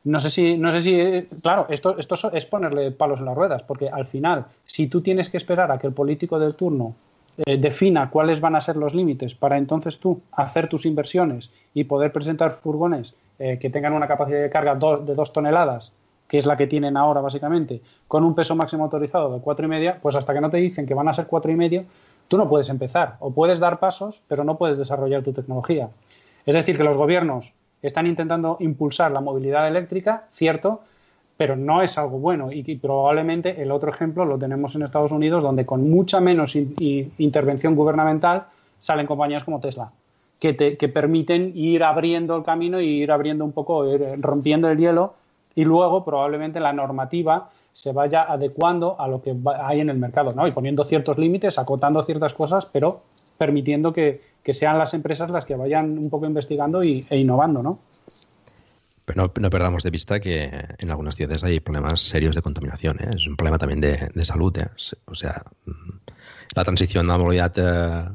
[0.05, 3.63] No sé si, no sé si, claro, esto, esto es ponerle palos en las ruedas,
[3.65, 6.95] porque al final, si tú tienes que esperar a que el político del turno
[7.45, 11.85] eh, defina cuáles van a ser los límites para entonces tú hacer tus inversiones y
[11.85, 15.93] poder presentar furgones eh, que tengan una capacidad de carga de dos toneladas,
[16.29, 19.69] que es la que tienen ahora básicamente, con un peso máximo autorizado de cuatro y
[19.69, 21.85] media, pues hasta que no te dicen que van a ser cuatro y medio,
[22.29, 23.17] tú no puedes empezar.
[23.21, 25.89] O puedes dar pasos, pero no puedes desarrollar tu tecnología.
[26.45, 30.81] Es decir, que los gobiernos están intentando impulsar la movilidad eléctrica, cierto,
[31.37, 32.51] pero no es algo bueno.
[32.51, 37.75] Y, probablemente el otro ejemplo lo tenemos en Estados Unidos, donde con mucha menos intervención
[37.75, 38.47] gubernamental
[38.81, 39.91] salen compañías como Tesla,
[40.41, 44.79] que, te, permiten ir abriendo el camino y ir abriendo un poco, ir rompiendo el
[44.79, 45.15] hielo,
[45.55, 50.33] y luego probablemente la normativa se vaya adecuando a lo que hay en el mercado,
[50.33, 50.49] ¿no?
[50.49, 53.03] Y poniendo ciertos límites, acotando ciertas cosas, pero
[53.37, 54.23] permitiendo que,
[54.55, 57.81] sean las empresas las que vayan un poco investigando y, e innovando, ¿no?
[59.05, 62.97] Pero no, perdamos de vista que en algunas ciudades hay problemas serios de contaminación.
[62.99, 63.11] ¿eh?
[63.15, 64.57] Es un problema también de, salud.
[64.57, 64.71] ¿eh?
[65.05, 65.99] O sea, mm,
[66.55, 68.09] la transición a la movilidad eh,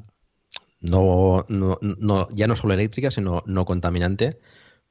[0.79, 4.39] no, no, no- ya no solo eléctrica, sino no contaminante,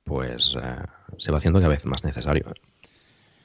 [0.05, 0.77] pues eh,
[1.19, 2.55] se va haciendo cada vez más necesario.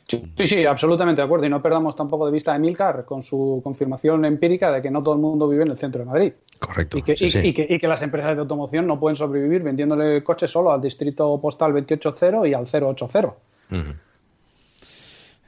[0.07, 1.45] Sí, sí, absolutamente de acuerdo.
[1.47, 5.01] Y no perdamos tampoco de vista a Emilcar con su confirmación empírica de que no
[5.01, 6.33] todo el mundo vive en el centro de Madrid.
[6.59, 6.97] Correcto.
[6.99, 7.39] Y que, sí, y- sí.
[7.43, 10.79] y que- y que las empresas de automoción no pueden sobrevivir vendiéndole coches solo al
[10.81, 13.33] distrito postal 280 y al 080.
[13.71, 13.93] Ujú.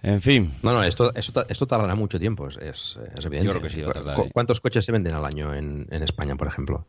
[0.04, 3.46] En fin, No, no, esto, esto, esto tardará mucho tiempo, es, es, es evidente.
[3.46, 4.30] Yo creo que sí, va a tardar, ¿Cu-.
[4.32, 6.86] ¿Cuántos coches se venden al año en, en España, por ejemplo?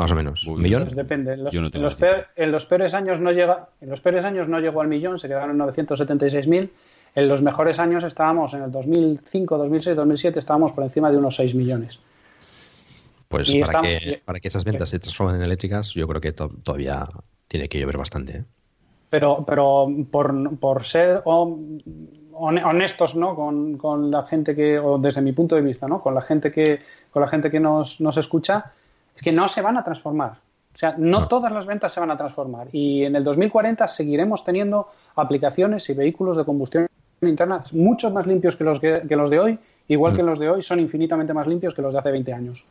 [0.00, 0.46] Más o menos.
[0.46, 0.82] Uy, ¿Un millón?
[0.84, 1.34] Pues depende.
[1.34, 2.08] En los, Yo no en tengo los cifra.
[2.10, 5.18] peor- en los peores años no llega, en los peores años no llegó al millón,
[5.18, 6.70] se quedaron en 976.000.
[7.14, 11.36] En los mejores años estábamos en el 2005, 2006, 2007 estábamos por encima de unos
[11.36, 12.00] 6 millones.
[13.28, 16.32] Pues para, estamos- que, para que esas ventas se transformen en eléctricas, yo creo que
[16.32, 17.08] to- todavía
[17.48, 18.38] tiene que llover bastante.
[18.38, 18.44] ¿eh?
[19.10, 21.22] Pero, pero por, por ser
[22.32, 23.34] honestos ¿no?
[23.34, 26.00] Con, la gente que, o desde mi punto de vista, ¿no?
[26.00, 26.78] con la gente que,
[27.10, 28.72] con la gente que nos, nos escucha,
[29.20, 30.32] es que no se van a transformar.
[30.72, 32.68] O sea, no, todas las ventas se van a transformar.
[32.72, 36.86] Y en el 2040 seguiremos teniendo aplicaciones y vehículos de combustión
[37.20, 40.26] interna mucho más limpios que los, que, los de hoy, igual que mm.
[40.26, 42.64] los de hoy son infinitamente más limpios que los de hace 20 años.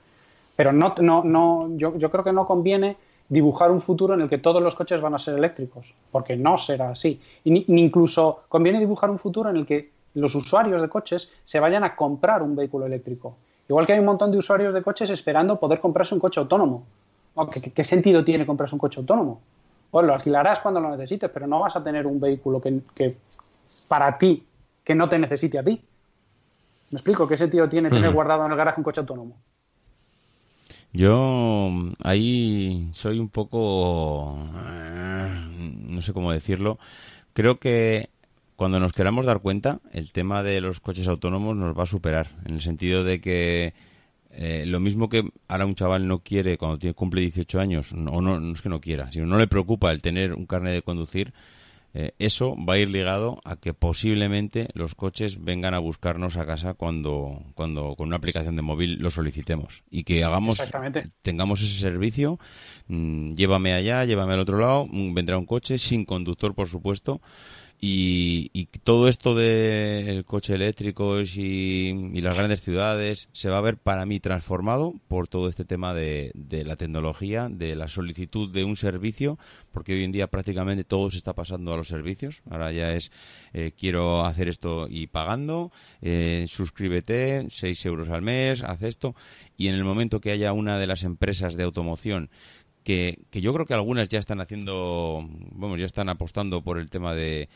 [0.55, 2.97] Pero no, no, no, yo, yo creo que no conviene
[3.27, 6.57] dibujar un futuro en el que todos los coches van a ser eléctricos, porque no
[6.57, 7.21] será así.
[7.43, 11.59] Y ni, incluso conviene dibujar un futuro en el que los usuarios de coches se
[11.59, 13.37] vayan a comprar un vehículo eléctrico.
[13.69, 16.85] Igual que hay un montón de usuarios de coches esperando poder comprarse un coche autónomo.
[17.75, 19.39] ¿Qué, sentido tiene comprarse un coche autónomo?
[19.91, 22.81] Pues lo alquilarás cuando lo necesites, pero no vas a tener un vehículo que,
[23.87, 24.43] para ti,
[24.83, 25.79] que no te necesite a ti.
[26.89, 27.27] ¿Me explico?
[27.27, 29.35] ¿Qué sentido tiene tener guardado en el garaje un coche autónomo?
[30.91, 31.69] Yo
[32.03, 34.35] ahí soy un poco,
[34.65, 35.29] eh,
[35.87, 36.79] no sé cómo decirlo,
[37.33, 38.09] creo que
[38.59, 42.31] cuando nos queramos dar cuenta, el tema de los coches autónomos nos va a superar,
[42.43, 43.73] en el sentido de que
[44.31, 47.95] eh, lo mismo que ahora un chaval no quiere cuando tiene, cumple 18 años, o
[47.95, 50.81] no, no es que no quiera, sino no le preocupa el tener un carnet de
[50.81, 51.31] conducir,
[51.93, 56.45] eh, eso va a ir ligado a que posiblemente los coches vengan a buscarnos a
[56.45, 59.83] casa cuando, cuando con una aplicación de móvil lo solicitemos.
[59.89, 60.61] Y que hagamos
[61.21, 62.39] tengamos ese servicio
[62.89, 67.21] mm, llévame allá llévame al otro lado mm, vendrá un coche sin conductor por supuesto
[67.81, 74.05] y, todo esto del coche eléctrico y, las grandes ciudades se va a ver para
[74.05, 76.33] mí transformado por todo este tema de,
[76.65, 79.37] la tecnología, de la solicitud de un servicio,
[79.71, 82.41] porque hoy en día prácticamente todo se está pasando a los servicios.
[82.49, 83.11] Ahora ya es
[83.53, 89.15] eh, quiero hacer esto y pagando, eh, suscríbete, 6 euros al mes, haz esto.
[89.57, 92.29] Y en el momento que haya una de las empresas de automoción
[92.83, 96.89] que, que, yo creo que algunas ya están haciendo, bueno, ya están apostando por el
[96.89, 97.49] tema de,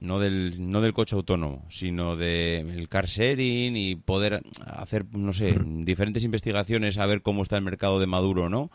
[0.00, 5.56] no del, no del coche autónomo, sino del car sharing y poder hacer, no sé,
[5.64, 8.70] diferentes investigaciones a ver cómo está el mercado de Maduro, ¿no?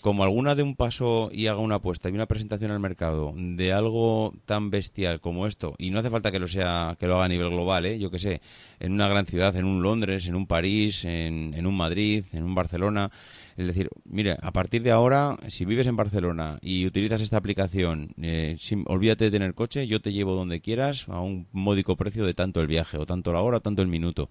[0.00, 3.72] Como alguna de un paso y haga una apuesta y una presentación al mercado de
[3.72, 7.24] algo tan bestial como esto, y no hace falta que lo sea, que lo haga
[7.24, 7.98] a nivel global, ¿eh?
[7.98, 8.40] yo que sé,
[8.78, 12.44] en una gran ciudad, en un Londres, en un París, en, en un Madrid, en
[12.44, 13.10] un Barcelona,
[13.56, 18.10] es decir, mire, a partir de ahora, si vives en Barcelona y utilizas esta aplicación,
[18.20, 18.56] eh,
[18.86, 22.60] olvídate de tener coche, yo te llevo donde quieras a un módico precio de tanto
[22.60, 24.28] el viaje, o tanto la hora, o tanto el minuto.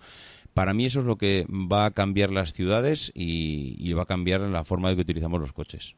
[0.54, 4.42] Para mí eso es lo que va a cambiar las ciudades y, va a cambiar
[4.42, 5.96] la forma de que utilizamos los coches.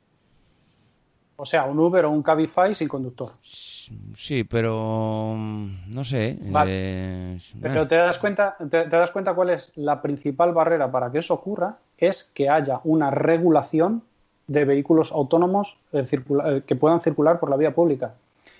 [1.35, 3.27] O sea, un Uber o un Cabify sin conductor.
[3.43, 6.39] Sí, pero mm, no sé.
[6.65, 11.19] Eh, pero te das cuenta, te, das cuenta cuál es la principal barrera para que
[11.19, 14.03] eso ocurra es que haya una regulación
[14.47, 18.15] de vehículos autónomos eh, eh, que puedan circular por la vía pública.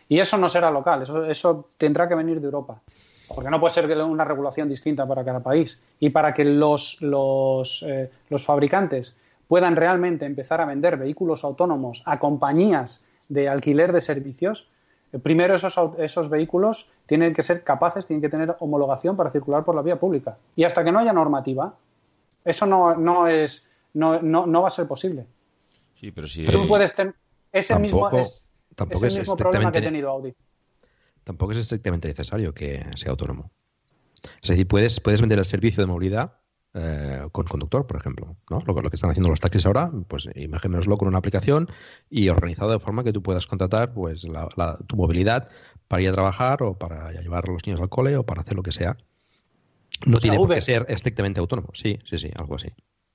[0.09, 2.80] Y eso no será local, eso, tendrá que venir de Europa.
[3.27, 5.80] Porque no puede ser una regulación distinta para cada país.
[5.99, 9.15] Y para que los, los, eh, los fabricantes
[9.49, 14.69] puedan realmente empezar a vender vehículos autónomos a compañías de alquiler de servicios,
[15.23, 19.76] primero esos, esos vehículos tienen que ser capaces, tienen que tener homologación para circular por
[19.76, 20.38] la vía pública.
[20.55, 21.73] Y hasta que no haya normativa,
[22.48, 23.64] eso no, no es,
[23.94, 25.26] no, no, va a ser posible.
[25.95, 26.45] Sí, pero si...
[26.45, 27.15] Tú puedes tener...
[27.52, 28.45] ese mismo, es,
[28.78, 30.34] el mismo problema que ha tenido Audi.
[31.24, 33.52] Tampoco es estrictamente necesario que sea autónomo.
[34.41, 36.38] Es decir, puedes, puedes vender el servicio de movilidad
[36.74, 38.38] eh, con conductor, por ejemplo.
[38.49, 38.61] ¿no?
[38.65, 41.68] Lo, lo, que están haciendo los taxis ahora, pues imagínenoslo con una aplicación
[42.10, 45.49] y organizado de forma que tú puedas contratar pues la, tu movilidad
[45.88, 48.56] para ir a trabajar o para llevar a los niños al cole o para hacer
[48.56, 48.95] lo que sea.
[50.05, 51.69] No tiene por qué ser estrictamente autónomo.
[51.73, 52.69] Sí, sí, sí, algo así.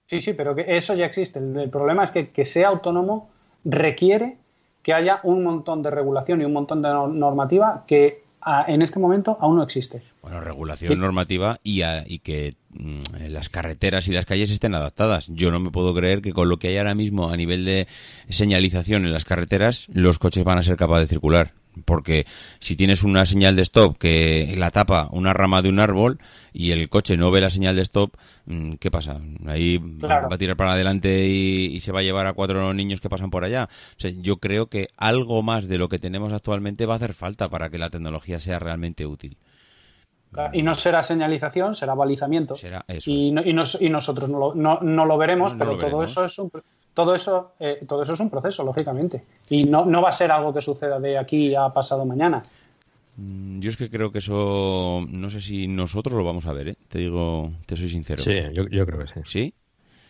[0.06, 1.38] Sí, sí, pero que eso ya existe.
[1.38, 3.30] El, problema es que que sea autónomo
[3.64, 4.36] requiere
[4.82, 8.24] que haya un montón de regulación y un montón de normativa que
[8.66, 10.02] en este momento aún no existe.
[10.20, 15.28] Bueno, regulación normativa y, y que mm, las carreteras y las calles estén adaptadas.
[15.28, 17.86] Yo no me puedo creer que con lo que hay ahora mismo a nivel de
[18.28, 21.52] señalización en las carreteras, los coches van a ser capaces de circular
[21.84, 22.26] porque
[22.58, 26.18] si tienes una señal de stop que la tapa una rama de un árbol
[26.52, 28.14] y el coche no ve la señal de stop,
[28.46, 29.20] mm, ¿qué pasa?
[29.46, 33.08] Ahí va a tirar para adelante y, se va a llevar a cuatro niños que
[33.08, 33.68] pasan por allá.
[34.20, 37.70] yo creo que algo más de lo que tenemos actualmente va a hacer falta para
[37.70, 39.36] que la tecnología sea realmente útil.
[40.52, 42.54] Y no será señalización, será balizamiento.
[43.06, 46.50] y, nosotros no lo, veremos, pero todo eso es un,
[46.94, 49.22] todo eso, eh, todo eso es un proceso, lógicamente.
[49.48, 52.42] Y no, no va a ser algo que suceda de aquí a pasado mañana.
[53.16, 56.68] Mm, yo es que creo que eso, no sé si nosotros lo vamos a ver,
[56.68, 56.76] ¿eh?
[56.88, 58.22] te digo, te soy sincero.
[58.22, 59.20] Sí, yo, creo que sí.
[59.24, 59.54] ¿Sí?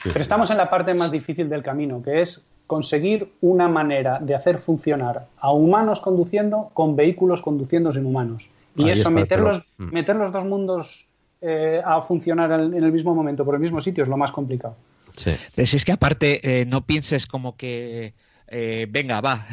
[0.04, 4.34] Pero estamos en la parte más difícil del camino, que es conseguir una manera de
[4.34, 8.48] hacer funcionar a humanos conduciendo con vehículos conduciendo sin humanos.
[8.76, 9.92] Y eso, meter los, mm.
[9.92, 11.06] meter los dos mundos
[11.40, 14.76] eh, a funcionar en, el mismo momento, por el mismo sitio, es lo más complicado.
[15.16, 15.32] Sí.
[15.54, 18.14] Pero si es que aparte, eh, no pienses como que.
[18.54, 19.46] Eh, venga, va,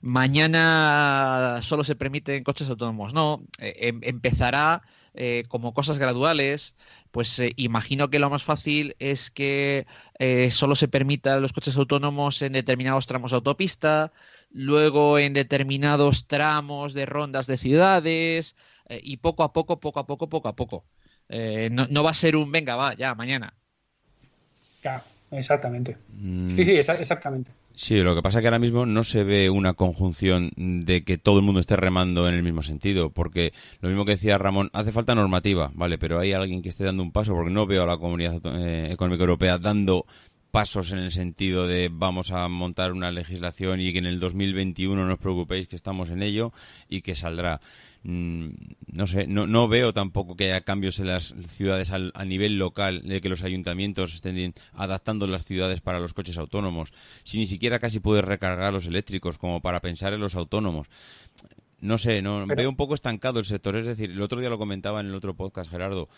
[0.00, 3.14] mañana solo se permiten coches autónomos.
[3.14, 4.82] No, em, empezará
[5.48, 6.76] como cosas graduales.
[7.10, 9.86] Pues imagino que lo más fácil es que
[10.50, 14.12] solo se permitan los coches autónomos en determinados tramos de autopista,
[14.50, 18.56] luego en determinados tramos de rondas de ciudades,
[18.88, 20.84] eh, y poco a poco, poco a poco, poco a poco.
[21.28, 23.54] Eh, no, va a ser un venga, va, ya, mañana.
[24.82, 25.96] Ya, exactamente.
[26.14, 27.50] Mm, sí, sí, exactamente.
[27.74, 31.16] Sí, lo que pasa es que ahora mismo no se ve una conjunción de que
[31.16, 34.68] todo el mundo esté remando en el mismo sentido, porque lo mismo que decía Ramón,
[34.72, 35.96] hace falta normativa, ¿vale?
[35.96, 38.88] Pero hay alguien que esté dando un paso, porque no veo a la Comunidad eh,
[38.90, 40.06] Económica Europea dando
[40.58, 45.06] pasos en el sentido de vamos a montar una legislación y que en el 2021
[45.06, 46.52] no os preocupéis que estamos en ello
[46.88, 47.60] y que saldrá.
[48.02, 48.48] Mm,
[48.88, 53.02] no sé, no, no veo tampoco que haya cambios en las ciudades a nivel local,
[53.04, 57.78] de que los ayuntamientos estén adaptando las ciudades para los coches autónomos, si ni siquiera
[57.78, 60.88] casi puedes recargar los eléctricos como para pensar en los autónomos.
[61.80, 63.76] No sé, no veo un poco estancado el sector.
[63.76, 66.08] Es decir, el otro día lo comentaba en el otro podcast, Gerardo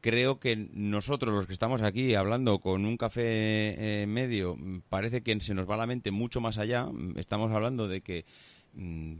[0.00, 3.22] creo que nosotros, los que estamos aquí hablando con un café
[4.02, 4.56] eh, medio,
[4.88, 6.88] parece que se nos va la mente mucho más allá.
[7.16, 8.24] Estamos hablando de que
[8.74, 9.14] mm,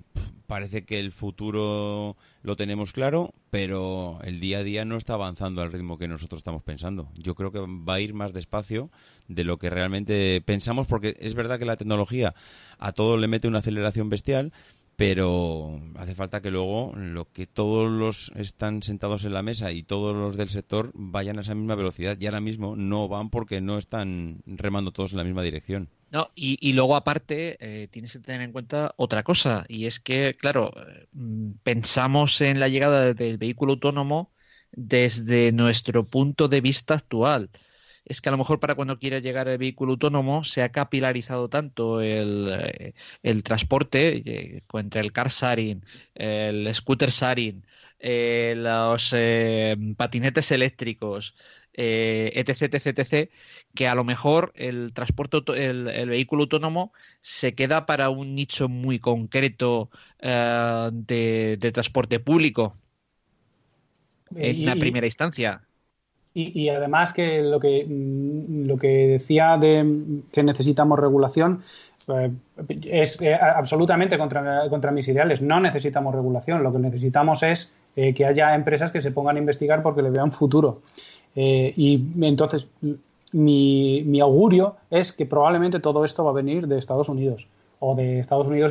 [0.47, 5.63] parece que el futuro lo tenemos claro, pero el día a día no está avanzando
[5.63, 7.11] al ritmo que nosotros estamos pensando.
[7.15, 8.91] Yo creo que va a ir más despacio
[9.29, 12.35] de lo que realmente pensamos, porque es verdad que la tecnología
[12.79, 14.53] a todo le mete una aceleración bestial,
[15.01, 19.83] pero hace falta que luego lo que todos los están sentados en la mesa y
[19.83, 23.63] todos los del sector vayan a esa misma velocidad y ahora mismo no van porque
[23.63, 25.89] no están remando todos en la misma dirección.
[26.11, 30.37] No, y, luego aparte eh, tienes que tener en cuenta otra cosa y es que,
[30.39, 30.71] claro,
[31.13, 34.35] mm, pensamos en la llegada del vehículo autónomo
[34.71, 37.49] desde nuestro punto de vista actual
[38.05, 41.49] es que a lo mejor para cuando quiera llegar el vehículo autónomo se ha capilarizado
[41.49, 47.65] tanto el, eh, transporte eh, entre el car sharing, el scooter sharing,
[47.99, 49.15] eh, los
[49.97, 51.35] patinetes eléctricos,
[51.73, 53.31] etc, etc, etc,
[53.75, 58.99] que a lo mejor el transporte, el, vehículo autónomo se queda para un nicho muy
[58.99, 59.91] concreto
[60.21, 62.75] de, transporte público
[64.35, 65.63] en una primera instancia.
[66.33, 71.63] Y, además que lo que mm, lo que decía de que necesitamos regulación
[72.09, 72.31] eh,
[72.85, 75.43] es eh, absolutamente contra, contra, mis ideales.
[75.43, 76.63] No necesitamos regulación.
[76.63, 80.11] Lo que necesitamos es eh, que haya empresas que se pongan a investigar porque le
[80.11, 80.83] vean futuro.
[81.35, 82.67] y entonces
[83.33, 87.49] mi, mi augurio es que probablemente todo esto va a venir de Estados Unidos
[87.81, 88.71] o de Estados Unidos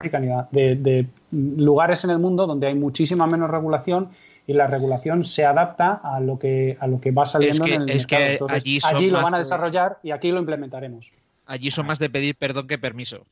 [0.00, 4.08] De, de lugares en el mundo donde hay muchísima menos regulación
[4.46, 7.90] y la regulación se adapta a lo que a lo que va saliendo en el
[7.90, 8.46] es mercado.
[8.46, 11.12] Que allí, allí lo van a desarrollar y aquí lo implementaremos.
[11.46, 13.26] Allí son más de pedir perdón que permiso.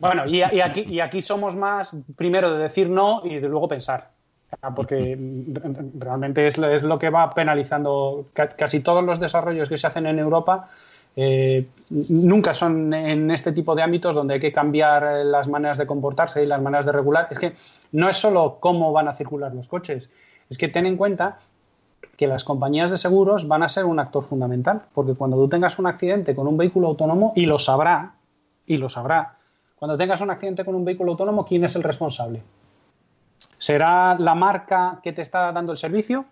[0.00, 3.68] Bueno, y, y, aquí, y aquí somos más primero de decir no y de luego
[3.68, 4.10] pensar.
[4.74, 5.16] Porque
[5.94, 10.06] realmente es lo, es lo que va penalizando casi todos los desarrollos que se hacen
[10.06, 10.68] en Europa.
[11.18, 11.66] Eh,
[12.10, 16.42] nunca son en este tipo de ámbitos donde hay que cambiar las maneras de comportarse
[16.42, 17.28] y las maneras de regular.
[17.30, 17.52] Es que
[17.92, 20.10] no es solo cómo van a circular los coches,
[20.50, 21.38] es que ten en cuenta
[22.16, 25.78] que las compañías de seguros van a ser un actor fundamental, porque cuando tú tengas
[25.78, 28.14] un accidente con un vehículo autónomo, y lo sabrá,
[28.66, 29.36] y lo sabrá,
[29.76, 32.42] cuando tengas un accidente con un vehículo autónomo, ¿quién es el responsable?
[33.58, 36.24] ¿Será la marca que te está dando el servicio?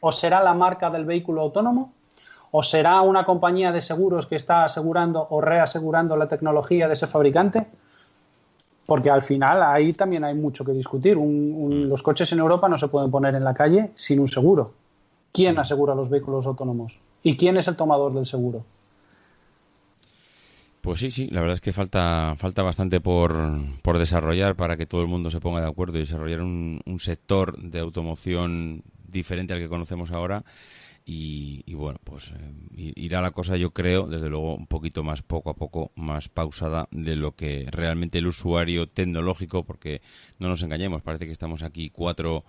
[0.00, 1.92] ¿O será la marca del vehículo autónomo?
[2.58, 7.06] ¿O será una compañía de seguros que está asegurando o reasegurando la tecnología de ese
[7.06, 7.66] fabricante?
[8.86, 11.18] Porque al final ahí también hay mucho que discutir.
[11.18, 14.28] Un, un, los coches en Europa no se pueden poner en la calle sin un
[14.28, 14.70] seguro.
[15.34, 16.98] ¿Quién asegura los vehículos autónomos?
[17.22, 18.64] ¿Y quién es el tomador del seguro?
[20.80, 23.34] Pues sí, sí, la verdad es que falta, falta bastante por,
[23.82, 27.00] por desarrollar para que todo el mundo se ponga de acuerdo y desarrollar un, un
[27.00, 30.42] sector de automoción diferente al que conocemos ahora.
[31.08, 35.22] Y, y, bueno, pues eh, irá la cosa, yo creo, desde luego, un poquito más
[35.22, 40.02] poco a poco, más pausada de lo que realmente el usuario tecnológico, porque
[40.40, 42.44] no nos engañemos, parece que estamos aquí cuatro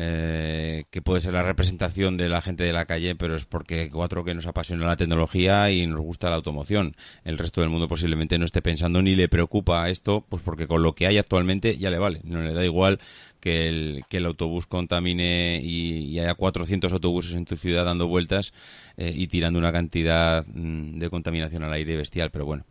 [0.00, 3.90] eh, que puede ser la representación de la gente de la calle, pero es porque
[3.90, 6.94] cuatro que nos apasiona la tecnología y nos gusta la automoción.
[7.24, 10.84] El resto del mundo posiblemente no esté pensando ni le preocupa esto, pues porque con
[10.84, 12.20] lo que hay actualmente ya le vale.
[12.22, 13.00] No le da igual
[13.40, 18.06] que el, que el autobús contamine y, y haya 400 autobuses en tu ciudad dando
[18.08, 18.52] vueltas
[18.96, 22.64] eh, y tirando una cantidad mm, de contaminación al aire bestial, pero bueno.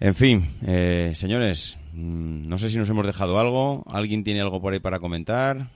[0.00, 3.84] En fin, eh, señores, mm, no sé si nos hemos dejado algo.
[3.86, 5.70] ¿Alguien tiene algo por ahí para comentar?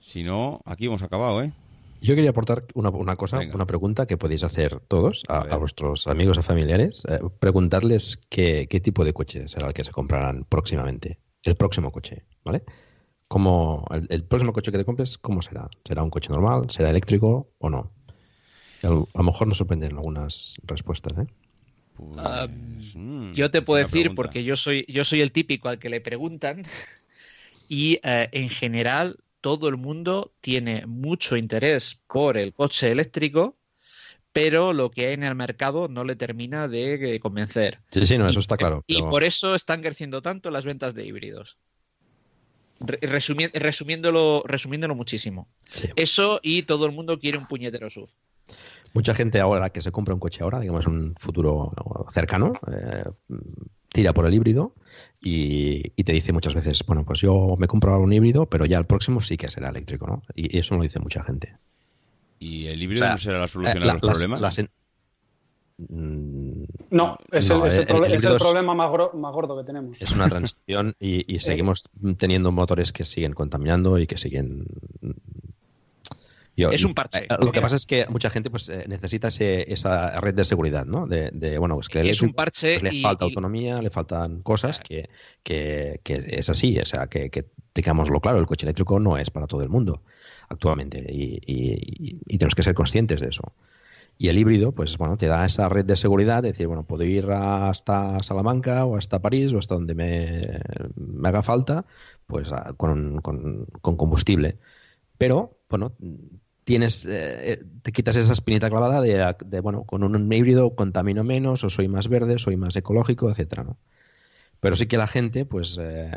[0.00, 1.52] Si no, aquí hemos acabado, ¿eh?
[2.00, 3.56] Yo quería aportar una, una cosa, Venga.
[3.56, 7.02] una pregunta que podéis hacer todos a, a, a vuestros amigos o familiares.
[7.08, 11.18] Eh, preguntarles qué, qué, tipo de coche será el que se comprarán próximamente.
[11.42, 12.62] El próximo coche, ¿vale?
[13.28, 15.68] Como el, el, próximo coche que te compres, ¿cómo será?
[15.84, 16.70] ¿Será un coche normal?
[16.70, 17.92] ¿Será eléctrico o no?
[18.82, 21.26] A lo, a lo mejor nos sorprenden algunas respuestas, ¿eh?
[21.98, 24.22] Pues, uh, mmm, yo te puedo decir, pregunta.
[24.22, 26.62] porque yo soy, yo soy el típico al que le preguntan,
[27.68, 33.56] y uh, en general todo el mundo tiene mucho interés por el coche eléctrico,
[34.32, 37.80] pero lo que hay en el mercado no le termina de convencer.
[37.90, 38.84] Sí, sí, no, eso está claro.
[38.86, 38.98] Pero...
[38.98, 41.58] Y por eso están creciendo tanto las ventas de híbridos.
[42.80, 45.48] Resumi resumiéndolo, resumiéndolo muchísimo.
[45.70, 45.88] Sí.
[45.96, 48.08] Eso y todo el mundo quiere un puñetero SUV.
[48.94, 51.72] Mucha gente ahora que se compra un coche ahora, digamos un futuro
[52.10, 53.04] cercano, eh,
[53.90, 54.74] tira por el híbrido
[55.20, 58.64] y, y, te dice muchas veces, bueno, pues yo me compro ahora un híbrido, pero
[58.64, 60.22] ya el próximo sí que será eléctrico, ¿no?
[60.34, 61.56] Y, eso lo dice mucha gente.
[62.38, 64.40] ¿Y el híbrido o sea, no será la solución eh, a los las, problemas?
[64.40, 64.70] Las en...
[65.78, 69.56] Mm, no, es, no, el, es, el, el, es el, problema más, gro más, gordo
[69.56, 69.96] que tenemos.
[70.00, 71.88] Es una transición y, y seguimos
[72.18, 74.66] teniendo motores que siguen contaminando y que siguen
[76.58, 77.20] yo, es un parche.
[77.20, 80.44] Eh, lo que pasa es que mucha gente pues eh, necesita ese, esa red de
[80.44, 81.06] seguridad, ¿no?
[81.06, 84.80] De, de bueno, es que es un parche le y, falta autonomía, le faltan cosas
[84.80, 85.08] que,
[85.44, 89.30] que, que, es así, o sea, que, que digámoslo claro, el coche eléctrico no es
[89.30, 90.02] para todo el mundo
[90.48, 93.52] actualmente y, y, y, tenemos que ser conscientes de eso.
[94.20, 97.04] Y el híbrido, pues bueno, te da esa red de seguridad, de decir, bueno, puedo
[97.04, 100.60] ir hasta Salamanca o hasta París o hasta donde me,
[100.96, 101.86] me haga falta,
[102.26, 104.58] pues con, con, combustible.
[105.18, 105.92] Pero, bueno,
[106.64, 111.62] tienes, eh, te quitas esa espinita clavada de, de, bueno, con un híbrido contamino menos,
[111.62, 113.66] o soy más verde, soy más ecológico, etcétera.
[114.60, 116.10] Pero sí que la gente, pues, eh,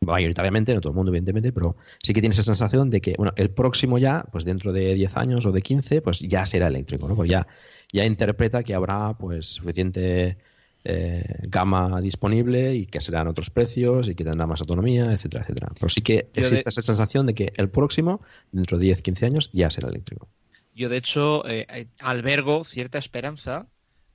[0.00, 3.32] mayoritariamente, no todo el mundo, evidentemente, pero sí que tiene esa sensación de que, bueno,
[3.36, 7.06] el próximo ya, pues dentro de 10 años o de 15, pues ya será eléctrico,
[7.06, 7.14] ¿no?
[7.14, 7.46] Pues ya,
[7.92, 10.38] ya interpreta que habrá, pues, suficiente
[10.84, 15.68] eh, gama disponible y que serán otros precios y que tendrá más autonomía, etcétera, etcétera.
[15.74, 16.70] Pero sí que existe de...
[16.70, 18.22] esa sensación de que el próximo,
[18.52, 20.28] dentro de 10, 15 años, ya será eléctrico.
[20.74, 23.66] Yo, de hecho, eh, albergo cierta esperanza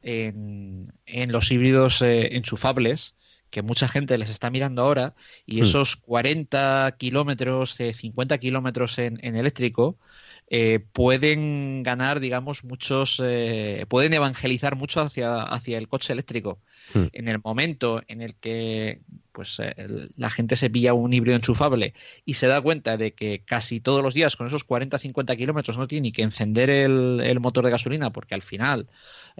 [0.02, 3.14] en, en los híbridos eh, enchufables
[3.56, 5.16] que mucha gente les está mirando ahora
[5.46, 5.64] y hmm.
[5.64, 9.98] esos 40 kilómetros, 50 kilómetros en, en eléctrico,
[10.48, 16.60] eh, pueden ganar, digamos, muchos, eh, pueden evangelizar mucho hacia, hacia el coche eléctrico.
[16.94, 17.06] Hmm.
[17.14, 19.02] En el momento en el que
[19.32, 19.74] pues eh,
[20.16, 21.96] la gente se pilla un híbrido enchufable
[22.26, 25.88] y se da cuenta de que casi todos los días con esos 40-50 kilómetros no
[25.88, 28.88] tiene ni que encender el, motor de gasolina porque al final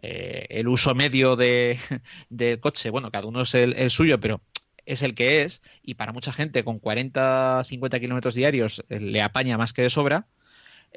[0.02, 1.78] el uso medio de,
[2.30, 4.42] del coche, bueno, cada uno es el, suyo, pero
[4.86, 9.72] es el que es y para mucha gente con 40-50 kilómetros diarios le apaña más
[9.72, 10.28] que de sobra,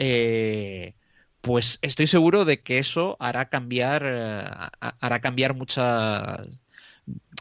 [0.00, 0.94] eh,
[1.40, 4.44] pues estoy seguro de que eso hará cambiar, eh,
[4.80, 6.44] hará cambiar mucha,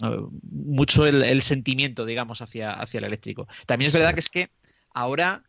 [0.04, 0.22] eh,
[0.52, 3.48] mucho el, sentimiento, digamos, hacia, hacia el eléctrico.
[3.68, 4.50] También es verdad que es que
[4.94, 5.44] ahora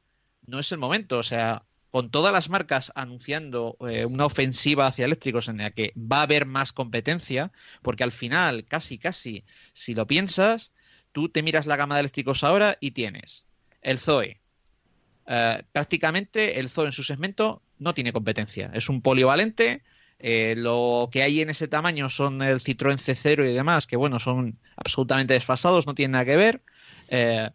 [0.47, 5.49] no es el momento, o sea, con todas las marcas anunciando una ofensiva hacia eléctricos
[5.49, 7.51] en la que va a haber más competencia,
[7.83, 10.73] porque al final, casi, casi, si lo piensas,
[11.13, 13.47] tú te miras la gama de eléctricos ahora y tienes
[13.81, 14.41] el Zoe,
[15.29, 18.71] eh, prácticamente el Zoo en su segmento no tiene competencia.
[18.73, 19.83] Es un polivalente.
[20.19, 24.19] Eh, lo que hay en ese tamaño son el Citroën C0 y demás, que bueno,
[24.19, 26.63] son absolutamente desfasados, no tienen nada que ver.
[27.09, 27.51] Eh,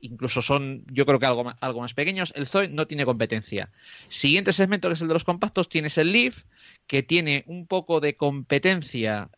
[0.00, 2.32] incluso son, yo creo que algo, algo más pequeños.
[2.34, 3.70] El Zoe no tiene competencia.
[4.08, 6.44] Siguiente segmento, que es el de los compactos, tienes el Leaf,
[6.86, 9.28] que tiene un poco de competencia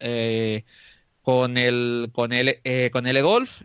[1.23, 2.61] con el, con el,
[2.93, 3.63] con el E-Golf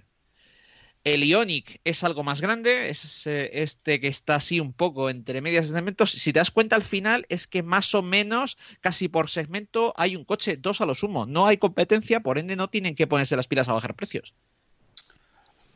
[1.06, 5.40] el Ionic es algo más grande, es eh, este que está así un poco entre
[5.40, 6.12] medias segmentos.
[6.12, 10.16] Si te das cuenta al final es que más o menos casi por segmento hay
[10.16, 11.28] un coche, dos a lo sumo.
[11.28, 14.34] No hay competencia, por ende no tienen que ponerse las pilas a bajar precios.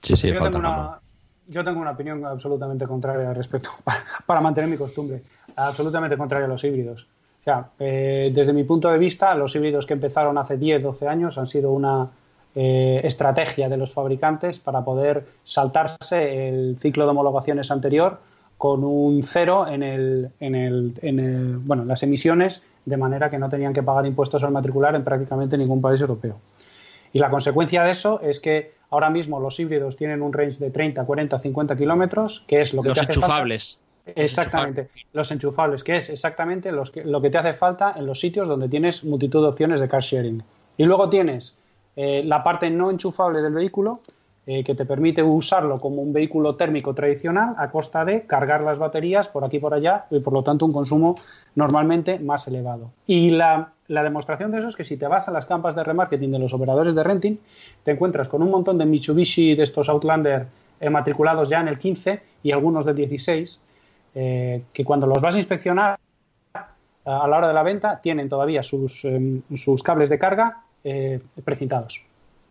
[0.01, 0.99] Sí, sí, yo, tengo una,
[1.47, 3.69] yo tengo una opinión absolutamente contraria al respecto,
[4.25, 5.21] para, mantener mi costumbre.
[5.55, 7.03] Absolutamente contraria a los híbridos.
[7.41, 11.07] O sea, eh, desde mi punto de vista, los híbridos que empezaron hace 10, 12
[11.07, 12.09] años han sido una
[12.55, 18.19] eh, estrategia de los fabricantes para poder saltarse el ciclo de homologaciones anterior
[18.57, 23.49] con un cero en, el, en, el, en bueno, las emisiones, de manera que no
[23.49, 26.39] tenían que pagar impuestos al matricular en prácticamente ningún país europeo.
[27.13, 30.71] Y la consecuencia de eso es que ahora mismo los híbridos tienen un range de
[30.71, 33.79] 30, 40, 50 kilómetros, que es lo que los te hace enchufables.
[34.15, 38.19] Exactamente, los enchufables, que es exactamente los que, lo que te hace falta en los
[38.19, 40.43] sitios donde tienes multitud de opciones de car sharing.
[40.77, 41.55] Y luego tienes
[41.95, 43.97] eh, la parte no enchufable del vehículo,
[44.45, 48.79] eh, que te permite usarlo como un vehículo térmico tradicional a costa de cargar las
[48.79, 51.15] baterías por aquí y por allá y por lo tanto un consumo
[51.55, 52.89] normalmente más elevado.
[53.05, 56.31] Y la, demostración de eso es que si te vas a las campas de remarketing
[56.31, 57.37] de los operadores de renting,
[57.83, 60.47] te encuentras con un montón de Mitsubishi de estos Outlander
[60.79, 63.59] eh, matriculados ya en el 15 y algunos del 16,
[64.13, 65.99] que cuando los vas a inspeccionar
[67.05, 71.19] a la hora de la venta tienen todavía sus, em, sus cables de carga eh,
[71.43, 72.01] precintados.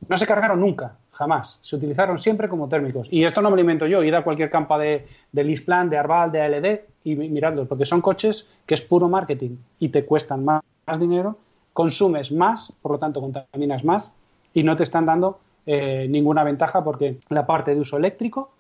[0.08, 1.58] No se cargaron nunca, jamás.
[1.62, 3.08] Se utilizaron siempre como térmicos.
[3.10, 4.02] Y esto no me lo invento yo.
[4.04, 8.00] Id a cualquier campo de, de Lisplan, de Arval, de ALD y miradlos, porque son
[8.00, 10.62] coches que es puro marketing y te cuestan más,
[10.98, 11.38] dinero,
[11.72, 14.14] consumes más, por lo tanto contaminas más
[14.54, 18.52] y no te están dando eh, ninguna ventaja porque la parte de uso eléctrico,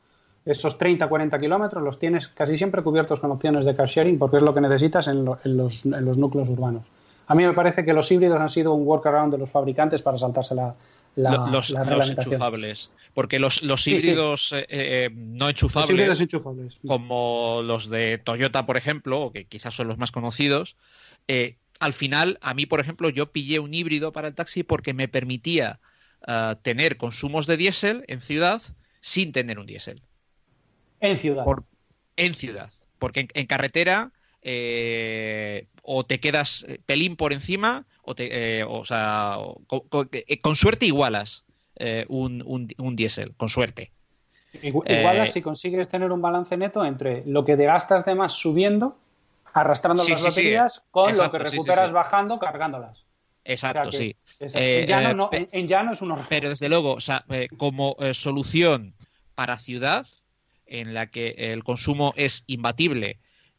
[0.44, 4.42] esos 30-40 kilómetros los tienes casi siempre cubiertos con opciones de car sharing porque es
[4.42, 6.84] lo que necesitas en los núcleos urbanos.
[7.28, 10.16] A mí me parece que los híbridos han sido un workaround de los fabricantes para
[10.16, 10.74] saltarse la,
[11.14, 12.90] los, enchufables.
[13.12, 16.24] Porque los, híbridos eh, eh, no enchufables,
[16.86, 20.76] como los de Toyota, por ejemplo, que quizás son los más conocidos,
[21.28, 24.94] eh, al final, a mí, por ejemplo, yo pillé un híbrido para el taxi porque
[24.94, 25.80] me permitía
[26.62, 28.60] tener consumos de diésel en ciudad
[29.00, 30.02] sin tener un diésel.
[31.00, 31.44] En ciudad.
[32.16, 32.72] en ciudad.
[32.98, 34.10] Porque en carretera
[35.90, 39.38] o te quedas eh, pelín por encima, o, te, eh, o sea,
[40.12, 41.44] eh, con, suerte igualas
[42.08, 42.44] un,
[42.76, 43.92] un, diésel, con suerte.
[44.62, 48.98] Igualas si consigues tener un balance neto entre lo que te gastas de más subiendo,
[49.54, 53.04] arrastrando las baterías, con lo que recuperas bajando, cargándolas.
[53.44, 54.16] Exacto, sí.
[54.40, 56.26] en, llano es un horror.
[56.28, 57.24] Pero desde luego, o sea,
[57.56, 58.94] como solución
[59.34, 60.06] para ciudad,
[60.66, 63.18] en la que el consumo es imbatible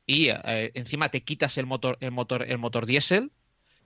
[0.10, 3.31] y eh, encima te quitas el motor, el motor, el motor diésel,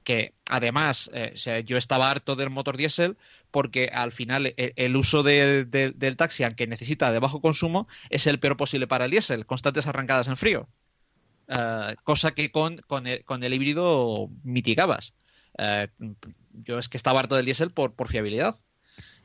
[0.06, 3.18] que además eh, yo estaba harto del motor diésel
[3.52, 8.56] porque al final el, uso del taxi, aunque necesita de bajo consumo, es el peor
[8.56, 10.70] posible para el diésel, constantes arrancadas en frío.
[11.50, 15.16] Eh, cosa que con, con, el, híbrido mitigabas.
[16.54, 18.58] yo es que estaba harto del diésel por, por fiabilidad.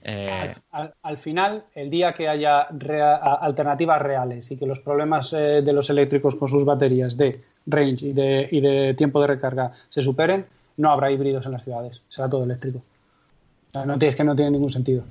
[0.03, 0.55] Eh,
[1.03, 5.91] al, final, el día que haya alternativas reales y que los problemas eh, de los
[5.91, 10.47] eléctricos con sus baterías de range y de, tiempo de recarga se superen,
[10.77, 12.83] no habrá híbridos en las ciudades, será todo eléctrico.
[13.87, 15.03] no, es que no tiene ningún sentido.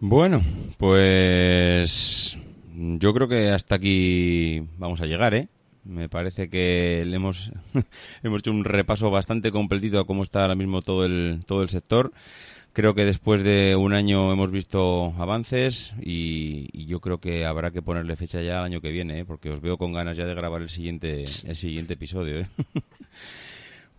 [0.00, 0.42] Bueno,
[0.78, 2.36] pues
[2.74, 5.48] yo creo que hasta aquí vamos a llegar, ¿eh?
[5.84, 7.52] Me parece que le hemos,
[8.22, 11.68] hemos hecho un repaso bastante completito a cómo está ahora mismo todo el, todo el
[11.68, 12.12] sector.
[12.74, 17.82] Creo que después de un año hemos visto avances y, yo creo que habrá que
[17.82, 19.24] ponerle fecha ya al año que viene, ¿eh?
[19.24, 22.40] porque os veo con ganas ya de grabar el siguiente, el siguiente episodio.
[22.40, 22.48] ¿eh?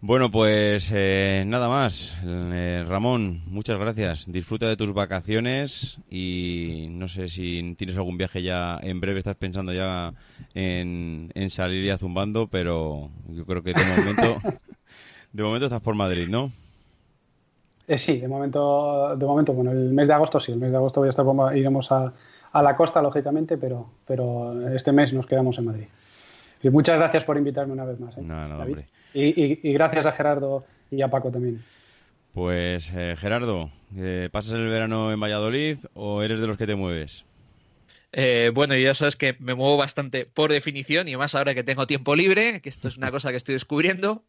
[0.01, 2.15] Bueno, pues eh, nada más.
[2.23, 4.31] Eh, Ramón, muchas gracias.
[4.31, 9.37] Disfruta de tus vacaciones y no sé si tienes algún viaje ya en breve, estás
[9.37, 10.13] pensando ya
[10.53, 14.41] en, salir ya zumbando, pero yo creo que de momento,
[15.33, 16.51] de momento estás por Madrid, ¿no?
[17.87, 20.77] Eh, sí, de momento, de momento, bueno, el mes de agosto sí, el mes de
[20.77, 21.25] agosto voy a estar,
[21.55, 22.13] iremos a,
[22.51, 25.85] a la costa, lógicamente, pero, pero este mes nos quedamos en Madrid.
[26.63, 28.17] Y muchas gracias por invitarme una vez más.
[28.17, 28.21] ¿eh?
[28.21, 28.87] No, no, hombre.
[29.13, 31.61] Y, gracias a Gerardo y a Paco también.
[32.33, 36.75] Pues eh, Gerardo, eh, ¿pasas el verano en Valladolid o eres de los que te
[36.75, 37.25] mueves?
[38.17, 41.85] Eh, bueno, ya sabes que me muevo bastante por definición y más ahora que tengo
[41.85, 44.23] tiempo libre, que esto es una cosa que estoy descubriendo.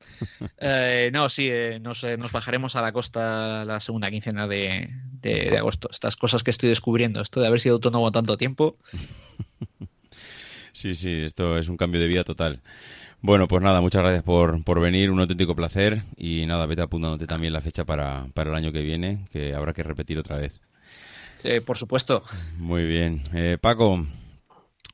[1.13, 1.51] no, sí,
[1.81, 2.03] nos,
[2.33, 4.91] bajaremos a la costa la segunda quincena de,
[5.23, 5.89] de, agosto.
[5.93, 8.77] Estas cosas que estoy descubriendo, esto de haber sido autónomo tanto tiempo.
[10.73, 12.63] sí, sí, esto es un cambio de vida total.
[13.21, 17.29] Bueno, pues nada, muchas gracias por, por venir, un auténtico placer y nada, vete apuntándote
[17.29, 20.61] también la fecha para, para el año que viene, que habrá que repetir otra vez.
[21.45, 22.23] Eh, por supuesto.
[22.59, 23.23] Muy bien.
[23.33, 24.07] Eh, Paco,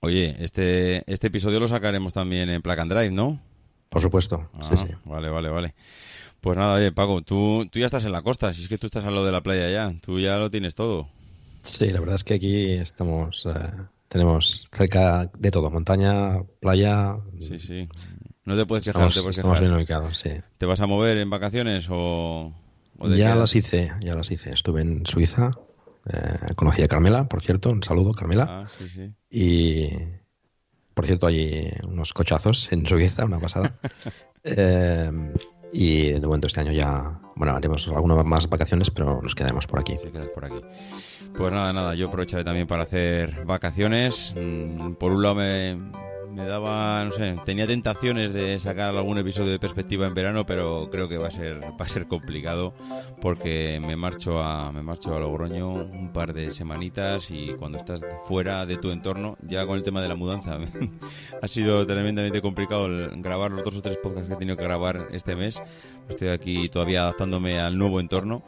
[0.00, 3.40] oye, este, este episodio lo sacaremos también en and Drive, ¿no?
[3.88, 4.86] Por supuesto, sí, sí.
[5.04, 5.74] Vale, vale, vale.
[6.40, 8.86] Pues nada, oye, Paco, tú, tú ya estás en la costa, si es que tú
[8.86, 11.08] estás al lado de la playa ya, tú ya lo tienes todo.
[11.62, 13.46] Sí, la verdad es que aquí estamos...
[13.46, 13.70] Eh,
[14.08, 17.16] tenemos cerca de todo, montaña, playa.
[17.40, 17.88] Sí, sí.
[18.44, 20.30] No te puedes quejar, estamos, te bien ubicados, sí.
[20.58, 22.52] ¿Te vas a mover en vacaciones o...?
[23.14, 24.50] ya las hice, ya las hice.
[24.50, 25.52] Estuve en Suiza,
[26.06, 28.46] eh, conocí a Carmela, por cierto, un saludo, Carmela.
[28.48, 29.12] Ah, sí, sí.
[29.30, 29.90] Y,
[30.94, 33.74] por cierto, hay unos cochazos en Suiza, una pasada.
[34.44, 35.10] eh,
[35.72, 39.80] y de momento este año ya, bueno, haremos algunas más vacaciones, pero nos quedaremos por
[39.80, 39.96] aquí.
[39.96, 40.60] Sí, quedas por aquí.
[41.34, 44.34] Pues nada, nada, yo aprovecharé también para hacer vacaciones.
[44.36, 45.78] Mm, por un lado me,
[46.32, 50.88] me daba, no sé, tenía tentaciones de sacar algún episodio de perspectiva en verano, pero
[50.90, 52.74] creo que va a ser va a ser complicado
[53.20, 58.02] porque me marcho a me marcho a Logroño un par de semanitas y cuando estás
[58.24, 60.58] fuera de tu entorno, ya con el tema de la mudanza,
[61.42, 65.08] ha sido tremendamente complicado grabar los dos o tres podcasts que he tenido que grabar
[65.12, 65.62] este mes.
[66.08, 68.42] Estoy aquí todavía adaptándome al nuevo entorno.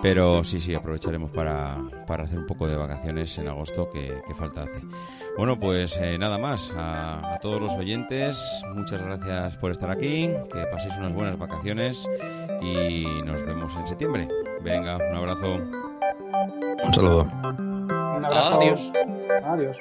[0.00, 1.76] Pero sí, sí, aprovecharemos para,
[2.06, 4.80] para hacer un poco de vacaciones en agosto que, que falta hace.
[5.36, 6.72] Bueno, pues eh, nada más.
[6.76, 8.40] A, todos los oyentes,
[8.74, 10.30] muchas gracias por estar aquí.
[10.52, 12.08] Que paséis unas buenas vacaciones
[12.62, 14.28] y nos vemos en septiembre.
[14.62, 15.54] Venga, un abrazo.
[16.84, 17.22] Un saludo.
[17.22, 18.60] Un abrazo.
[18.60, 18.92] Adiós.
[19.44, 19.80] Adiós.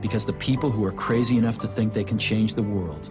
[0.00, 3.10] Because the people who are crazy enough to think they can change the world